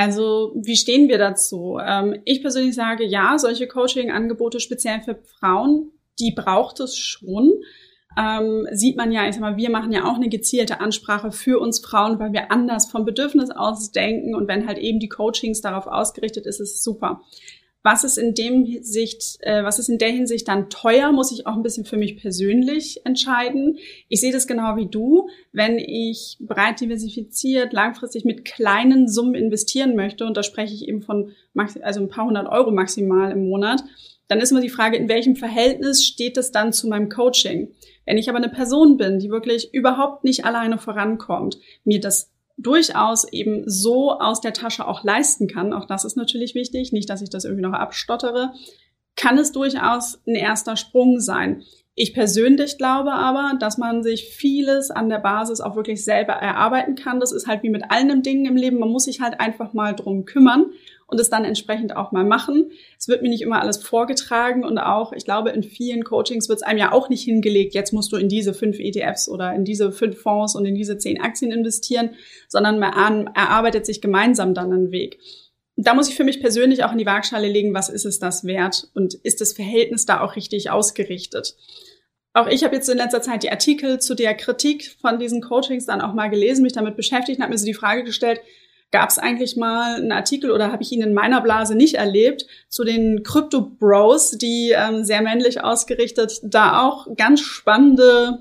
Also 0.00 0.52
wie 0.54 0.76
stehen 0.76 1.10
wir 1.10 1.18
dazu? 1.18 1.78
Ähm, 1.78 2.22
ich 2.24 2.40
persönlich 2.40 2.74
sage 2.74 3.04
ja, 3.04 3.36
solche 3.36 3.68
Coaching-Angebote 3.68 4.58
speziell 4.58 5.02
für 5.02 5.16
Frauen, 5.38 5.92
die 6.18 6.32
braucht 6.34 6.80
es 6.80 6.96
schon. 6.96 7.52
Ähm, 8.18 8.66
sieht 8.72 8.96
man 8.96 9.12
ja, 9.12 9.28
ich 9.28 9.34
sag 9.34 9.42
mal, 9.42 9.58
wir 9.58 9.68
machen 9.68 9.92
ja 9.92 10.06
auch 10.06 10.14
eine 10.14 10.30
gezielte 10.30 10.80
Ansprache 10.80 11.32
für 11.32 11.60
uns 11.60 11.80
Frauen, 11.80 12.18
weil 12.18 12.32
wir 12.32 12.50
anders 12.50 12.90
vom 12.90 13.04
Bedürfnis 13.04 13.50
aus 13.50 13.92
denken 13.92 14.34
und 14.34 14.48
wenn 14.48 14.66
halt 14.66 14.78
eben 14.78 15.00
die 15.00 15.10
Coachings 15.10 15.60
darauf 15.60 15.86
ausgerichtet 15.86 16.46
ist, 16.46 16.60
ist 16.60 16.76
es 16.76 16.82
super. 16.82 17.20
Was 17.82 18.04
ist 18.04 18.18
in 18.18 18.34
dem 18.34 18.64
Hinsicht, 18.64 19.38
äh, 19.40 19.64
was 19.64 19.78
ist 19.78 19.88
in 19.88 19.98
der 19.98 20.10
Hinsicht 20.10 20.46
dann 20.48 20.68
teuer, 20.68 21.12
muss 21.12 21.32
ich 21.32 21.46
auch 21.46 21.56
ein 21.56 21.62
bisschen 21.62 21.86
für 21.86 21.96
mich 21.96 22.18
persönlich 22.18 23.06
entscheiden. 23.06 23.78
Ich 24.08 24.20
sehe 24.20 24.32
das 24.32 24.46
genau 24.46 24.76
wie 24.76 24.86
du. 24.86 25.28
Wenn 25.52 25.78
ich 25.78 26.36
breit 26.40 26.80
diversifiziert, 26.80 27.72
langfristig 27.72 28.24
mit 28.24 28.44
kleinen 28.44 29.08
Summen 29.08 29.34
investieren 29.34 29.96
möchte, 29.96 30.26
und 30.26 30.36
da 30.36 30.42
spreche 30.42 30.74
ich 30.74 30.86
eben 30.86 31.02
von 31.02 31.32
also 31.80 32.00
ein 32.00 32.08
paar 32.08 32.26
hundert 32.26 32.48
Euro 32.48 32.70
maximal 32.70 33.32
im 33.32 33.48
Monat, 33.48 33.82
dann 34.28 34.40
ist 34.40 34.52
immer 34.52 34.60
die 34.60 34.68
Frage, 34.68 34.96
in 34.96 35.08
welchem 35.08 35.34
Verhältnis 35.34 36.04
steht 36.04 36.36
es 36.36 36.52
dann 36.52 36.72
zu 36.72 36.86
meinem 36.86 37.08
Coaching? 37.08 37.72
Wenn 38.06 38.18
ich 38.18 38.28
aber 38.28 38.38
eine 38.38 38.48
Person 38.48 38.96
bin, 38.96 39.18
die 39.18 39.30
wirklich 39.30 39.74
überhaupt 39.74 40.22
nicht 40.24 40.44
alleine 40.44 40.78
vorankommt, 40.78 41.58
mir 41.84 42.00
das 42.00 42.30
durchaus 42.62 43.30
eben 43.32 43.64
so 43.66 44.12
aus 44.12 44.40
der 44.40 44.52
Tasche 44.52 44.86
auch 44.86 45.04
leisten 45.04 45.48
kann, 45.48 45.72
auch 45.72 45.86
das 45.86 46.04
ist 46.04 46.16
natürlich 46.16 46.54
wichtig, 46.54 46.92
nicht, 46.92 47.08
dass 47.08 47.22
ich 47.22 47.30
das 47.30 47.44
irgendwie 47.44 47.62
noch 47.62 47.72
abstottere, 47.72 48.52
kann 49.16 49.38
es 49.38 49.52
durchaus 49.52 50.20
ein 50.26 50.34
erster 50.34 50.76
Sprung 50.76 51.20
sein. 51.20 51.62
Ich 51.94 52.14
persönlich 52.14 52.78
glaube 52.78 53.12
aber, 53.12 53.58
dass 53.58 53.76
man 53.76 54.02
sich 54.02 54.30
vieles 54.30 54.90
an 54.90 55.08
der 55.08 55.18
Basis 55.18 55.60
auch 55.60 55.76
wirklich 55.76 56.04
selber 56.04 56.32
erarbeiten 56.32 56.94
kann. 56.94 57.20
Das 57.20 57.32
ist 57.32 57.46
halt 57.46 57.62
wie 57.62 57.68
mit 57.68 57.90
allen 57.90 58.22
Dingen 58.22 58.46
im 58.46 58.56
Leben. 58.56 58.78
Man 58.78 58.88
muss 58.88 59.04
sich 59.04 59.20
halt 59.20 59.40
einfach 59.40 59.74
mal 59.74 59.94
drum 59.94 60.24
kümmern 60.24 60.66
und 61.10 61.20
es 61.20 61.30
dann 61.30 61.44
entsprechend 61.44 61.96
auch 61.96 62.12
mal 62.12 62.24
machen. 62.24 62.70
Es 62.98 63.08
wird 63.08 63.22
mir 63.22 63.28
nicht 63.28 63.42
immer 63.42 63.60
alles 63.60 63.82
vorgetragen 63.82 64.64
und 64.64 64.78
auch, 64.78 65.12
ich 65.12 65.24
glaube, 65.24 65.50
in 65.50 65.62
vielen 65.62 66.04
Coachings 66.04 66.48
wird 66.48 66.58
es 66.58 66.62
einem 66.62 66.78
ja 66.78 66.92
auch 66.92 67.08
nicht 67.08 67.24
hingelegt, 67.24 67.74
jetzt 67.74 67.92
musst 67.92 68.12
du 68.12 68.16
in 68.16 68.28
diese 68.28 68.54
fünf 68.54 68.78
ETFs 68.78 69.28
oder 69.28 69.54
in 69.54 69.64
diese 69.64 69.92
fünf 69.92 70.20
Fonds 70.20 70.54
und 70.54 70.64
in 70.64 70.74
diese 70.74 70.98
zehn 70.98 71.20
Aktien 71.20 71.52
investieren, 71.52 72.10
sondern 72.48 72.78
man 72.78 73.26
erarbeitet 73.28 73.86
sich 73.86 74.00
gemeinsam 74.00 74.54
dann 74.54 74.72
einen 74.72 74.92
Weg. 74.92 75.18
Da 75.76 75.94
muss 75.94 76.08
ich 76.08 76.16
für 76.16 76.24
mich 76.24 76.40
persönlich 76.40 76.84
auch 76.84 76.92
in 76.92 76.98
die 76.98 77.06
Waagschale 77.06 77.48
legen, 77.48 77.74
was 77.74 77.88
ist 77.88 78.04
es 78.04 78.18
das 78.18 78.44
wert 78.44 78.88
und 78.94 79.14
ist 79.14 79.40
das 79.40 79.52
Verhältnis 79.52 80.04
da 80.04 80.20
auch 80.20 80.36
richtig 80.36 80.70
ausgerichtet. 80.70 81.56
Auch 82.32 82.46
ich 82.46 82.62
habe 82.62 82.76
jetzt 82.76 82.88
in 82.88 82.98
letzter 82.98 83.22
Zeit 83.22 83.42
die 83.42 83.50
Artikel 83.50 83.98
zu 83.98 84.14
der 84.14 84.34
Kritik 84.34 84.94
von 85.00 85.18
diesen 85.18 85.40
Coachings 85.40 85.86
dann 85.86 86.00
auch 86.00 86.14
mal 86.14 86.28
gelesen, 86.28 86.62
mich 86.62 86.74
damit 86.74 86.96
beschäftigt 86.96 87.38
und 87.38 87.42
habe 87.42 87.52
mir 87.52 87.58
so 87.58 87.66
die 87.66 87.74
Frage 87.74 88.04
gestellt, 88.04 88.40
Gab 88.92 89.08
es 89.10 89.18
eigentlich 89.18 89.56
mal 89.56 89.96
einen 89.96 90.12
Artikel 90.12 90.50
oder 90.50 90.72
habe 90.72 90.82
ich 90.82 90.90
ihn 90.90 91.02
in 91.02 91.14
meiner 91.14 91.40
Blase 91.40 91.76
nicht 91.76 91.94
erlebt 91.94 92.46
zu 92.68 92.82
den 92.84 93.22
Crypto 93.22 93.60
Bros, 93.60 94.32
die 94.32 94.74
ähm, 94.76 95.04
sehr 95.04 95.22
männlich 95.22 95.62
ausgerichtet 95.62 96.40
da 96.42 96.82
auch 96.82 97.06
ganz 97.16 97.40
spannende 97.40 98.38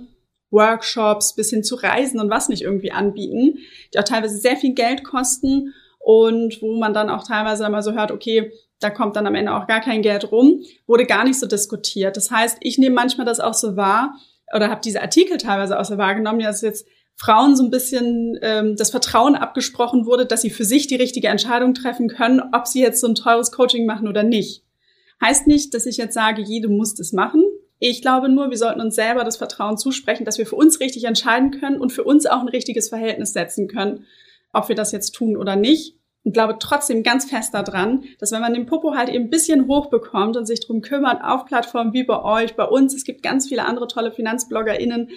Workshops 0.52 1.36
bis 1.36 1.52
hin 1.52 1.64
zu 1.64 1.76
Reisen 1.76 2.20
und 2.20 2.30
was 2.30 2.50
nicht 2.50 2.64
irgendwie 2.64 2.92
anbieten, 2.92 3.60
die 3.94 4.00
auch 4.00 4.04
teilweise 4.04 4.38
sehr 4.38 4.58
viel 4.58 4.74
Geld 4.74 5.04
kosten 5.04 5.74
und 6.00 6.62
wo 6.62 6.80
man 6.80 6.94
dann 6.94 7.10
auch 7.10 7.24
teilweise 7.24 7.66
einmal 7.66 7.84
so 7.84 7.94
hört, 7.94 8.12
okay, 8.12 8.52
da 8.80 8.90
kommt 8.90 9.16
dann 9.16 9.28
am 9.28 9.36
Ende 9.36 9.54
auch 9.54 9.68
gar 9.68 9.82
kein 9.82 10.02
Geld 10.02 10.32
rum, 10.32 10.64
wurde 10.88 11.06
gar 11.06 11.26
nicht 11.26 11.40
so 11.40 11.46
diskutiert. 11.46 12.18
Das 12.18 12.32
heißt, 12.32 12.58
ich 12.62 12.78
nehme 12.78 12.96
manchmal 12.96 13.26
das 13.26 13.40
auch 13.40 13.54
so 13.54 13.76
wahr 13.76 14.16
oder 14.56 14.70
habe 14.70 14.82
diese 14.84 15.02
Artikel 15.02 15.38
teilweise 15.38 15.80
auch 15.80 15.86
so 15.86 15.98
wahrgenommen, 15.98 16.40
ja, 16.40 16.48
das 16.48 16.58
ist 16.58 16.62
jetzt 16.64 16.88
Frauen 17.20 17.58
so 17.58 17.64
ein 17.64 17.70
bisschen 17.70 18.40
ähm, 18.42 18.78
das 18.78 18.92
Vertrauen 18.92 19.36
abgesprochen 19.36 20.06
wurde, 20.06 20.26
dass 20.26 20.42
sie 20.42 20.50
für 20.50 20.64
sich 20.64 20.88
die 20.88 20.96
richtige 20.96 21.28
Entscheidung 21.28 21.74
treffen 21.74 22.08
können, 22.08 22.42
ob 22.54 22.66
sie 22.66 22.82
jetzt 22.82 23.02
so 23.02 23.08
ein 23.08 23.16
teures 23.16 23.52
Coaching 23.52 23.86
machen 23.86 24.08
oder 24.08 24.24
nicht. 24.24 24.64
Heißt 25.22 25.46
nicht, 25.46 25.74
dass 25.74 25.86
ich 25.86 25.98
jetzt 25.98 26.14
sage, 26.14 26.42
jede 26.42 26.70
muss 26.70 26.96
das 26.96 27.12
machen. 27.12 27.44
Ich 27.78 28.02
glaube 28.02 28.30
nur, 28.30 28.50
wir 28.52 28.58
sollten 28.58 28.80
uns 28.80 28.96
selber 28.96 29.26
das 29.26 29.36
Vertrauen 29.36 29.78
zusprechen, 29.78 30.24
dass 30.24 30.38
wir 30.38 30.46
für 30.46 30.56
uns 30.56 30.80
richtig 30.80 31.04
entscheiden 31.04 31.52
können 31.52 31.82
und 31.82 31.92
für 31.92 32.06
uns 32.06 32.26
auch 32.26 32.40
ein 32.40 32.48
richtiges 32.48 32.88
Verhältnis 32.88 33.34
setzen 33.34 33.68
können, 33.68 34.06
ob 34.54 34.70
wir 34.70 34.76
das 34.76 34.94
jetzt 34.94 35.12
tun 35.12 35.36
oder 35.36 35.58
nicht. 35.58 35.98
Und 36.24 36.32
glaube 36.32 36.56
trotzdem 36.58 37.04
ganz 37.04 37.30
fest 37.30 37.54
daran, 37.54 38.06
dass 38.20 38.32
wenn 38.32 38.42
man 38.42 38.54
den 38.54 38.66
Popo 38.66 38.96
halt 38.96 39.10
eben 39.10 39.26
ein 39.26 39.30
bisschen 39.30 39.68
hochbekommt 39.68 40.38
und 40.38 40.46
sich 40.46 40.66
drum 40.66 40.82
kümmert 40.82 41.22
auf 41.22 41.46
Plattformen 41.46 41.92
wie 41.92 42.04
bei 42.04 42.22
euch, 42.24 42.56
bei 42.56 42.66
uns, 42.66 42.94
es 42.94 43.04
gibt 43.04 43.24
ganz 43.24 43.50
viele 43.50 43.66
andere 43.66 43.88
tolle 43.88 44.14
FinanzbloggerInnen, 44.14 45.10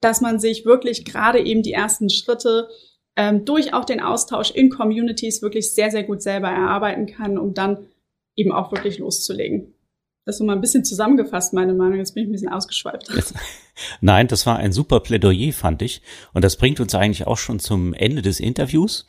dass 0.00 0.20
man 0.20 0.38
sich 0.38 0.64
wirklich 0.64 1.04
gerade 1.04 1.40
eben 1.40 1.62
die 1.62 1.72
ersten 1.72 2.10
Schritte 2.10 2.68
ähm, 3.16 3.44
durch 3.44 3.74
auch 3.74 3.84
den 3.84 4.00
Austausch 4.00 4.50
in 4.50 4.70
Communities 4.70 5.42
wirklich 5.42 5.74
sehr, 5.74 5.90
sehr 5.90 6.04
gut 6.04 6.22
selber 6.22 6.48
erarbeiten 6.48 7.06
kann, 7.06 7.38
um 7.38 7.54
dann 7.54 7.88
eben 8.36 8.52
auch 8.52 8.72
wirklich 8.72 8.98
loszulegen. 8.98 9.74
Das 10.24 10.36
ist 10.36 10.38
so 10.38 10.44
mal 10.44 10.54
ein 10.54 10.60
bisschen 10.60 10.84
zusammengefasst, 10.84 11.54
meine 11.54 11.74
Meinung. 11.74 11.98
Jetzt 11.98 12.14
bin 12.14 12.24
ich 12.24 12.28
ein 12.28 12.32
bisschen 12.32 12.52
ausgeschweift. 12.52 13.08
Nein, 14.00 14.28
das 14.28 14.46
war 14.46 14.58
ein 14.58 14.72
super 14.72 15.00
Plädoyer, 15.00 15.52
fand 15.52 15.82
ich. 15.82 16.02
Und 16.34 16.44
das 16.44 16.56
bringt 16.56 16.78
uns 16.78 16.94
eigentlich 16.94 17.26
auch 17.26 17.38
schon 17.38 17.58
zum 17.58 17.94
Ende 17.94 18.22
des 18.22 18.38
Interviews. 18.38 19.06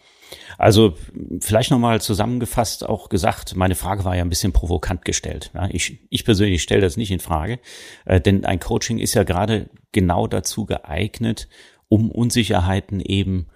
Also 0.58 0.96
vielleicht 1.40 1.72
nochmal 1.72 2.02
zusammengefasst 2.02 2.88
auch 2.88 3.10
gesagt, 3.10 3.56
meine 3.56 3.76
Frage 3.76 4.06
war 4.06 4.16
ja 4.16 4.24
ein 4.24 4.30
bisschen 4.30 4.54
provokant 4.54 5.06
gestellt. 5.06 5.52
Ich, 5.72 6.00
ich 6.10 6.26
persönlich 6.26 6.62
stelle 6.62 6.82
das 6.82 6.98
nicht 6.98 7.12
in 7.12 7.20
Frage, 7.20 7.60
äh, 8.06 8.22
denn 8.22 8.46
ein 8.46 8.60
Coaching 8.60 9.00
ist 9.00 9.14
ja 9.14 9.24
gerade 9.24 9.70
genau 9.92 10.28
dazu 10.28 10.66
geeignet, 10.66 11.48
um 11.88 12.12
Unsicherheiten 12.12 13.00
eben 13.02 13.48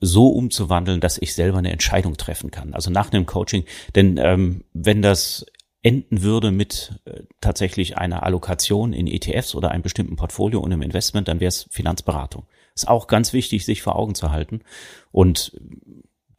so 0.00 0.28
umzuwandeln, 0.28 1.00
dass 1.00 1.18
ich 1.18 1.34
selber 1.34 1.58
eine 1.58 1.72
Entscheidung 1.72 2.16
treffen 2.16 2.50
kann. 2.50 2.74
Also 2.74 2.90
nach 2.90 3.12
einem 3.12 3.26
Coaching, 3.26 3.64
denn 3.94 4.18
ähm, 4.18 4.64
wenn 4.72 5.02
das 5.02 5.46
enden 5.82 6.22
würde 6.22 6.50
mit 6.50 7.00
äh, 7.04 7.22
tatsächlich 7.40 7.98
einer 7.98 8.22
Allokation 8.22 8.92
in 8.92 9.06
ETFs 9.06 9.54
oder 9.54 9.70
einem 9.70 9.82
bestimmten 9.82 10.16
Portfolio 10.16 10.60
und 10.60 10.72
einem 10.72 10.82
Investment, 10.82 11.28
dann 11.28 11.40
wäre 11.40 11.48
es 11.48 11.68
Finanzberatung. 11.70 12.46
Ist 12.74 12.88
auch 12.88 13.06
ganz 13.06 13.32
wichtig, 13.32 13.64
sich 13.64 13.82
vor 13.82 13.96
Augen 13.96 14.14
zu 14.14 14.32
halten. 14.32 14.62
Und 15.12 15.52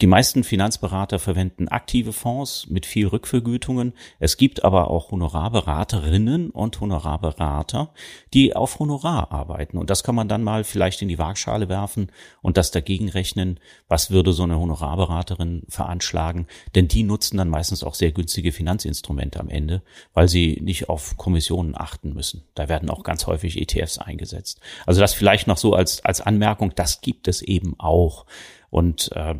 die 0.02 0.08
meisten 0.08 0.44
Finanzberater 0.44 1.20
verwenden 1.20 1.70
aktive 1.70 2.12
Fonds 2.12 2.68
mit 2.70 2.86
viel 2.86 3.08
Rückvergütungen. 3.08 3.94
Es 4.20 4.36
gibt 4.36 4.64
aber 4.66 4.90
auch 4.90 5.12
Honorarberaterinnen 5.12 6.50
und 6.50 6.82
Honorarberater, 6.82 7.94
die 8.34 8.56
auf 8.56 8.80
Honorar 8.80 9.32
arbeiten. 9.32 9.78
Und 9.78 9.90
das 9.90 10.04
kann 10.04 10.16
man 10.16 10.28
dann 10.28 10.44
mal 10.44 10.64
vielleicht 10.66 11.02
in 11.02 11.08
die 11.08 11.18
Waagschale 11.18 11.70
werfen 11.70 12.12
und 12.42 12.58
das 12.58 12.72
dagegen 12.72 13.08
rechnen. 13.08 13.60
Was 13.88 14.12
würde 14.12 14.34
so 14.34 14.44
eine 14.44 14.60
Honorarberaterin 14.60 15.64
veranschlagen? 15.70 16.48
Denn 16.76 16.90
die 16.90 17.04
nutzen 17.04 17.38
dann 17.38 17.50
meistens 17.50 17.84
auch 17.84 17.96
sehr 17.96 18.12
günstige 18.12 18.52
Finanzinstrumente 18.52 19.40
am 19.40 19.50
Ende, 19.50 19.82
weil 20.14 20.28
sie 20.28 20.60
nicht 20.62 20.90
auf 20.90 21.16
Kommissionen 21.16 21.74
achten 21.76 22.14
müssen. 22.14 22.44
Da 22.54 22.68
werden 22.68 22.90
auch 22.90 23.04
ganz 23.04 23.28
häufig 23.28 23.62
ETFs 23.62 23.98
eingesetzt. 23.98 24.60
Also 24.86 25.00
das 25.00 25.14
vielleicht 25.14 25.48
noch 25.48 25.58
so 25.58 25.74
als, 25.74 26.04
als 26.04 26.20
Anmerkung, 26.20 26.74
das 26.76 27.00
gibt 27.00 27.30
es 27.30 27.42
eben 27.42 27.80
auch. 27.80 28.26
Und 28.70 29.12
äh, 29.14 29.36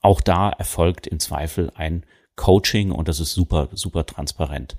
auch 0.00 0.20
da 0.20 0.50
erfolgt 0.50 1.06
im 1.06 1.20
Zweifel 1.20 1.70
ein 1.74 2.04
Coaching 2.36 2.90
und 2.90 3.08
das 3.08 3.20
ist 3.20 3.34
super, 3.34 3.68
super 3.72 4.06
transparent. 4.06 4.76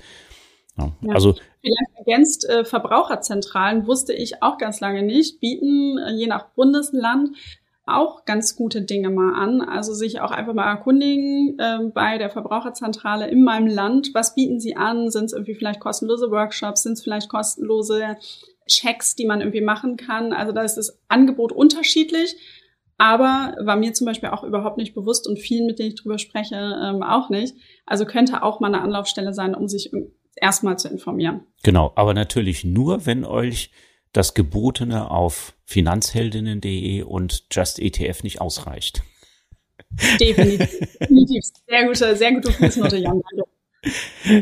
Ja, 0.77 0.91
ja, 1.01 1.13
also 1.13 1.34
vielleicht 1.34 1.97
ergänzt 1.97 2.49
äh, 2.49 2.65
Verbraucherzentralen 2.65 3.86
wusste 3.88 4.13
ich 4.13 4.41
auch 4.41 4.57
ganz 4.57 4.79
lange 4.79 5.03
nicht, 5.03 5.39
bieten 5.39 5.97
äh, 5.97 6.12
je 6.12 6.27
nach 6.27 6.49
Bundesland 6.55 7.36
auch 7.86 8.25
ganz 8.25 8.55
gute 8.55 8.81
Dinge 8.81 9.10
mal 9.10 9.34
an. 9.34 9.62
Also 9.62 9.93
sich 9.93 10.21
auch 10.21 10.31
einfach 10.31 10.53
mal 10.53 10.69
erkundigen 10.69 11.57
äh, 11.60 11.79
bei 11.93 12.17
der 12.17 12.29
Verbraucherzentrale 12.29 13.27
in 13.27 13.43
meinem 13.43 13.67
Land, 13.67 14.12
was 14.13 14.36
bieten 14.36 14.60
sie 14.60 14.75
an? 14.75 15.10
Sind 15.10 15.25
es 15.25 15.34
irgendwie 15.34 15.55
vielleicht 15.55 15.79
kostenlose 15.79 16.31
Workshops? 16.31 16.84
Sind 16.84 16.93
es 16.93 17.03
vielleicht 17.03 17.29
kostenlose 17.29 18.17
Checks, 18.67 19.15
die 19.15 19.25
man 19.25 19.41
irgendwie 19.41 19.62
machen 19.62 19.97
kann? 19.97 20.31
Also 20.31 20.51
da 20.51 20.62
ist 20.62 20.75
das 20.75 20.99
Angebot 21.07 21.51
unterschiedlich. 21.51 22.36
Aber 23.01 23.55
war 23.59 23.77
mir 23.77 23.93
zum 23.93 24.05
Beispiel 24.05 24.29
auch 24.29 24.43
überhaupt 24.43 24.77
nicht 24.77 24.93
bewusst 24.93 25.27
und 25.27 25.39
vielen, 25.39 25.65
mit 25.65 25.79
denen 25.79 25.89
ich 25.89 25.95
drüber 25.95 26.19
spreche, 26.19 26.55
ähm, 26.55 27.01
auch 27.01 27.31
nicht. 27.31 27.55
Also 27.87 28.05
könnte 28.05 28.43
auch 28.43 28.59
mal 28.59 28.67
eine 28.67 28.83
Anlaufstelle 28.83 29.33
sein, 29.33 29.55
um 29.55 29.67
sich 29.67 29.89
erstmal 30.35 30.77
zu 30.77 30.87
informieren. 30.87 31.41
Genau, 31.63 31.93
aber 31.95 32.13
natürlich 32.13 32.63
nur, 32.63 33.07
wenn 33.07 33.25
euch 33.25 33.71
das 34.13 34.35
Gebotene 34.35 35.09
auf 35.09 35.55
finanzheldinnen.de 35.65 37.01
und 37.01 37.45
justetf 37.51 38.21
nicht 38.21 38.39
ausreicht. 38.39 39.01
Definitiv. 40.19 40.69
Sehr 41.67 41.87
gute, 41.87 42.15
sehr 42.15 42.33
gute 42.33 42.51
Fußnote, 42.51 42.97
Jan. 42.97 43.19
Danke. 43.31 43.50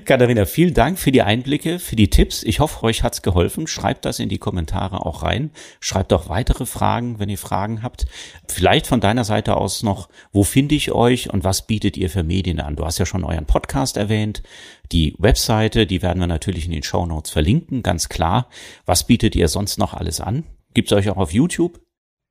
Katharina, 0.04 0.45
vielen 0.45 0.73
Dank 0.73 0.99
für 0.99 1.13
die 1.13 1.21
Einblicke, 1.21 1.80
für 1.80 1.95
die 1.95 2.10
Tipps. 2.10 2.43
Ich 2.43 2.60
hoffe, 2.60 2.84
euch 2.84 3.04
hat's 3.04 3.21
geholfen. 3.21 3.67
Schreibt 3.67 4.04
das 4.04 4.19
in 4.19 4.28
die 4.28 4.38
Kommentare 4.38 5.06
auch 5.06 5.23
rein. 5.23 5.52
Schreibt 5.80 6.12
auch 6.12 6.28
weitere 6.28 6.65
Fragen, 6.65 7.19
wenn 7.19 7.30
ihr 7.30 7.38
Fragen 7.38 7.82
habt. 7.82 8.06
Vielleicht 8.49 8.86
von 8.86 8.99
deiner 8.99 9.23
Seite 9.23 9.56
aus 9.56 9.82
noch, 9.82 10.10
wo 10.34 10.43
finde 10.43 10.75
ich 10.75 10.91
euch 10.91 11.30
und 11.32 11.45
was 11.45 11.65
bietet 11.67 11.95
ihr 11.95 12.10
für 12.10 12.23
Medien 12.23 12.60
an? 12.60 12.75
Du 12.75 12.86
hast 12.86 12.97
ja 12.97 13.06
schon 13.06 13.23
euren 13.23 13.45
Podcast 13.45 13.95
erwähnt. 13.95 14.43
Die 14.91 15.15
Webseite, 15.17 15.86
die 15.86 16.02
werden 16.02 16.19
wir 16.19 16.28
natürlich 16.28 16.65
in 16.65 16.71
den 16.71 16.84
Show 16.84 17.06
Notes 17.06 17.32
verlinken, 17.32 17.82
ganz 17.82 18.10
klar. 18.10 18.49
Was 18.86 19.08
bietet 19.08 19.36
ihr 19.38 19.47
sonst 19.47 19.80
noch 19.80 19.93
alles 19.93 20.19
an? 20.19 20.43
Gibt's 20.73 20.91
euch 20.91 21.10
auch 21.10 21.17
auf 21.17 21.32
YouTube? 21.32 21.80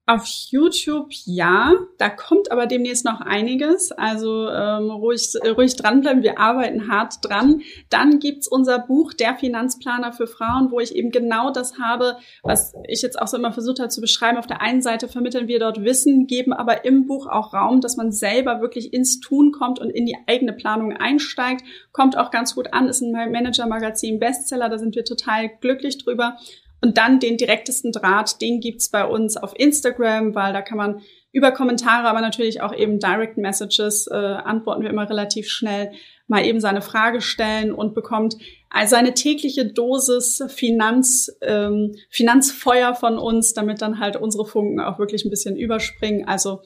Auf 0.09 0.27
YouTube 0.49 1.09
ja, 1.27 1.75
da 1.99 2.09
kommt 2.09 2.51
aber 2.51 2.64
demnächst 2.64 3.05
noch 3.05 3.21
einiges. 3.21 3.92
Also 3.92 4.49
ähm, 4.49 4.90
ruhig, 4.90 5.35
ruhig 5.55 5.77
dranbleiben, 5.77 6.23
wir 6.23 6.38
arbeiten 6.38 6.90
hart 6.90 7.16
dran. 7.21 7.61
Dann 7.90 8.18
gibt's 8.18 8.49
unser 8.49 8.79
Buch 8.79 9.12
Der 9.12 9.35
Finanzplaner 9.35 10.12
für 10.12 10.27
Frauen, 10.27 10.71
wo 10.71 10.81
ich 10.81 10.97
eben 10.97 11.11
genau 11.11 11.51
das 11.51 11.79
habe, 11.79 12.16
was 12.42 12.73
ich 12.87 13.03
jetzt 13.03 13.21
auch 13.21 13.27
so 13.27 13.37
immer 13.37 13.53
versucht 13.53 13.81
habe 13.81 13.90
zu 13.90 14.01
beschreiben. 14.01 14.38
Auf 14.38 14.47
der 14.47 14.62
einen 14.62 14.81
Seite 14.81 15.09
vermitteln 15.09 15.47
wir 15.47 15.59
dort 15.59 15.85
Wissen, 15.85 16.27
geben 16.27 16.55
aber 16.55 16.87
im 16.87 17.05
Buch 17.05 17.27
auch 17.27 17.52
Raum, 17.52 17.83
dass 17.83 17.98
man 17.98 18.11
selber 18.11 18.63
wirklich 18.63 18.94
ins 18.94 19.21
Tun 19.21 19.52
kommt 19.52 19.79
und 19.79 19.90
in 19.90 20.06
die 20.06 20.17
eigene 20.27 20.54
Planung 20.54 20.96
einsteigt. 20.96 21.65
Kommt 21.92 22.17
auch 22.17 22.31
ganz 22.31 22.54
gut 22.54 22.73
an, 22.73 22.88
ist 22.88 23.02
ein 23.02 23.13
Manager-Magazin 23.13 24.19
Bestseller, 24.19 24.71
da 24.71 24.79
sind 24.79 24.96
wir 24.96 25.04
total 25.04 25.50
glücklich 25.61 25.98
drüber. 25.98 26.38
Und 26.81 26.96
dann 26.96 27.18
den 27.18 27.37
direktesten 27.37 27.92
Draht, 27.92 28.40
den 28.40 28.60
gibt's 28.60 28.90
bei 28.90 29.04
uns 29.04 29.37
auf 29.37 29.52
Instagram, 29.58 30.35
weil 30.35 30.52
da 30.52 30.62
kann 30.62 30.79
man 30.79 31.00
über 31.33 31.52
Kommentare, 31.52 32.08
aber 32.08 32.20
natürlich 32.20 32.62
auch 32.62 32.74
eben 32.74 33.00
Direct 33.00 33.37
Messages 33.37 34.06
äh, 34.06 34.14
antworten 34.14 34.83
wir 34.83 34.90
immer 34.90 35.08
relativ 35.08 35.48
schnell, 35.48 35.92
mal 36.26 36.44
eben 36.44 36.60
seine 36.60 36.83
Frage 36.83 37.20
stellen 37.20 37.72
und 37.72 37.94
bekommt 37.94 38.37
also 38.70 38.96
eine 38.96 39.14
tägliche 39.14 39.66
Dosis 39.66 40.42
Finanz, 40.48 41.31
ähm, 41.40 41.94
Finanzfeuer 42.10 42.94
von 42.94 43.18
uns, 43.18 43.54
damit 43.54 43.83
dann 43.83 43.98
halt 43.98 44.16
unsere 44.16 44.46
Funken 44.46 44.81
auch 44.81 44.98
wirklich 44.98 45.24
ein 45.24 45.31
bisschen 45.31 45.56
überspringen. 45.56 46.29
Also 46.29 46.60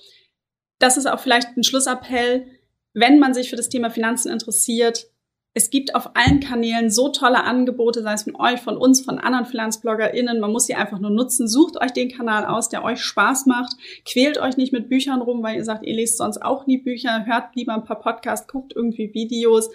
das 0.79 0.97
ist 0.97 1.07
auch 1.07 1.21
vielleicht 1.21 1.57
ein 1.57 1.63
Schlussappell. 1.63 2.47
Wenn 2.93 3.19
man 3.19 3.35
sich 3.35 3.51
für 3.51 3.57
das 3.57 3.69
Thema 3.69 3.89
Finanzen 3.89 4.31
interessiert, 4.31 5.07
es 5.55 5.69
gibt 5.69 5.95
auf 5.95 6.11
allen 6.15 6.41
Kanälen 6.41 6.91
so 6.91 7.11
tolle 7.11 7.45
Angebote, 7.45 8.03
sei 8.03 8.15
es 8.15 8.23
von 8.23 8.37
euch, 8.37 8.61
von 8.61 8.79
uns, 8.79 9.03
von 9.03 9.19
anderen 9.19 9.45
FinanzbloggerInnen. 9.45 10.41
Man 10.41 10.51
muss 10.51 10.67
sie 10.67 10.75
einfach 10.75 10.99
nur 10.99 11.11
nutzen. 11.11 11.47
Sucht 11.47 11.79
euch 11.79 11.93
den 11.93 12.11
Kanal 12.11 12.47
aus, 12.47 12.71
der 12.71 12.83
euch 12.83 13.03
Spaß 13.03 13.45
macht. 13.47 13.73
Quält 14.07 14.39
euch 14.39 14.57
nicht 14.57 14.73
mit 14.73 14.89
Büchern 14.89 15.21
rum, 15.21 15.43
weil 15.43 15.57
ihr 15.57 15.65
sagt, 15.65 15.85
ihr 15.85 15.95
lest 15.95 16.17
sonst 16.17 16.39
auch 16.39 16.67
nie 16.67 16.79
Bücher. 16.79 17.27
Hört 17.27 17.55
lieber 17.55 17.75
ein 17.75 17.85
paar 17.85 18.01
Podcasts, 18.01 18.49
guckt 18.49 18.73
irgendwie 18.75 19.13
Videos. 19.13 19.69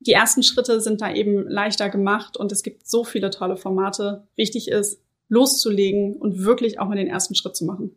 Die 0.00 0.12
ersten 0.12 0.42
Schritte 0.42 0.80
sind 0.80 1.02
da 1.02 1.12
eben 1.12 1.46
leichter 1.46 1.90
gemacht 1.90 2.38
und 2.38 2.50
es 2.50 2.62
gibt 2.62 2.88
so 2.88 3.04
viele 3.04 3.28
tolle 3.28 3.58
Formate. 3.58 4.26
Wichtig 4.34 4.68
ist, 4.68 5.02
loszulegen 5.28 6.16
und 6.16 6.42
wirklich 6.44 6.80
auch 6.80 6.88
mal 6.88 6.96
den 6.96 7.08
ersten 7.08 7.34
Schritt 7.34 7.54
zu 7.54 7.66
machen. 7.66 7.94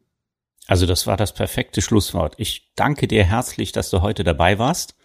Also 0.68 0.86
das 0.86 1.08
war 1.08 1.16
das 1.16 1.34
perfekte 1.34 1.82
Schlusswort. 1.82 2.34
Ich 2.38 2.72
danke 2.76 3.08
dir 3.08 3.24
herzlich, 3.24 3.72
dass 3.72 3.90
du 3.90 4.02
heute 4.02 4.24
dabei 4.26 4.60
warst. 4.60 4.96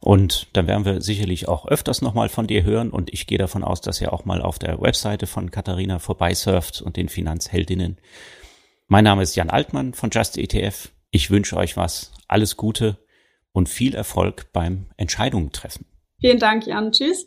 Und 0.00 0.48
dann 0.52 0.66
werden 0.66 0.84
wir 0.84 1.00
sicherlich 1.00 1.48
auch 1.48 1.66
öfters 1.66 2.02
nochmal 2.02 2.28
von 2.28 2.46
dir 2.46 2.64
hören 2.64 2.90
und 2.90 3.12
ich 3.12 3.26
gehe 3.26 3.38
davon 3.38 3.64
aus, 3.64 3.80
dass 3.80 4.00
ihr 4.00 4.12
auch 4.12 4.24
mal 4.24 4.42
auf 4.42 4.58
der 4.58 4.80
Webseite 4.80 5.26
von 5.26 5.50
Katharina 5.50 5.98
vorbeisurft 5.98 6.82
und 6.82 6.96
den 6.96 7.08
Finanzheldinnen. 7.08 7.98
Mein 8.88 9.04
Name 9.04 9.22
ist 9.22 9.34
Jan 9.34 9.50
Altmann 9.50 9.94
von 9.94 10.10
Just 10.10 10.38
ETF. 10.38 10.90
Ich 11.10 11.30
wünsche 11.30 11.56
euch 11.56 11.76
was, 11.76 12.12
alles 12.28 12.56
Gute 12.56 12.98
und 13.52 13.68
viel 13.68 13.94
Erfolg 13.94 14.52
beim 14.52 14.90
Entscheidungen 14.96 15.50
treffen. 15.50 15.86
Vielen 16.20 16.38
Dank, 16.38 16.66
Jan. 16.66 16.92
Tschüss. 16.92 17.26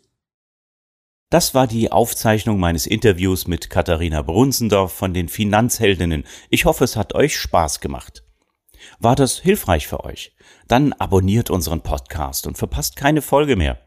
Das 1.32 1.54
war 1.54 1.68
die 1.68 1.92
Aufzeichnung 1.92 2.60
meines 2.60 2.88
Interviews 2.88 3.46
mit 3.46 3.70
Katharina 3.70 4.22
Brunsendorf 4.22 4.92
von 4.94 5.14
den 5.14 5.28
Finanzheldinnen. 5.28 6.24
Ich 6.50 6.66
hoffe, 6.66 6.84
es 6.84 6.96
hat 6.96 7.14
euch 7.14 7.38
Spaß 7.38 7.82
gemacht. 7.82 8.24
War 9.00 9.16
das 9.16 9.38
hilfreich 9.40 9.88
für 9.88 10.04
euch? 10.04 10.36
Dann 10.70 10.94
abonniert 10.94 11.50
unseren 11.50 11.82
Podcast 11.82 12.46
und 12.46 12.56
verpasst 12.56 12.96
keine 12.96 13.24
Folge 13.24 13.56
mehr. 13.56 13.80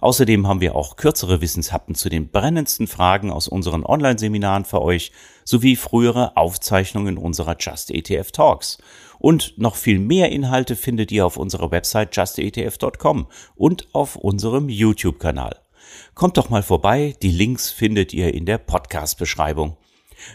Außerdem 0.00 0.48
haben 0.48 0.60
wir 0.60 0.74
auch 0.74 0.96
kürzere 0.96 1.40
Wissenshappen 1.40 1.94
zu 1.94 2.08
den 2.08 2.28
brennendsten 2.28 2.88
Fragen 2.88 3.30
aus 3.30 3.46
unseren 3.46 3.86
Online-Seminaren 3.86 4.64
für 4.64 4.82
euch, 4.82 5.12
sowie 5.44 5.76
frühere 5.76 6.36
Aufzeichnungen 6.36 7.18
unserer 7.18 7.56
Just 7.60 7.92
ETF 7.92 8.32
Talks. 8.32 8.78
Und 9.20 9.56
noch 9.58 9.76
viel 9.76 10.00
mehr 10.00 10.32
Inhalte 10.32 10.74
findet 10.74 11.12
ihr 11.12 11.24
auf 11.24 11.36
unserer 11.36 11.70
Website 11.70 12.16
justetf.com 12.16 13.28
und 13.54 13.94
auf 13.94 14.16
unserem 14.16 14.68
YouTube-Kanal. 14.68 15.60
Kommt 16.14 16.36
doch 16.36 16.50
mal 16.50 16.64
vorbei, 16.64 17.14
die 17.22 17.30
Links 17.30 17.70
findet 17.70 18.12
ihr 18.12 18.34
in 18.34 18.44
der 18.44 18.58
Podcast-Beschreibung. 18.58 19.76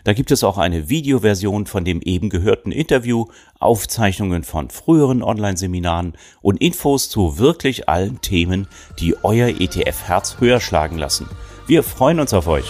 Da 0.03 0.13
gibt 0.13 0.31
es 0.31 0.43
auch 0.43 0.57
eine 0.57 0.89
Videoversion 0.89 1.65
von 1.65 1.85
dem 1.85 2.01
eben 2.01 2.29
gehörten 2.29 2.71
Interview, 2.71 3.25
Aufzeichnungen 3.59 4.43
von 4.43 4.69
früheren 4.69 5.23
Online-Seminaren 5.23 6.13
und 6.41 6.61
Infos 6.61 7.09
zu 7.09 7.37
wirklich 7.37 7.89
allen 7.89 8.21
Themen, 8.21 8.67
die 8.99 9.15
euer 9.23 9.49
ETF-Herz 9.49 10.37
höher 10.39 10.59
schlagen 10.59 10.97
lassen. 10.97 11.27
Wir 11.67 11.83
freuen 11.83 12.19
uns 12.19 12.33
auf 12.33 12.47
euch. 12.47 12.65